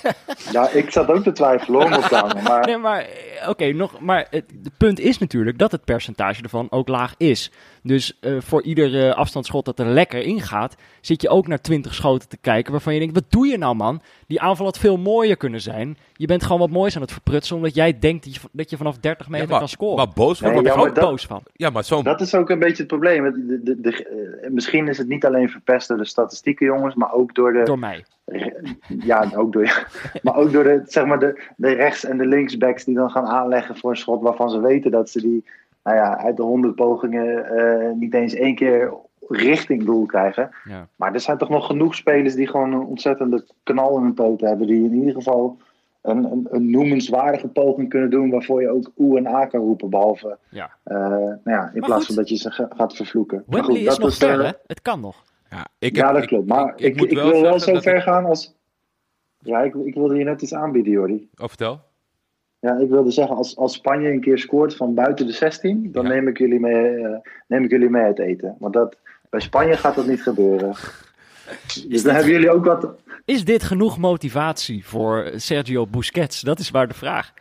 Ja, 0.52 0.68
ik 0.70 0.90
zat 0.90 1.08
ook 1.08 1.22
te 1.22 1.32
twijfelen 1.32 1.80
hoor, 1.80 1.90
moet 1.90 2.04
ik 2.04 2.42
Maar 2.42 2.66
Nee, 2.66 2.76
maar 2.76 3.00
eh, 3.00 3.48
oké, 3.48 3.72
nog, 3.72 4.00
maar 4.00 4.26
het 4.30 4.44
het 4.62 4.76
punt 4.76 5.00
is 5.00 5.18
natuurlijk 5.18 5.58
dat 5.58 5.72
het 5.72 5.84
percentage 5.84 6.42
ervan 6.42 6.66
ook 6.70 6.88
laag 6.88 7.14
is. 7.16 7.50
Dus 7.88 8.18
eh, 8.20 8.32
voor 8.38 8.62
ieder 8.62 9.06
eh, 9.08 9.14
afstandsschot 9.14 9.64
dat 9.64 9.78
er 9.78 9.86
lekker 9.86 10.22
ingaat, 10.22 10.76
zit 11.00 11.22
je 11.22 11.28
ook 11.28 11.46
naar 11.46 11.60
20 11.60 11.94
schoten 11.94 12.28
te 12.28 12.36
kijken 12.40 12.72
waarvan 12.72 12.92
je 12.92 12.98
denkt, 12.98 13.14
wat 13.14 13.24
doe 13.28 13.46
je 13.46 13.58
nou 13.58 13.74
man? 13.74 14.00
Die 14.26 14.40
aanval 14.40 14.66
had 14.66 14.78
veel 14.78 14.96
mooier 14.96 15.36
kunnen 15.36 15.60
zijn. 15.60 15.96
Je 16.12 16.26
bent 16.26 16.42
gewoon 16.42 16.58
wat 16.60 16.70
moois 16.70 16.94
aan 16.96 17.02
het 17.02 17.12
verprutsen 17.12 17.56
omdat 17.56 17.74
jij 17.74 17.98
denkt 17.98 18.24
dat 18.24 18.34
je, 18.34 18.40
dat 18.52 18.70
je 18.70 18.76
vanaf 18.76 18.98
30 18.98 19.28
meter 19.28 19.44
Ja, 19.44 19.50
maar, 19.50 19.58
kan 19.58 19.68
scoren. 19.68 19.96
maar 19.96 20.14
boos 20.14 20.40
Nee, 20.40 20.52
word 20.52 20.64
Daar 20.64 20.74
ik 20.74 20.78
word 20.80 20.90
ik 20.90 20.96
ja, 20.96 21.02
ook 21.02 21.02
maar 21.02 21.02
dat- 21.02 21.10
boos 21.10 21.26
van. 21.26 21.42
Ja, 21.52 21.70
maar 21.70 21.84
zo'n 21.84 22.02
dat 22.04 22.20
is 22.20 22.34
ook 22.34 22.50
een 22.50 22.58
beetje 22.58 22.76
het 22.76 22.86
probleem. 22.86 23.22
De, 23.48 23.60
de, 23.62 23.80
de- 23.80 24.04
eh, 24.42 24.50
misschien 24.50 24.88
is 24.88 24.98
het 24.98 25.08
niet 25.08 25.24
alleen 25.26 25.48
verpest 25.48 25.88
door 25.88 25.96
de 25.98 26.04
statistieken, 26.06 26.66
jongens, 26.66 26.94
maar 26.94 27.12
ook 27.12 27.34
door 27.34 27.52
de. 27.52 27.62
Door 27.62 27.78
mij. 27.78 28.04
Ja, 29.00 29.30
ook 29.34 29.52
door, 29.52 29.86
maar 30.22 30.36
ook 30.36 30.52
door 30.52 30.64
de, 30.64 30.82
zeg 30.86 31.04
maar 31.06 31.18
de, 31.18 31.42
de 31.56 31.72
rechts- 31.72 32.04
en 32.04 32.18
de 32.18 32.26
linksbacks 32.26 32.84
die 32.84 32.94
dan 32.94 33.10
gaan 33.10 33.26
aanleggen 33.26 33.76
voor 33.76 33.90
een 33.90 33.96
schot 33.96 34.22
waarvan 34.22 34.50
ze 34.50 34.60
weten 34.60 34.90
dat 34.90 35.10
ze 35.10 35.20
die 35.20 35.44
nou 35.88 36.00
ja, 36.00 36.18
uit 36.18 36.36
de 36.36 36.42
honderd 36.42 36.74
pogingen 36.74 37.44
eh, 37.46 37.92
niet 37.92 38.14
eens 38.14 38.34
één 38.34 38.54
keer 38.54 38.92
richting 39.28 39.84
doel 39.84 40.06
krijgen. 40.06 40.50
Ja. 40.64 40.88
Maar 40.96 41.14
er 41.14 41.20
zijn 41.20 41.38
toch 41.38 41.48
nog 41.48 41.66
genoeg 41.66 41.94
spelers 41.94 42.34
die 42.34 42.46
gewoon 42.46 42.72
een 42.72 42.86
ontzettende 42.86 43.44
knal 43.62 43.96
in 43.96 44.02
hun 44.02 44.14
poten 44.14 44.48
hebben. 44.48 44.66
Die 44.66 44.84
in 44.84 44.94
ieder 44.94 45.14
geval 45.14 45.56
een, 46.02 46.24
een, 46.24 46.46
een 46.50 46.70
noemenswaardige 46.70 47.48
poging 47.48 47.88
kunnen 47.88 48.10
doen 48.10 48.30
waarvoor 48.30 48.60
je 48.62 48.68
ook 48.68 48.90
oe 48.98 49.16
en 49.18 49.26
a 49.26 49.46
kan 49.46 49.60
roepen. 49.60 49.90
Behalve 49.90 50.38
Ja. 50.48 50.70
eh, 50.84 50.96
nou 50.98 51.38
ja, 51.44 51.70
in 51.72 51.78
Maar 51.80 51.88
plaats 51.88 52.06
goed. 52.06 52.14
van 52.14 52.14
dat 52.14 52.28
je 52.28 52.36
ze 52.36 52.50
ga- 52.50 52.68
gaat 52.76 52.96
vervloeken. 52.96 53.42
Wembley 53.46 53.62
goed, 53.64 53.76
is 53.76 53.84
dat 53.84 53.98
nog 53.98 54.08
is, 54.08 54.18
eh, 54.22 54.28
ver, 54.28 54.44
hè? 54.44 54.52
Het 54.66 54.82
kan 54.82 55.00
nog. 55.00 55.22
Ja, 55.50 55.66
ik 55.78 55.96
ja, 55.96 56.12
dat 56.12 56.22
ik- 56.22 56.28
klopt. 56.28 56.48
Maar 56.48 56.72
ik, 56.76 57.10
wil 57.10 57.40
wel 57.42 57.58
zo 57.60 57.78
ver 57.80 57.94
ik- 57.96 58.02
gaan 58.02 58.24
als. 58.24 58.56
Ja, 59.38 59.60
ik, 59.60 59.74
ik 59.74 59.94
wilde 59.94 60.16
je 60.16 60.24
net 60.24 60.42
iets 60.42 60.54
aanbieden, 60.54 60.92
Jordi. 60.92 61.28
Oh, 61.36 61.48
vertel. 61.48 61.80
Ja, 62.60 62.76
ik 62.78 62.88
wilde 62.88 63.10
zeggen, 63.10 63.36
als, 63.36 63.56
als 63.56 63.74
Spanje 63.74 64.10
een 64.10 64.20
keer 64.20 64.38
scoort 64.38 64.76
van 64.76 64.94
buiten 64.94 65.26
de 65.26 65.32
16, 65.32 65.88
dan 65.92 66.04
Ja. 66.04 66.10
neem, 66.10 66.28
ik 66.28 66.38
jullie 66.38 66.60
mee, 66.60 66.94
eh, 66.94 67.16
neem 67.46 67.64
ik 67.64 67.70
jullie 67.70 67.90
mee 67.90 68.02
uit 68.02 68.18
eten. 68.18 68.56
Want 68.58 68.74
dat, 68.74 68.96
bij 69.30 69.40
Spanje 69.40 69.76
gaat 69.76 69.94
dat 69.94 70.06
niet 70.06 70.22
gebeuren. 70.22 70.74
Dus 71.88 72.02
dan 72.02 72.14
hebben 72.14 72.32
jullie 72.32 72.50
ook 72.50 72.64
wat. 72.64 72.88
Is 73.24 73.44
dit 73.44 73.62
genoeg 73.62 73.98
motivatie 73.98 74.86
voor 74.86 75.30
Sergio 75.36 75.86
Busquets? 75.86 76.40
Dat 76.40 76.58
is 76.58 76.70
waar 76.70 76.88
de 76.88 76.94
vraag. 76.94 77.32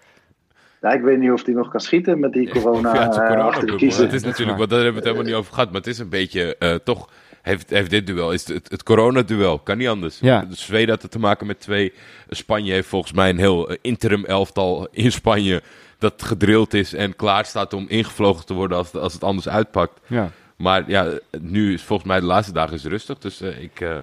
Ja, 0.82 0.90
ik 0.90 1.02
weet 1.02 1.20
niet 1.20 1.32
of 1.32 1.46
hij 1.46 1.54
nog 1.54 1.70
kan 1.70 1.80
schieten 1.80 2.20
met 2.20 2.34
die 2.34 2.50
corona, 2.50 2.94
ja, 2.96 3.02
het 3.04 3.12
is 3.12 3.18
een 3.18 3.24
eh, 3.24 3.30
corona 3.30 3.48
achter 3.48 3.78
de. 3.78 3.86
Het 3.86 4.14
is 4.14 4.24
natuurlijk, 4.24 4.58
want 4.58 4.70
daar 4.70 4.84
hebben 4.84 5.02
we 5.02 5.08
het 5.08 5.08
helemaal 5.08 5.24
niet 5.26 5.34
over 5.34 5.54
gehad. 5.54 5.68
Maar 5.72 5.82
het 5.82 5.90
is 5.90 6.00
een 6.00 6.10
beetje, 6.10 6.58
eh, 6.58 6.76
toch, 6.76 7.10
heeft, 7.42 7.70
heeft 7.70 7.90
dit 7.90 8.08
duel, 8.08 8.32
is 8.32 8.48
het, 8.48 8.70
het 8.70 8.84
corona-duel. 8.84 9.60
Kan 9.60 9.78
niet 9.78 9.88
anders. 9.88 10.20
Ja. 10.20 10.42
De 10.50 10.56
Zweden 10.56 10.90
had 10.90 11.02
het 11.02 11.12
te 11.12 11.20
maken 11.20 11.48
met 11.48 11.60
twee. 11.60 11.94
Spanje 12.30 12.72
heeft 12.74 12.88
volgens 12.88 13.14
mij 13.14 13.30
een 13.30 13.38
heel 13.38 13.70
eh, 13.70 13.78
interim 13.82 14.26
elftal 14.26 14.88
in 14.92 15.12
Spanje. 15.12 15.62
Dat 16.00 16.24
gedrild 16.24 16.74
is 16.74 16.94
en 16.94 17.16
klaar 17.16 17.46
staat 17.46 17.74
om 17.74 17.86
ingevlogen 17.88 18.46
te 18.46 18.54
worden 18.54 18.78
als, 18.78 18.92
als 18.94 19.14
het 19.14 19.24
anders 19.24 19.50
uitpakt. 19.50 20.00
Ja. 20.08 20.32
Maar 20.56 20.84
ja, 20.88 21.08
nu 21.42 21.74
is 21.74 21.82
volgens 21.84 22.08
mij 22.08 22.20
de 22.20 22.26
laatste 22.26 22.54
dagen 22.54 22.74
is 22.74 22.84
rustig. 22.84 23.18
Dus 23.18 23.42
eh, 23.42 23.62
ik. 23.64 23.80
eh, 23.82 23.98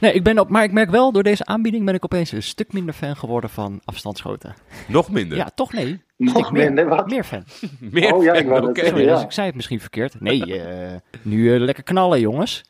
Nee, 0.00 0.12
ik 0.12 0.22
ben 0.22 0.38
op, 0.38 0.48
maar 0.48 0.62
ik 0.64 0.72
merk 0.72 0.90
wel, 0.90 1.12
door 1.12 1.22
deze 1.22 1.44
aanbieding 1.44 1.84
ben 1.84 1.94
ik 1.94 2.04
opeens 2.04 2.32
een 2.32 2.42
stuk 2.42 2.72
minder 2.72 2.94
fan 2.94 3.16
geworden 3.16 3.50
van 3.50 3.80
afstandsschoten. 3.84 4.54
nog 4.88 5.10
minder. 5.10 5.36
Ja, 5.38 5.50
toch 5.54 5.72
nee. 5.72 6.00
Nog 6.18 6.34
Stuk 6.36 6.50
meer, 6.50 6.64
minder, 6.66 6.88
wat? 6.88 7.06
meer 7.10 7.24
fan. 7.24 7.44
Meer 7.92 8.14
Oh 8.14 8.22
ja, 8.22 8.32
ik 8.34 8.46
wou 8.46 8.64
zeggen, 8.64 8.86
Sorry, 8.88 9.04
ja. 9.04 9.14
dus 9.14 9.22
ik 9.22 9.32
zei 9.32 9.46
het 9.46 9.54
misschien 9.56 9.80
verkeerd. 9.80 10.20
Nee, 10.20 10.60
eh, 10.62 10.96
nu 11.22 11.54
eh, 11.54 11.60
lekker 11.60 11.82
knallen, 11.84 12.20
jongens. 12.20 12.62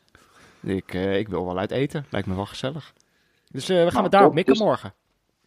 Ik, 0.63 0.93
eh, 0.93 1.17
ik 1.17 1.27
wil 1.27 1.45
wel 1.45 1.57
uit 1.59 1.71
eten. 1.71 2.05
Lijkt 2.09 2.27
me 2.27 2.35
wel 2.35 2.45
gezellig. 2.45 2.93
Dus 3.51 3.69
eh, 3.69 3.75
we 3.75 3.81
gaan 3.83 3.91
Nou, 3.91 4.03
het 4.03 4.11
daarop 4.11 4.33
mikken 4.33 4.53
Dus- 4.53 4.63
morgen. 4.63 4.93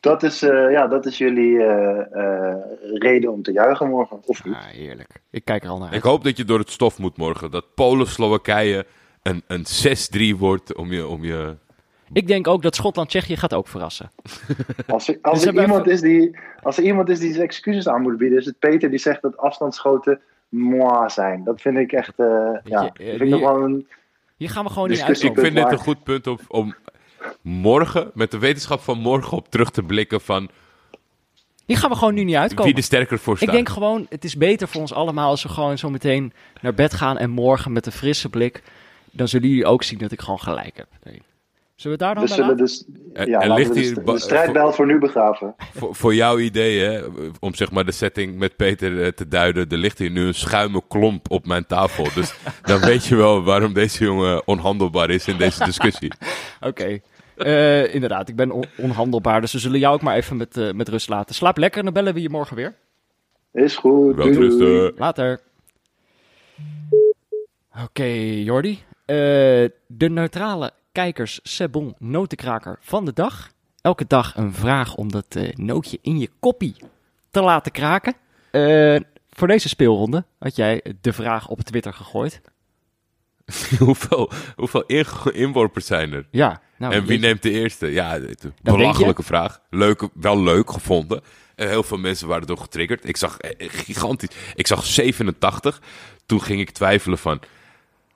Dat 0.01 0.23
is, 0.23 0.43
eh, 0.43 0.71
ja, 0.71 0.87
dat 0.87 1.07
is 1.07 1.19
jullie 1.19 1.59
eh, 1.63 1.99
eh, 2.13 2.55
reden 2.95 3.33
om 3.33 3.43
te 3.43 3.53
juichen 3.53 3.89
morgen. 3.89 4.21
Of 4.27 4.45
niet? 4.45 4.55
Ah, 4.55 4.61
heerlijk. 4.65 5.09
Ik 5.31 5.45
kijk 5.45 5.63
er 5.65 5.69
al 5.71 5.79
naar 5.79 5.89
Ik 5.89 5.95
uit. 5.95 6.03
hoop 6.03 6.25
dat 6.25 6.37
je 6.37 6.45
door 6.45 6.59
het 6.59 6.71
stof 6.71 6.99
moet 6.99 7.17
morgen. 7.17 7.51
Dat 7.51 7.75
Polen-Slowakije 7.75 8.87
een, 9.23 9.43
een 9.47 9.65
6-3 10.35 10.39
wordt 10.39 10.75
om 10.75 10.93
je, 10.93 11.07
om 11.07 11.25
je... 11.25 11.57
Ik 12.13 12.27
denk 12.27 12.47
ook 12.49 12.63
dat 12.63 12.75
Schotland-Tsjechië 12.75 13.37
gaat 13.37 13.55
ook 13.55 13.69
verrassen. 13.69 14.11
Als 14.87 15.09
er, 15.09 15.19
als, 15.23 15.33
Dus 15.39 15.41
er 15.41 15.45
hebben 15.47 15.63
iemand 15.63 15.81
even- 15.87 15.93
is 15.93 16.01
die, 16.01 16.37
als 16.63 16.77
er 16.79 16.85
iemand 16.85 17.09
is 17.09 17.19
die 17.19 17.33
zijn 17.33 17.45
excuses 17.45 17.89
aan 17.89 18.03
moet 18.03 18.17
bieden, 18.17 18.39
is 18.39 18.47
het 18.47 18.59
Peter 18.59 18.91
die 18.91 18.99
zegt 18.99 19.23
dat 19.23 19.37
afstandsschoten 19.37 20.21
moi 20.49 21.11
zijn. 21.11 21.45
Dat 21.45 21.61
vind 21.61 21.77
ik 21.77 21.93
echt, 21.93 22.13
eh 22.17 22.27
ja, 22.65 22.83
je, 22.83 22.91
eh, 23.05 23.17
vind 23.19 23.31
nog 23.31 23.39
die- 23.39 23.49
wel 23.49 23.63
een... 23.63 23.87
Hier 24.37 24.51
gaan 24.51 24.65
we 24.65 24.71
gewoon 24.71 24.89
Dus 24.89 24.99
niet 24.99 25.09
ik- 25.09 25.15
Ik 25.17 25.23
uitkomen. 25.23 25.53
vind 25.53 25.65
dit 25.69 25.73
een 25.79 25.85
goed 25.85 26.03
punt 26.03 26.27
om, 26.27 26.39
om 26.49 26.75
morgen, 27.41 28.11
met 28.15 28.31
de 28.31 28.39
wetenschap 28.39 28.81
van 28.81 28.99
morgen, 28.99 29.37
op 29.37 29.49
terug 29.51 29.71
te 29.71 29.83
blikken 29.83 30.21
van 30.21 30.49
Hier 31.67 31.77
gaan 31.77 31.91
we 31.91 31.97
gewoon 31.97 32.15
nu 32.15 32.25
niet 32.25 32.37
uitkomen. 32.37 32.65
wie 32.65 32.75
er 32.77 32.83
sterker 32.83 33.19
voor 33.19 33.37
staat. 33.37 33.49
Ik 33.49 33.55
denk 33.55 33.69
gewoon, 33.69 34.07
het 34.09 34.25
is 34.25 34.37
beter 34.37 34.69
voor 34.69 34.81
ons 34.81 34.93
allemaal 34.93 35.29
als 35.29 35.43
we 35.43 35.49
gewoon 35.49 35.79
zo 35.79 35.91
meteen 35.91 36.33
naar 36.61 36.75
bed 36.75 36.95
gaan 36.95 37.19
en 37.19 37.31
morgen 37.31 37.73
met 37.73 37.87
een 37.87 37.93
frisse 37.93 38.29
blik. 38.29 38.63
Dan 39.11 39.29
zullen 39.29 39.49
jullie 39.49 39.67
ook 39.67 39.83
zien 39.83 39.99
dat 39.99 40.13
ik 40.13 40.21
gewoon 40.21 40.41
gelijk 40.41 40.77
heb. 40.77 40.87
Nee. 41.05 41.23
Zullen 41.83 41.99
we 41.99 42.05
daar 42.05 42.15
dan 42.15 42.29
zullen 42.29 42.57
dus, 42.57 42.85
Er- 43.13 43.29
ja, 43.29 43.41
er 43.41 43.49
laten 43.49 43.65
ligt 43.65 43.75
we 43.75 43.81
hier 43.81 43.95
de, 43.95 44.13
de 44.13 44.19
strijdbel 44.19 44.73
voor 44.73 44.87
nu 44.87 44.99
begraven. 44.99 45.55
voor, 45.75 45.95
voor 45.95 46.15
jouw 46.15 46.39
idee, 46.39 46.81
hè, 46.81 47.03
om 47.41 47.55
zeg 47.55 47.71
maar 47.71 47.85
de 47.85 47.93
setting 47.93 48.39
met 48.39 48.57
Peter 48.57 49.03
eh, 49.03 49.09
te 49.09 49.29
duiden, 49.29 49.69
er 49.69 49.77
ligt 49.77 49.99
hier 49.99 50.11
nu 50.11 50.27
een 50.27 50.35
schuime 50.35 50.83
klomp 50.89 51.31
op 51.31 51.47
mijn 51.47 51.67
tafel. 51.67 52.07
Dus 52.15 52.35
dan 52.63 52.81
weet 52.81 53.05
je 53.05 53.17
wel 53.17 53.43
waarom 53.43 53.73
deze 53.73 54.05
jongen 54.05 54.47
onhandelbaar 54.47 55.11
is 55.11 55.27
in 55.27 55.37
deze 55.37 55.65
discussie. 55.65 56.13
Oké. 56.61 56.99
Eh, 57.37 57.95
inderdaad, 57.95 58.29
ik 58.29 58.37
ben 58.37 58.51
on- 58.51 58.65
onhandelbaar, 58.77 59.41
dus 59.41 59.53
we 59.53 59.59
zullen 59.59 59.79
jou 59.79 59.95
ook 59.95 60.03
maar 60.03 60.17
even 60.17 60.37
met, 60.37 60.57
eh, 60.57 60.73
met 60.73 60.89
rust 60.89 61.09
laten. 61.09 61.35
Slaap 61.35 61.57
lekker 61.59 61.79
en 61.79 61.85
dan 61.85 61.95
bellen 61.95 62.15
we 62.15 62.23
je 62.23 62.31
morgen 62.31 62.57
weer. 62.57 62.75
Is 63.53 63.77
goed. 63.77 64.17
Doei, 64.17 64.33
doei. 64.33 64.49
rusten. 64.49 64.93
Later. 64.97 65.41
Oké, 67.85 68.05
Jordi. 68.45 68.79
Eh, 69.05 69.17
de 69.87 70.09
neutrale 70.11 70.73
kijkers 70.93 71.41
Sebon 71.43 71.95
notenkraker 71.99 72.79
van 72.81 73.05
de 73.05 73.13
dag. 73.13 73.51
Elke 73.81 74.07
dag 74.07 74.37
een 74.37 74.55
vraag 74.55 74.95
om 74.95 75.13
dat 75.13 75.27
eh, 75.29 75.53
nootje 75.55 75.99
in 76.03 76.19
je 76.19 76.31
koppie 76.41 76.77
te 77.31 77.41
laten 77.41 77.73
kraken. 77.73 78.15
Eh, 78.51 79.01
voor 79.31 79.49
deze 79.49 79.69
speelronde 79.69 80.25
had 80.39 80.57
jij 80.57 80.85
de 81.01 81.13
vraag 81.13 81.49
op 81.49 81.61
Twitter 81.61 81.93
gegooid. 81.93 82.41
hoeveel 83.79 84.31
hoeveel 84.57 84.85
in- 84.87 85.07
inworpers 85.33 85.87
zijn 85.87 86.13
er? 86.13 86.27
Ja, 86.31 86.61
nou, 86.77 86.93
en 86.95 87.05
wie 87.05 87.19
neemt 87.19 87.43
de 87.43 87.51
eerste? 87.51 87.87
Ja, 87.87 88.21
belachelijke 88.63 89.23
vraag. 89.23 89.61
Leuk, 89.71 90.09
wel 90.15 90.43
leuk 90.43 90.71
gevonden. 90.71 91.23
En 91.55 91.69
heel 91.69 91.83
veel 91.83 91.99
mensen 91.99 92.29
waren 92.29 92.47
door 92.47 92.59
getriggerd. 92.59 93.09
Ik 93.09 93.17
zag 93.17 93.39
eh, 93.39 93.69
gigantisch. 93.71 94.29
Ik 94.55 94.67
zag 94.67 94.85
87. 94.85 95.81
Toen 96.27 96.43
ging 96.43 96.61
ik 96.61 96.71
twijfelen 96.71 97.19
van. 97.19 97.41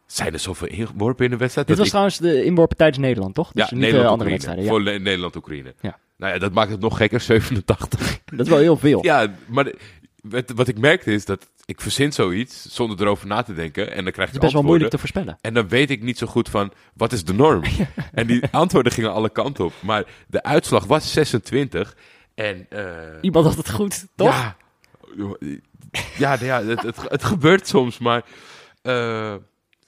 Zijn 0.06 0.32
er 0.32 0.38
zoveel 0.38 0.68
inworpen 0.68 1.24
in 1.24 1.30
de 1.30 1.36
wedstrijd? 1.36 1.66
Dit 1.66 1.78
was 1.78 1.88
trouwens 1.88 2.18
de 2.18 2.44
inworpen 2.44 2.76
tijdens 2.76 2.98
Nederland, 2.98 3.34
toch? 3.34 3.50
Dus 3.52 3.68
ja, 3.70 3.76
niet 3.76 3.90
de 3.90 4.06
andere 4.06 4.30
Nederland-Oekraïne. 4.30 4.30
wedstrijden. 4.30 4.64
Ja. 4.64 4.70
Voor 4.70 4.82
Nederland-Oekraïne. 5.00 5.74
Ja. 5.80 5.98
Nou 6.16 6.32
ja, 6.32 6.38
dat 6.38 6.52
maakt 6.52 6.70
het 6.70 6.80
nog 6.80 6.96
gekker, 6.96 7.20
87. 7.30 8.20
Dat 8.24 8.40
is 8.40 8.48
wel 8.48 8.58
heel 8.58 8.76
veel. 8.76 9.04
ja, 9.04 9.34
maar 9.46 9.64
de- 9.64 9.76
wat, 10.22 10.50
wat 10.54 10.68
ik 10.68 10.78
merkte 10.78 11.12
is 11.12 11.24
dat 11.24 11.46
ik 11.64 11.80
verzin 11.80 12.12
zoiets 12.12 12.74
zonder 12.74 13.00
erover 13.00 13.26
na 13.26 13.42
te 13.42 13.54
denken. 13.54 13.90
En 13.92 14.02
dan 14.04 14.12
krijg 14.12 14.16
je 14.16 14.22
Het 14.24 14.32
is 14.34 14.38
best 14.40 14.52
wel 14.52 14.62
moeilijk 14.62 14.90
te 14.90 14.98
voorspellen. 14.98 15.38
En 15.40 15.54
dan 15.54 15.68
weet 15.68 15.90
ik 15.90 16.02
niet 16.02 16.18
zo 16.18 16.26
goed 16.26 16.48
van, 16.48 16.72
wat 16.94 17.12
is 17.12 17.24
de 17.24 17.34
norm? 17.34 17.62
En 18.12 18.26
die 18.26 18.42
antwoorden 18.50 18.92
gingen 18.92 19.12
alle 19.12 19.30
kanten 19.30 19.64
op. 19.64 19.72
Maar 19.80 20.04
de 20.26 20.42
uitslag 20.42 20.84
was 20.84 21.12
26. 21.12 21.96
En, 22.34 22.66
eh, 22.68 22.84
Iemand 23.20 23.46
had 23.46 23.56
het 23.56 23.70
goed, 23.70 24.06
toch? 24.16 24.28
Ja, 24.28 24.56
ja, 26.18 26.36
ja 26.40 26.62
het, 26.64 26.82
het, 26.82 26.96
het 27.08 27.24
gebeurt 27.24 27.68
soms, 27.68 27.98
maar... 27.98 28.22
eh 28.82 29.34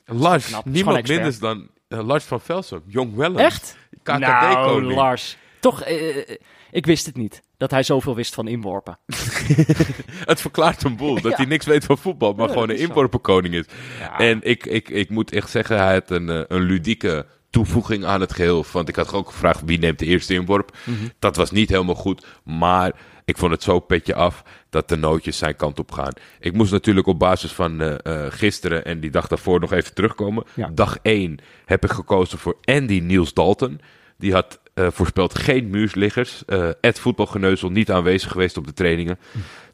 Lars, 0.09 0.47
knap. 0.47 0.65
Niemand 0.65 1.09
minder 1.09 1.39
dan 1.41 1.69
eh, 1.89 2.07
Lars 2.07 2.25
van 2.25 2.41
Velsen. 2.41 2.83
Jong 2.87 3.15
Wellens. 3.15 3.41
Echt? 3.41 3.77
Nou, 4.05 4.21
KKD-koning. 4.21 4.95
Lars. 4.95 5.37
Toch, 5.61 5.83
eh, 5.83 6.17
eh, 6.17 6.37
ik 6.71 6.87
wist 6.87 7.07
het 7.07 7.17
niet. 7.17 7.43
Dat 7.57 7.71
hij 7.71 7.83
zoveel 7.83 8.15
wist 8.15 8.35
van 8.35 8.49
inworpen. 8.49 8.99
Het 10.31 10.41
verklaart 10.41 10.83
een 10.83 10.97
boel. 10.97 11.15
Dat 11.15 11.31
Ja. 11.31 11.37
hij 11.37 11.47
niks 11.47 11.67
weet 11.67 11.85
van 11.85 11.99
voetbal, 11.99 12.33
maar 12.33 12.47
Ja, 12.47 12.53
gewoon 12.53 12.71
een 12.71 12.79
inworpenkoning 12.79 13.55
is. 13.55 13.65
Ja. 13.99 14.19
En 14.19 14.39
ik, 14.43 14.67
ik, 14.67 14.89
ik 14.89 15.11
moet 15.11 15.33
echt 15.33 15.51
zeggen, 15.51 15.77
hij 15.79 15.93
had 15.93 16.11
een, 16.11 16.55
een 16.55 16.63
ludieke 16.63 17.27
toevoeging 17.51 18.05
aan 18.05 18.21
het 18.21 18.33
geheel. 18.33 18.65
Want 18.73 18.89
ik 18.89 18.97
had 18.97 19.13
ook 19.13 19.27
gevraagd 19.31 19.63
wie 19.65 19.79
neemt 19.79 19.99
de 19.99 20.07
eerste 20.07 20.35
inworp. 20.35 20.77
Mhm. 20.85 20.97
Dat 21.19 21.37
was 21.37 21.51
niet 21.51 21.69
helemaal 21.69 21.95
goed. 21.95 22.27
Maar 22.45 22.93
ik 23.25 23.39
vond 23.39 23.53
het 23.53 23.63
zo 23.63 23.81
petje 23.81 24.15
af 24.15 24.43
dat 24.71 24.89
de 24.89 24.97
nootjes 24.97 25.39
zijn 25.39 25.57
kant 25.57 25.79
op 25.79 25.93
gaan. 25.93 26.12
Ik 26.41 26.53
moest 26.53 26.73
natuurlijk 26.73 27.07
op 27.07 27.19
basis 27.19 27.53
van 27.53 27.81
eh, 27.81 27.95
eh, 28.03 28.33
gisteren 28.33 28.85
en 28.85 29.01
die 29.01 29.11
dag 29.11 29.29
daarvoor 29.29 29.61
nog 29.61 29.73
even 29.73 29.95
terugkomen. 29.95 30.45
Ja. 30.55 30.71
Dag 30.75 30.99
1 31.03 31.39
heb 31.64 31.85
ik 31.85 31.91
gekozen 31.91 32.39
voor 32.39 32.57
Andy 32.64 32.99
Niels 32.99 33.35
Dalton. 33.35 33.81
Die 34.16 34.33
had 34.33 34.61
eh, 34.75 34.87
voorspeld 34.91 35.39
geen 35.39 35.71
muursliggers. 35.71 36.45
Ed 36.81 36.99
Voetbalgeneuzel 36.99 37.71
niet 37.71 37.91
aanwezig 37.91 38.31
geweest 38.31 38.57
op 38.57 38.66
de 38.66 38.73
trainingen. 38.73 39.19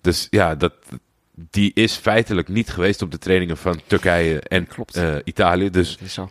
Dus 0.01 0.26
ja, 0.30 0.55
dat, 0.55 0.74
die 1.34 1.70
is 1.74 1.97
feitelijk 1.97 2.49
niet 2.49 2.70
geweest 2.70 3.03
op 3.03 3.11
de 3.11 3.18
trainingen 3.18 3.57
van 3.57 3.80
Turkije 3.86 4.40
en 4.40 4.66
Klopt. 4.66 5.01
Italië. 5.24 5.70
Dus 5.70 5.90
Dat 5.97 6.07
is 6.07 6.14
zo. 6.14 6.30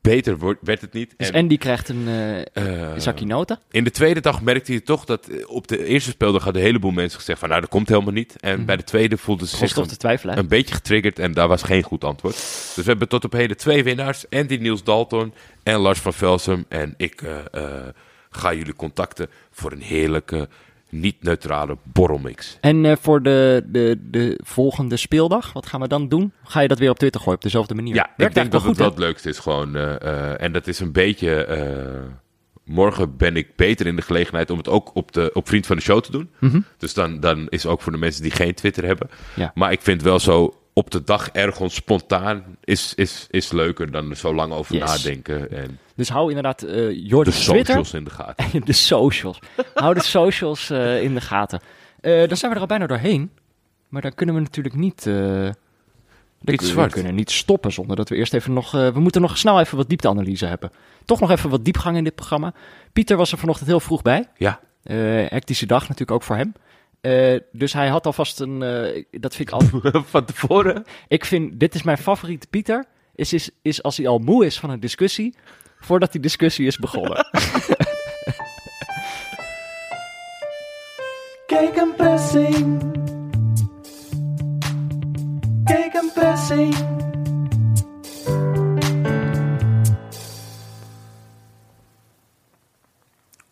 Beter 0.00 0.38
wordt, 0.38 0.60
werd 0.62 0.80
het 0.80 0.92
niet. 0.92 1.14
Dus 1.16 1.30
En, 1.30 1.40
Andy 1.40 1.58
krijgt 1.58 1.88
een 1.88 2.08
eh, 2.52 2.92
zakje 2.96 3.26
noten. 3.26 3.58
in 3.70 3.84
de 3.84 3.90
tweede 3.90 4.20
dag 4.20 4.42
merkte 4.42 4.72
je 4.72 4.82
toch 4.82 5.04
dat 5.04 5.28
eh, 5.28 5.48
op 5.48 5.68
de 5.68 5.84
eerste 5.84 6.10
speeldag 6.10 6.44
hadden 6.44 6.62
een 6.62 6.68
heleboel 6.68 6.90
mensen 6.90 7.18
gezegd 7.18 7.38
van 7.38 7.48
nou 7.48 7.60
dat 7.60 7.70
komt 7.70 7.88
helemaal 7.88 8.12
niet. 8.12 8.36
En 8.40 8.64
bij 8.64 8.76
de 8.76 8.84
tweede 8.84 9.16
voelden 9.16 9.46
ze 9.48 9.56
zich 9.56 9.76
een 10.22 10.48
beetje 10.48 10.74
getriggerd 10.74 11.18
en 11.18 11.32
daar 11.32 11.48
was 11.48 11.62
geen 11.62 11.82
goed 11.82 12.04
antwoord. 12.04 12.34
Dus 12.34 12.74
we 12.74 12.82
hebben 12.90 13.08
tot 13.08 13.24
op 13.24 13.32
heden 13.32 13.56
twee 13.56 13.84
winnaars. 13.84 14.24
Andy 14.30 14.56
Niels 14.56 14.84
Dalton 14.84 15.34
en 15.62 15.78
Lars 15.78 16.00
van 16.00 16.12
Velsum. 16.12 16.64
En 16.68 16.94
ik 16.96 17.22
ga 18.30 18.54
jullie 18.54 18.74
contacten 18.74 19.28
voor 19.50 19.72
een 19.72 19.82
heerlijke, 19.82 20.48
niet-neutrale 20.90 21.76
borrelmix. 21.82 22.58
En 22.60 22.84
eh, 22.84 22.96
voor 23.00 23.22
de, 23.22 23.64
de, 23.66 23.98
de 24.10 24.40
volgende 24.44 24.96
speeldag, 24.96 25.52
wat 25.52 25.66
gaan 25.66 25.80
we 25.80 25.88
dan 25.88 26.08
doen? 26.08 26.32
Ga 26.44 26.60
je 26.60 26.68
dat 26.68 26.78
weer 26.78 26.90
op 26.90 26.98
Twitter 26.98 27.20
gooien 27.20 27.36
op 27.36 27.44
dezelfde 27.44 27.74
manier? 27.74 27.94
Ja, 27.94 28.10
ik 28.16 28.34
denk 28.34 28.52
dat 28.52 28.62
het 28.62 28.76
wel 28.76 28.88
het 28.88 28.98
leukste 28.98 29.28
is 29.28 29.38
gewoon. 29.38 29.76
eh, 29.76 30.02
eh, 30.02 30.40
en 30.42 30.52
dat 30.52 30.66
is 30.66 30.80
een 30.80 30.92
beetje... 30.92 31.48
morgen 32.64 33.16
ben 33.16 33.36
ik 33.36 33.56
beter 33.56 33.86
in 33.86 33.96
de 33.96 34.02
gelegenheid 34.02 34.50
om 34.50 34.58
het 34.58 34.68
ook 34.68 34.94
op, 34.94 35.12
de, 35.12 35.30
op 35.32 35.48
Vriend 35.48 35.66
van 35.66 35.76
de 35.76 35.82
Show 35.82 36.00
te 36.00 36.10
doen. 36.10 36.30
Mhm. 36.38 36.60
Dus 36.78 36.94
dan, 36.94 37.20
dan 37.20 37.48
is 37.48 37.66
ook 37.66 37.82
voor 37.82 37.92
de 37.92 37.98
mensen 37.98 38.22
die 38.22 38.30
geen 38.30 38.54
Twitter 38.54 38.84
hebben. 38.84 39.10
Ja. 39.34 39.50
Maar 39.54 39.72
ik 39.72 39.80
vind 39.80 40.02
wel 40.02 40.18
zo 40.18 40.59
op 40.72 40.90
de 40.90 41.04
dag 41.04 41.30
ergens 41.30 41.74
spontaan 41.74 42.44
is, 42.64 42.94
is, 42.94 43.26
is 43.30 43.52
leuker 43.52 43.90
dan 43.90 44.10
er 44.10 44.16
zo 44.16 44.34
lang 44.34 44.52
over 44.52 44.74
Yes. 44.76 44.84
nadenken. 44.84 45.50
En 45.52 45.78
Dus 45.94 46.08
hou 46.08 46.28
inderdaad 46.28 46.62
uh, 46.64 46.70
de 46.70 47.02
Jordi's 47.02 47.44
Twitter. 47.44 47.64
socials 47.66 47.94
in 47.94 48.04
de 48.04 48.10
gaten. 48.10 48.64
de 48.64 48.72
socials. 48.72 49.38
hou 49.74 49.94
de 49.94 50.02
socials 50.02 50.70
eh, 50.70 51.02
in 51.02 51.14
de 51.14 51.20
gaten. 51.20 51.60
Eh, 52.00 52.28
dan 52.28 52.36
zijn 52.36 52.50
we 52.50 52.56
er 52.56 52.62
al 52.62 52.66
bijna 52.66 52.86
doorheen. 52.86 53.30
Maar 53.88 54.02
dan 54.02 54.14
kunnen 54.14 54.34
we 54.34 54.40
natuurlijk 54.40 54.74
niet... 54.74 55.02
Zwart. 56.42 56.86
We 56.86 56.92
kunnen 56.92 57.14
niet 57.14 57.30
stoppen 57.30 57.72
zonder 57.72 57.96
dat 57.96 58.08
we 58.08 58.16
eerst 58.16 58.34
even 58.34 58.52
nog... 58.52 58.70
we 58.70 59.00
moeten 59.00 59.20
nog 59.20 59.38
snel 59.38 59.60
even 59.60 59.76
wat 59.76 59.88
diepteanalyse 59.88 60.46
hebben. 60.46 60.70
Toch 61.04 61.20
nog 61.20 61.30
even 61.30 61.50
wat 61.50 61.64
diepgang 61.64 61.96
in 61.96 62.04
dit 62.04 62.14
programma. 62.14 62.52
Pieter 62.92 63.16
was 63.16 63.32
er 63.32 63.38
vanochtend 63.38 63.68
heel 63.68 63.80
vroeg 63.80 64.02
bij. 64.02 64.28
Ja, 64.36 64.60
hectische 65.28 65.66
dag 65.66 65.80
natuurlijk 65.80 66.10
ook 66.10 66.22
voor 66.22 66.36
hem. 66.36 66.52
Eh, 67.00 67.36
dus 67.52 67.72
hij 67.72 67.88
had 67.88 68.06
alvast 68.06 68.40
een... 68.40 68.62
eh, 68.62 69.04
dat 69.10 69.34
vind 69.36 69.48
ik 69.48 69.54
al... 69.54 69.60
van 70.04 70.24
tevoren. 70.24 70.84
ik 71.08 71.24
vind... 71.24 71.60
Dit 71.60 71.74
is 71.74 71.82
mijn 71.82 71.98
favoriete 71.98 72.46
Pieter. 72.46 72.84
Is, 73.14 73.32
is, 73.32 73.50
is 73.62 73.82
als 73.82 73.96
hij 73.96 74.08
al 74.08 74.18
moe 74.18 74.46
is 74.46 74.58
van 74.58 74.70
een 74.70 74.80
discussie... 74.80 75.34
voordat 75.80 76.12
die 76.12 76.20
discussie 76.20 76.66
is 76.66 76.76
begonnen. 76.78 77.16
Kijk 81.46 81.76
een 81.76 81.94
pressing. 81.96 82.82
Kijk 85.64 85.94
een 85.94 86.10
pressing. 86.14 86.74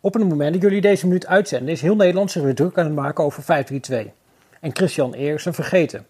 Op 0.09 0.15
het 0.15 0.29
moment 0.29 0.53
dat 0.53 0.63
jullie 0.63 0.81
deze 0.81 1.07
minuut 1.07 1.27
uitzenden, 1.27 1.69
is 1.69 1.81
heel 1.81 1.97
Nederland 1.97 2.31
zich 2.31 2.43
weer 2.43 2.55
druk 2.55 2.79
aan 2.79 2.85
het 2.85 2.95
maken 2.95 3.25
over 3.25 3.43
5-3-2. 3.43 3.47
En 4.61 4.77
Christian 4.77 5.15
Eriksen 5.15 5.55
vergeten. 5.55 6.07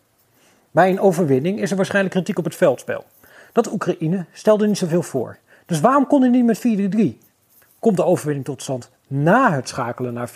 Bij 0.70 0.90
een 0.90 1.00
overwinning 1.00 1.60
is 1.60 1.70
er 1.70 1.76
waarschijnlijk 1.76 2.14
kritiek 2.14 2.38
op 2.38 2.44
het 2.44 2.54
veldspel. 2.54 3.04
Dat 3.52 3.72
Oekraïne 3.72 4.24
stelde 4.32 4.66
niet 4.66 4.78
zoveel 4.78 5.02
voor. 5.02 5.38
Dus 5.66 5.80
waarom 5.80 6.06
kon 6.06 6.20
hij 6.20 6.30
niet 6.30 6.44
met 6.44 6.58
4-3-3? 6.58 7.26
Komt 7.78 7.96
de 7.96 8.04
overwinning 8.04 8.44
tot 8.44 8.62
stand 8.62 8.90
na 9.06 9.52
het 9.52 9.68
schakelen 9.68 10.14
naar 10.14 10.30
4-3-3, 10.30 10.32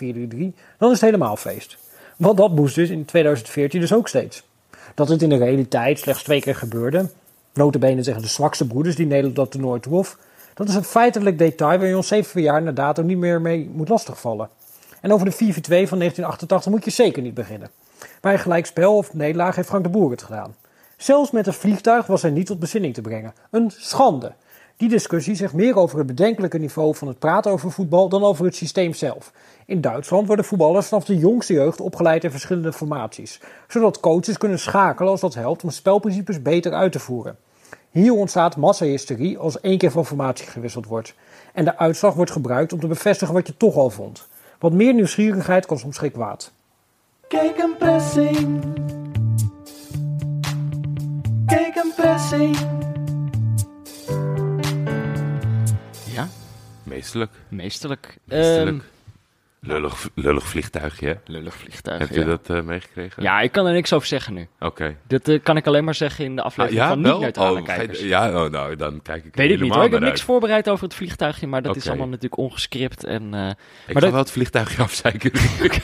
dan 0.77 0.91
is 0.91 0.99
het 0.99 1.01
helemaal 1.01 1.35
feest. 1.35 1.77
Want 2.17 2.37
dat 2.37 2.55
moest 2.55 2.75
dus 2.75 2.89
in 2.89 3.05
2014 3.05 3.79
dus 3.79 3.93
ook 3.93 4.07
steeds. 4.07 4.43
Dat 4.95 5.09
het 5.09 5.21
in 5.21 5.29
de 5.29 5.37
realiteit 5.37 5.99
slechts 5.99 6.23
twee 6.23 6.41
keer 6.41 6.55
gebeurde, 6.55 7.09
notabene 7.53 8.03
zeggen 8.03 8.23
de 8.23 8.29
zwakste 8.29 8.67
broeders 8.67 8.95
die 8.95 9.05
Nederland 9.05 9.35
dat 9.35 9.51
toernooi 9.51 9.79
trof, 9.79 10.17
dat 10.53 10.67
is 10.67 10.75
een 10.75 10.83
feitelijk 10.83 11.37
detail 11.37 11.79
waar 11.79 11.87
je 11.87 11.95
ons 11.95 12.07
zeven 12.07 12.41
jaar 12.41 12.61
na 12.61 12.71
dato 12.71 13.03
niet 13.03 13.17
meer 13.17 13.41
mee 13.41 13.69
moet 13.73 13.89
lastigvallen. 13.89 14.49
En 15.01 15.13
over 15.13 15.25
de 15.25 15.33
4-4-2 15.33 15.37
van 15.37 15.47
1988 15.47 16.71
moet 16.71 16.83
je 16.83 16.91
zeker 16.91 17.21
niet 17.21 17.33
beginnen. 17.33 17.69
Bij 18.21 18.33
een 18.33 18.39
gelijkspel 18.39 18.97
of 18.97 19.13
nederlaag 19.13 19.55
heeft 19.55 19.67
Frank 19.67 19.83
de 19.83 19.89
Boer 19.89 20.11
het 20.11 20.23
gedaan. 20.23 20.55
Zelfs 20.97 21.31
met 21.31 21.47
een 21.47 21.53
vliegtuig 21.53 22.05
was 22.05 22.21
hij 22.21 22.31
niet 22.31 22.45
tot 22.45 22.59
bezinning 22.59 22.93
te 22.93 23.01
brengen. 23.01 23.33
Een 23.49 23.71
schande. 23.77 24.33
Die 24.77 24.89
discussie 24.89 25.35
zegt 25.35 25.53
meer 25.53 25.75
over 25.75 25.97
het 25.97 26.07
bedenkelijke 26.07 26.57
niveau 26.57 26.95
van 26.95 27.07
het 27.07 27.19
praten 27.19 27.51
over 27.51 27.71
voetbal 27.71 28.09
dan 28.09 28.23
over 28.23 28.45
het 28.45 28.55
systeem 28.55 28.93
zelf. 28.93 29.31
In 29.65 29.81
Duitsland 29.81 30.27
worden 30.27 30.45
voetballers 30.45 30.87
vanaf 30.87 31.05
de 31.05 31.17
jongste 31.17 31.53
jeugd 31.53 31.81
opgeleid 31.81 32.23
in 32.23 32.31
verschillende 32.31 32.73
formaties, 32.73 33.39
zodat 33.67 33.99
coaches 33.99 34.37
kunnen 34.37 34.59
schakelen 34.59 35.11
als 35.11 35.21
dat 35.21 35.33
helpt 35.33 35.63
om 35.63 35.69
spelprincipes 35.69 36.41
beter 36.41 36.73
uit 36.73 36.91
te 36.91 36.99
voeren. 36.99 37.37
Hier 37.93 38.13
ontstaat 38.13 38.57
massahysterie 38.57 39.37
als 39.37 39.59
één 39.59 39.77
keer 39.77 39.91
van 39.91 40.05
formatie 40.05 40.47
gewisseld 40.47 40.85
wordt. 40.85 41.15
En 41.53 41.65
de 41.65 41.77
uitslag 41.77 42.13
wordt 42.13 42.31
gebruikt 42.31 42.73
om 42.73 42.79
te 42.79 42.87
bevestigen 42.87 43.33
wat 43.33 43.47
je 43.47 43.57
toch 43.57 43.75
al 43.75 43.89
vond. 43.89 44.27
Wat 44.59 44.71
meer 44.73 44.93
nieuwsgierigheid 44.93 45.65
kan 45.65 45.79
soms 45.79 45.97
geen 45.97 46.11
kwaad. 46.11 46.51
Kijk 47.27 47.57
een 47.57 47.75
pressing. 47.77 48.63
Kijk 51.45 51.75
een 51.75 51.91
pressing. 51.95 52.57
ja, 56.13 56.27
Meestelijk. 56.83 57.31
Meestelijk. 57.49 58.17
Ehm, 58.27 58.79
Lullig, 59.65 60.09
lullig 60.15 60.43
vliegtuigje, 60.47 61.07
hè? 61.07 61.13
lullig 61.25 61.53
vliegtuig. 61.55 61.99
Heb 61.99 62.09
ja. 62.09 62.19
je 62.19 62.25
dat 62.25 62.49
eh, 62.49 62.61
meegekregen? 62.61 63.23
Ja, 63.23 63.41
ik 63.41 63.51
kan 63.51 63.65
er 63.65 63.73
niks 63.73 63.93
over 63.93 64.07
zeggen 64.07 64.33
nu. 64.33 64.47
Oké. 64.59 64.95
Dat 65.07 65.27
eh, 65.27 65.39
kan 65.43 65.57
ik 65.57 65.67
alleen 65.67 65.83
maar 65.83 65.95
zeggen 65.95 66.25
in 66.25 66.35
de 66.35 66.41
Ah, 66.41 66.47
aflevering 66.47 66.81
ja, 66.81 66.87
van 66.89 67.01
wel? 67.03 67.11
niet-neutrale 67.11 67.51
Oh, 67.51 67.57
je- 67.59 67.63
kijkers. 67.65 67.99
Ja, 68.01 68.43
oh, 68.43 68.51
nou, 68.51 68.75
dan 68.75 69.01
kijk 69.01 69.25
ik 69.25 69.35
Weet 69.35 69.51
ik 69.51 69.59
niet 69.59 69.73
hoor. 69.73 69.83
Ik 69.83 69.91
heb 69.91 70.01
niks 70.01 70.21
voorbereid 70.21 70.69
over 70.69 70.83
het 70.83 70.93
vliegtuigje, 70.93 71.47
maar 71.47 71.61
dat 71.61 71.75
is 71.75 71.87
allemaal 71.87 72.07
natuurlijk 72.07 72.37
ongescript. 72.37 73.03
En, 73.03 73.21
eh, 73.21 73.29
Ik 73.29 73.33
maar 73.39 73.55
ga 73.87 73.99
dat- 73.99 74.09
wel 74.11 74.19
het 74.19 74.31
vliegtuigje 74.31 74.81
afzeiken. 74.87 75.31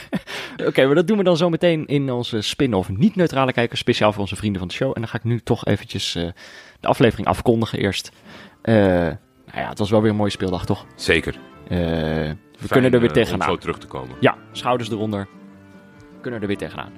Oké, 0.68 0.86
maar 0.86 0.94
dat 0.94 1.06
doen 1.06 1.18
we 1.18 1.24
dan 1.24 1.36
zo 1.36 1.48
meteen 1.50 1.86
in 1.86 2.10
onze 2.12 2.40
spin-off 2.40 2.88
niet-neutrale 2.88 3.52
kijkers, 3.52 3.80
speciaal 3.80 4.12
voor 4.12 4.20
onze 4.20 4.36
vrienden 4.36 4.58
van 4.58 4.68
de 4.68 4.74
show. 4.74 4.88
En 4.94 5.00
dan 5.00 5.08
ga 5.10 5.16
ik 5.16 5.24
nu 5.24 5.40
toch 5.40 5.64
eventjes 5.64 6.12
de 6.80 6.86
aflevering 6.88 7.26
afkondigen 7.28 7.78
eerst. 7.78 8.10
Nou 8.62 9.62
ja, 9.62 9.68
het 9.68 9.78
was 9.78 9.90
wel 9.90 10.00
weer 10.02 10.10
een 10.10 10.16
mooie 10.16 10.30
speeldag, 10.30 10.66
toch? 10.66 10.86
Zeker. 10.94 11.34
Eh, 11.70 11.78
we 11.78 12.36
Fijn, 12.66 12.68
kunnen 12.68 12.92
er 12.92 13.00
weer 13.00 13.10
eh, 13.10 13.16
Om 13.16 13.22
tegenaan. 13.22 13.48
zo 13.48 13.56
terug 13.56 13.78
te 13.78 13.86
komen. 13.86 14.16
Ja, 14.20 14.36
schouders 14.52 14.90
eronder. 14.90 15.28
We 15.98 16.20
kunnen 16.20 16.40
er 16.40 16.46
weer 16.46 16.56
tegenaan. 16.56 16.92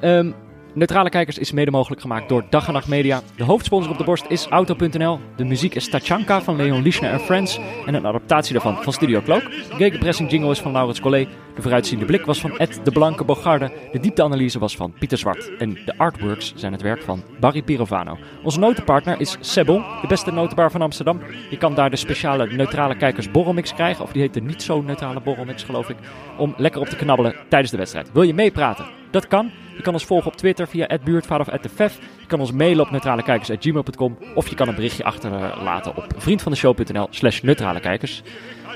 Ehm, 0.00 0.30
Neutrale 0.74 1.08
Kijkers 1.10 1.38
is 1.38 1.52
mede 1.52 1.70
mogelijk 1.70 2.00
gemaakt 2.00 2.28
door 2.28 2.44
Dag 2.50 2.66
en 2.66 2.72
Nacht 2.72 2.88
Media. 2.88 3.20
De 3.36 3.44
hoofdsponsor 3.44 3.92
op 3.92 3.98
de 3.98 4.04
borst 4.04 4.24
is 4.28 4.46
Auto.nl. 4.46 5.20
De 5.36 5.44
muziek 5.44 5.74
is 5.74 5.88
Tachanka 5.88 6.40
van 6.42 6.56
Leon 6.56 6.82
Lischner 6.82 7.10
en 7.10 7.20
Friends. 7.20 7.58
En 7.86 7.94
een 7.94 8.06
adaptatie 8.06 8.52
daarvan 8.52 8.82
van 8.82 8.92
Studio 8.92 9.20
Cloak. 9.20 9.42
De 9.42 9.74
gegenpressing 9.76 10.30
jingle 10.30 10.50
is 10.50 10.60
van 10.60 10.72
Laurens 10.72 11.00
Collet. 11.00 11.28
De 11.56 11.62
vooruitziende 11.62 12.04
blik 12.04 12.24
was 12.24 12.40
van 12.40 12.58
Ed 12.58 12.80
de 12.84 12.90
Blanke 12.90 13.24
Bogarde. 13.24 13.72
De 13.92 14.00
diepteanalyse 14.00 14.58
was 14.58 14.76
van 14.76 14.92
Pieter 14.98 15.18
Zwart. 15.18 15.56
En 15.58 15.78
de 15.84 15.98
artworks 15.98 16.52
zijn 16.56 16.72
het 16.72 16.82
werk 16.82 17.02
van 17.02 17.22
Barry 17.40 17.62
Pirovano. 17.62 18.18
Onze 18.42 18.58
notenpartner 18.58 19.20
is 19.20 19.36
Sebel, 19.40 19.82
de 20.00 20.06
beste 20.06 20.32
notenbar 20.32 20.70
van 20.70 20.82
Amsterdam. 20.82 21.20
Je 21.50 21.58
kan 21.58 21.74
daar 21.74 21.90
de 21.90 21.96
speciale 21.96 22.46
Neutrale 22.46 22.96
Kijkers 22.96 23.30
borrelmix 23.30 23.74
krijgen. 23.74 24.04
Of 24.04 24.12
die 24.12 24.22
heet 24.22 24.34
de 24.34 24.40
niet 24.40 24.62
zo 24.62 24.80
neutrale 24.82 25.20
borrelmix, 25.20 25.62
geloof 25.62 25.88
ik. 25.88 25.96
Om 26.38 26.54
lekker 26.56 26.80
op 26.80 26.86
te 26.86 26.96
knabbelen 26.96 27.34
tijdens 27.48 27.70
de 27.70 27.76
wedstrijd. 27.76 28.12
Wil 28.12 28.22
je 28.22 28.34
meepraten? 28.34 28.86
Dat 29.10 29.26
kan. 29.26 29.50
Je 29.76 29.82
kan 29.82 29.92
ons 29.92 30.04
volgen 30.04 30.30
op 30.30 30.36
Twitter 30.36 30.68
via 30.68 30.98
buurtvader 31.04 31.54
of 31.54 31.70
@vef. 31.74 31.98
Je 32.20 32.26
kan 32.26 32.40
ons 32.40 32.52
mailen 32.52 32.84
op 32.84 32.90
neutralekijkers.gmail.com. 32.90 34.18
Of 34.34 34.48
je 34.48 34.54
kan 34.54 34.68
een 34.68 34.74
berichtje 34.74 35.04
achterlaten 35.04 35.96
op 35.96 36.06
vriendvandeshow.nl 36.16 37.06
slash 37.10 37.40
neutralekijkers. 37.40 38.22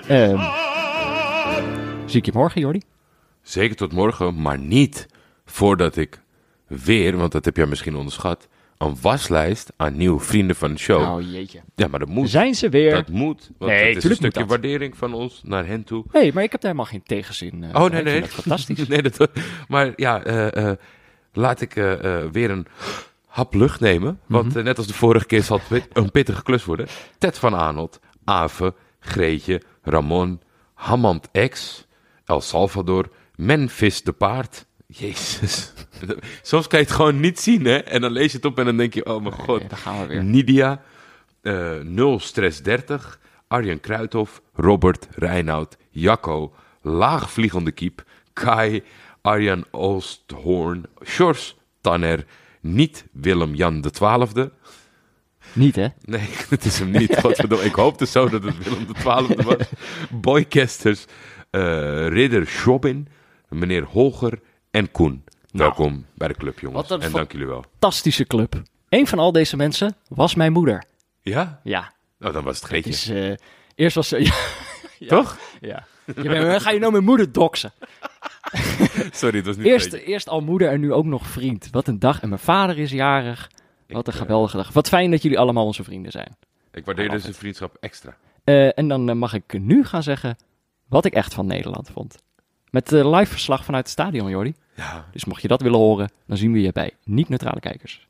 Ehm 0.08 0.78
zie 2.10 2.20
ik 2.20 2.26
je 2.26 2.32
morgen, 2.34 2.60
Jordi? 2.60 2.80
Zeker 3.42 3.76
tot 3.76 3.92
morgen, 3.92 4.42
maar 4.42 4.58
niet 4.58 5.06
voordat 5.44 5.96
ik 5.96 6.20
weer, 6.66 7.16
want 7.16 7.32
dat 7.32 7.44
heb 7.44 7.56
jij 7.56 7.66
misschien 7.66 7.94
onderschat, 7.96 8.48
een 8.78 8.96
waslijst 9.00 9.72
aan 9.76 9.96
nieuwe 9.96 10.20
vrienden 10.20 10.56
van 10.56 10.72
de 10.72 10.78
show. 10.78 11.12
Oh 11.14 11.32
jeetje. 11.32 11.60
ja, 11.74 11.86
maar 11.88 11.98
dat 11.98 12.08
moet. 12.08 12.30
Zijn 12.30 12.54
ze 12.54 12.68
weer? 12.68 12.90
Dat 12.90 13.08
moet. 13.08 13.50
Want 13.58 13.72
Nee, 13.72 13.94
het 13.94 14.04
is 14.04 14.10
een 14.10 14.16
stukje 14.16 14.46
waardering 14.46 14.96
van 14.96 15.14
ons 15.14 15.40
naar 15.44 15.66
hen 15.66 15.84
toe. 15.84 16.04
Nee, 16.12 16.32
maar 16.32 16.42
ik 16.42 16.52
heb 16.52 16.60
daar 16.60 16.70
helemaal 16.72 16.92
geen 16.92 17.02
tegenzin. 17.02 17.64
eh, 17.64 17.82
Oh, 17.82 17.90
nee, 17.90 18.02
nee. 18.02 18.20
dat 18.20 18.28
fantastisch. 18.30 18.88
nee, 18.88 19.02
dat, 19.02 19.30
maar 19.68 19.92
ja, 19.96 20.22
eh, 20.24 20.70
eh, 20.70 20.76
laat 21.32 21.60
ik 21.60 21.72
weer 22.32 22.50
een 22.50 22.66
hap 23.26 23.54
lucht 23.54 23.80
nemen. 23.80 24.20
Want 24.26 24.48
Mhm. 24.48 24.58
eh, 24.58 24.64
net 24.64 24.78
als 24.78 24.86
de 24.86 24.94
vorige 24.94 25.26
keer 25.26 25.42
zal 25.42 25.60
het 25.68 25.88
een 25.92 26.10
pittige 26.10 26.42
klus 26.42 26.64
worden. 26.64 26.86
Ted 27.18 27.38
van 27.38 27.54
Arnold, 27.54 28.00
Ave, 28.24 28.74
Greetje, 29.00 29.62
Ramon, 29.82 30.40
Hammond 30.74 31.28
X, 31.48 31.86
El 32.30 32.40
Salvador, 32.40 33.10
Memphis 33.36 34.02
de 34.02 34.12
Paard. 34.12 34.66
Jezus. 34.86 35.72
Soms 36.42 36.66
kan 36.66 36.78
je 36.78 36.84
het 36.84 36.94
gewoon 36.94 37.20
niet 37.20 37.40
zien, 37.40 37.64
hè? 37.64 37.76
En 37.76 38.00
dan 38.00 38.12
lees 38.12 38.30
je 38.30 38.36
het 38.36 38.46
op 38.46 38.58
en 38.58 38.64
dan 38.64 38.76
denk 38.76 38.94
je, 38.94 39.06
oh 39.06 39.22
mijn 39.22 39.34
god. 39.34 39.58
Nee, 39.58 39.68
daar 39.68 39.78
gaan 39.78 40.00
we 40.00 40.06
weer. 40.06 40.24
Nidia, 40.24 40.82
eh 41.42 41.78
0 41.78 42.20
Stress 42.20 42.62
30, 42.62 43.20
Arjen 43.48 43.80
Kruithof, 43.80 44.42
Robert, 44.54 45.08
Reinoud, 45.10 45.76
Jacco, 45.90 46.54
Laagvliegende 46.82 47.72
Kiep, 47.72 48.04
Kai, 48.32 48.82
Arjan 49.22 49.64
Oosthoorn, 49.70 50.84
Sjors, 51.04 51.56
Tanner, 51.80 52.24
niet 52.60 53.04
Willem-Jan 53.12 53.80
de 53.80 53.90
Twaalfde. 53.90 54.52
Niet, 55.52 55.76
hè? 55.76 55.88
Nee, 56.04 56.28
het 56.48 56.64
is 56.64 56.78
hem 56.78 56.90
niet. 56.90 57.24
Ik 57.62 57.74
hoopte 57.74 58.06
zo 58.06 58.28
dat 58.28 58.42
het 58.42 58.64
Willem 58.64 58.86
de 58.86 58.92
Twaalfde 58.92 59.42
was. 59.42 59.56
Boykesters, 60.22 61.04
eh 61.50 62.06
Ridder 62.08 62.46
Schobin, 62.46 63.08
meneer 63.48 63.84
Holger 63.84 64.40
en 64.70 64.90
Koen. 64.90 65.24
Welkom 65.50 66.06
bij 66.14 66.28
de 66.28 66.34
club, 66.34 66.58
jongens. 66.58 66.90
En 66.90 67.12
dank 67.12 67.32
jullie 67.32 67.46
wel. 67.46 67.64
Fantastische 67.70 68.24
club. 68.26 68.62
Een 68.88 69.06
van 69.06 69.18
al 69.18 69.32
deze 69.32 69.56
mensen 69.56 69.96
was 70.08 70.34
mijn 70.34 70.52
moeder. 70.52 70.84
Ja? 71.22 71.60
Ja, 71.64 71.92
Nou, 72.18 72.32
dan 72.32 72.44
was 72.44 72.56
het 72.56 72.64
Greetje. 72.66 72.90
is... 72.90 73.08
eh, 73.08 73.32
eerst 73.74 73.94
was 73.96 74.08
ze... 74.08 74.18
Ja, 74.98 75.08
Toch? 75.08 75.38
ja. 75.60 75.86
Je 76.06 76.12
bent- 76.22 76.62
ga 76.62 76.70
je 76.70 76.78
nou 76.78 76.92
mijn 76.92 77.04
moeder 77.04 77.32
doxen? 77.32 77.72
Sorry, 79.12 79.36
het 79.36 79.46
was 79.46 79.56
niet 79.56 79.66
Eerst, 79.66 79.92
eerst 79.92 80.28
al 80.28 80.40
moeder 80.40 80.68
en 80.68 80.80
nu 80.80 80.92
ook 80.92 81.04
nog 81.04 81.26
vriend. 81.26 81.68
Wat 81.70 81.86
een 81.88 81.98
dag. 81.98 82.20
En 82.22 82.28
mijn 82.28 82.40
vader 82.40 82.78
is 82.78 82.90
jarig. 82.90 83.50
Wat 83.88 84.06
een 84.06 84.12
eh, 84.12 84.18
geweldige 84.18 84.56
dag. 84.56 84.72
Wat 84.72 84.88
fijn 84.88 85.10
dat 85.10 85.22
jullie 85.22 85.38
allemaal 85.38 85.64
onze 85.64 85.84
vrienden 85.84 86.12
zijn. 86.12 86.36
Ik 86.72 86.84
waardeer 86.84 87.04
deze 87.04 87.16
altijd. 87.16 87.36
vriendschap 87.36 87.76
extra. 87.80 88.16
En 88.74 88.88
dan 88.88 89.18
mag 89.18 89.34
ik 89.34 89.58
nu 89.60 89.84
gaan 89.84 90.02
zeggen 90.02 90.36
wat 90.90 91.04
ik 91.04 91.14
echt 91.14 91.34
van 91.34 91.46
Nederland 91.46 91.90
vond. 91.92 92.16
Met 92.70 92.90
live 92.90 93.26
verslag 93.26 93.64
vanuit 93.64 93.84
het 93.84 93.92
stadion, 93.92 94.30
Jordi. 94.30 94.54
Ja. 94.76 95.06
Dus 95.12 95.24
mocht 95.24 95.42
je 95.42 95.48
dat 95.48 95.60
willen 95.60 95.78
horen, 95.78 96.10
dan 96.26 96.36
zien 96.36 96.52
we 96.52 96.60
je 96.60 96.72
bij 96.72 96.96
Niet-Neutrale 97.04 97.60
Kijkers. 97.60 98.08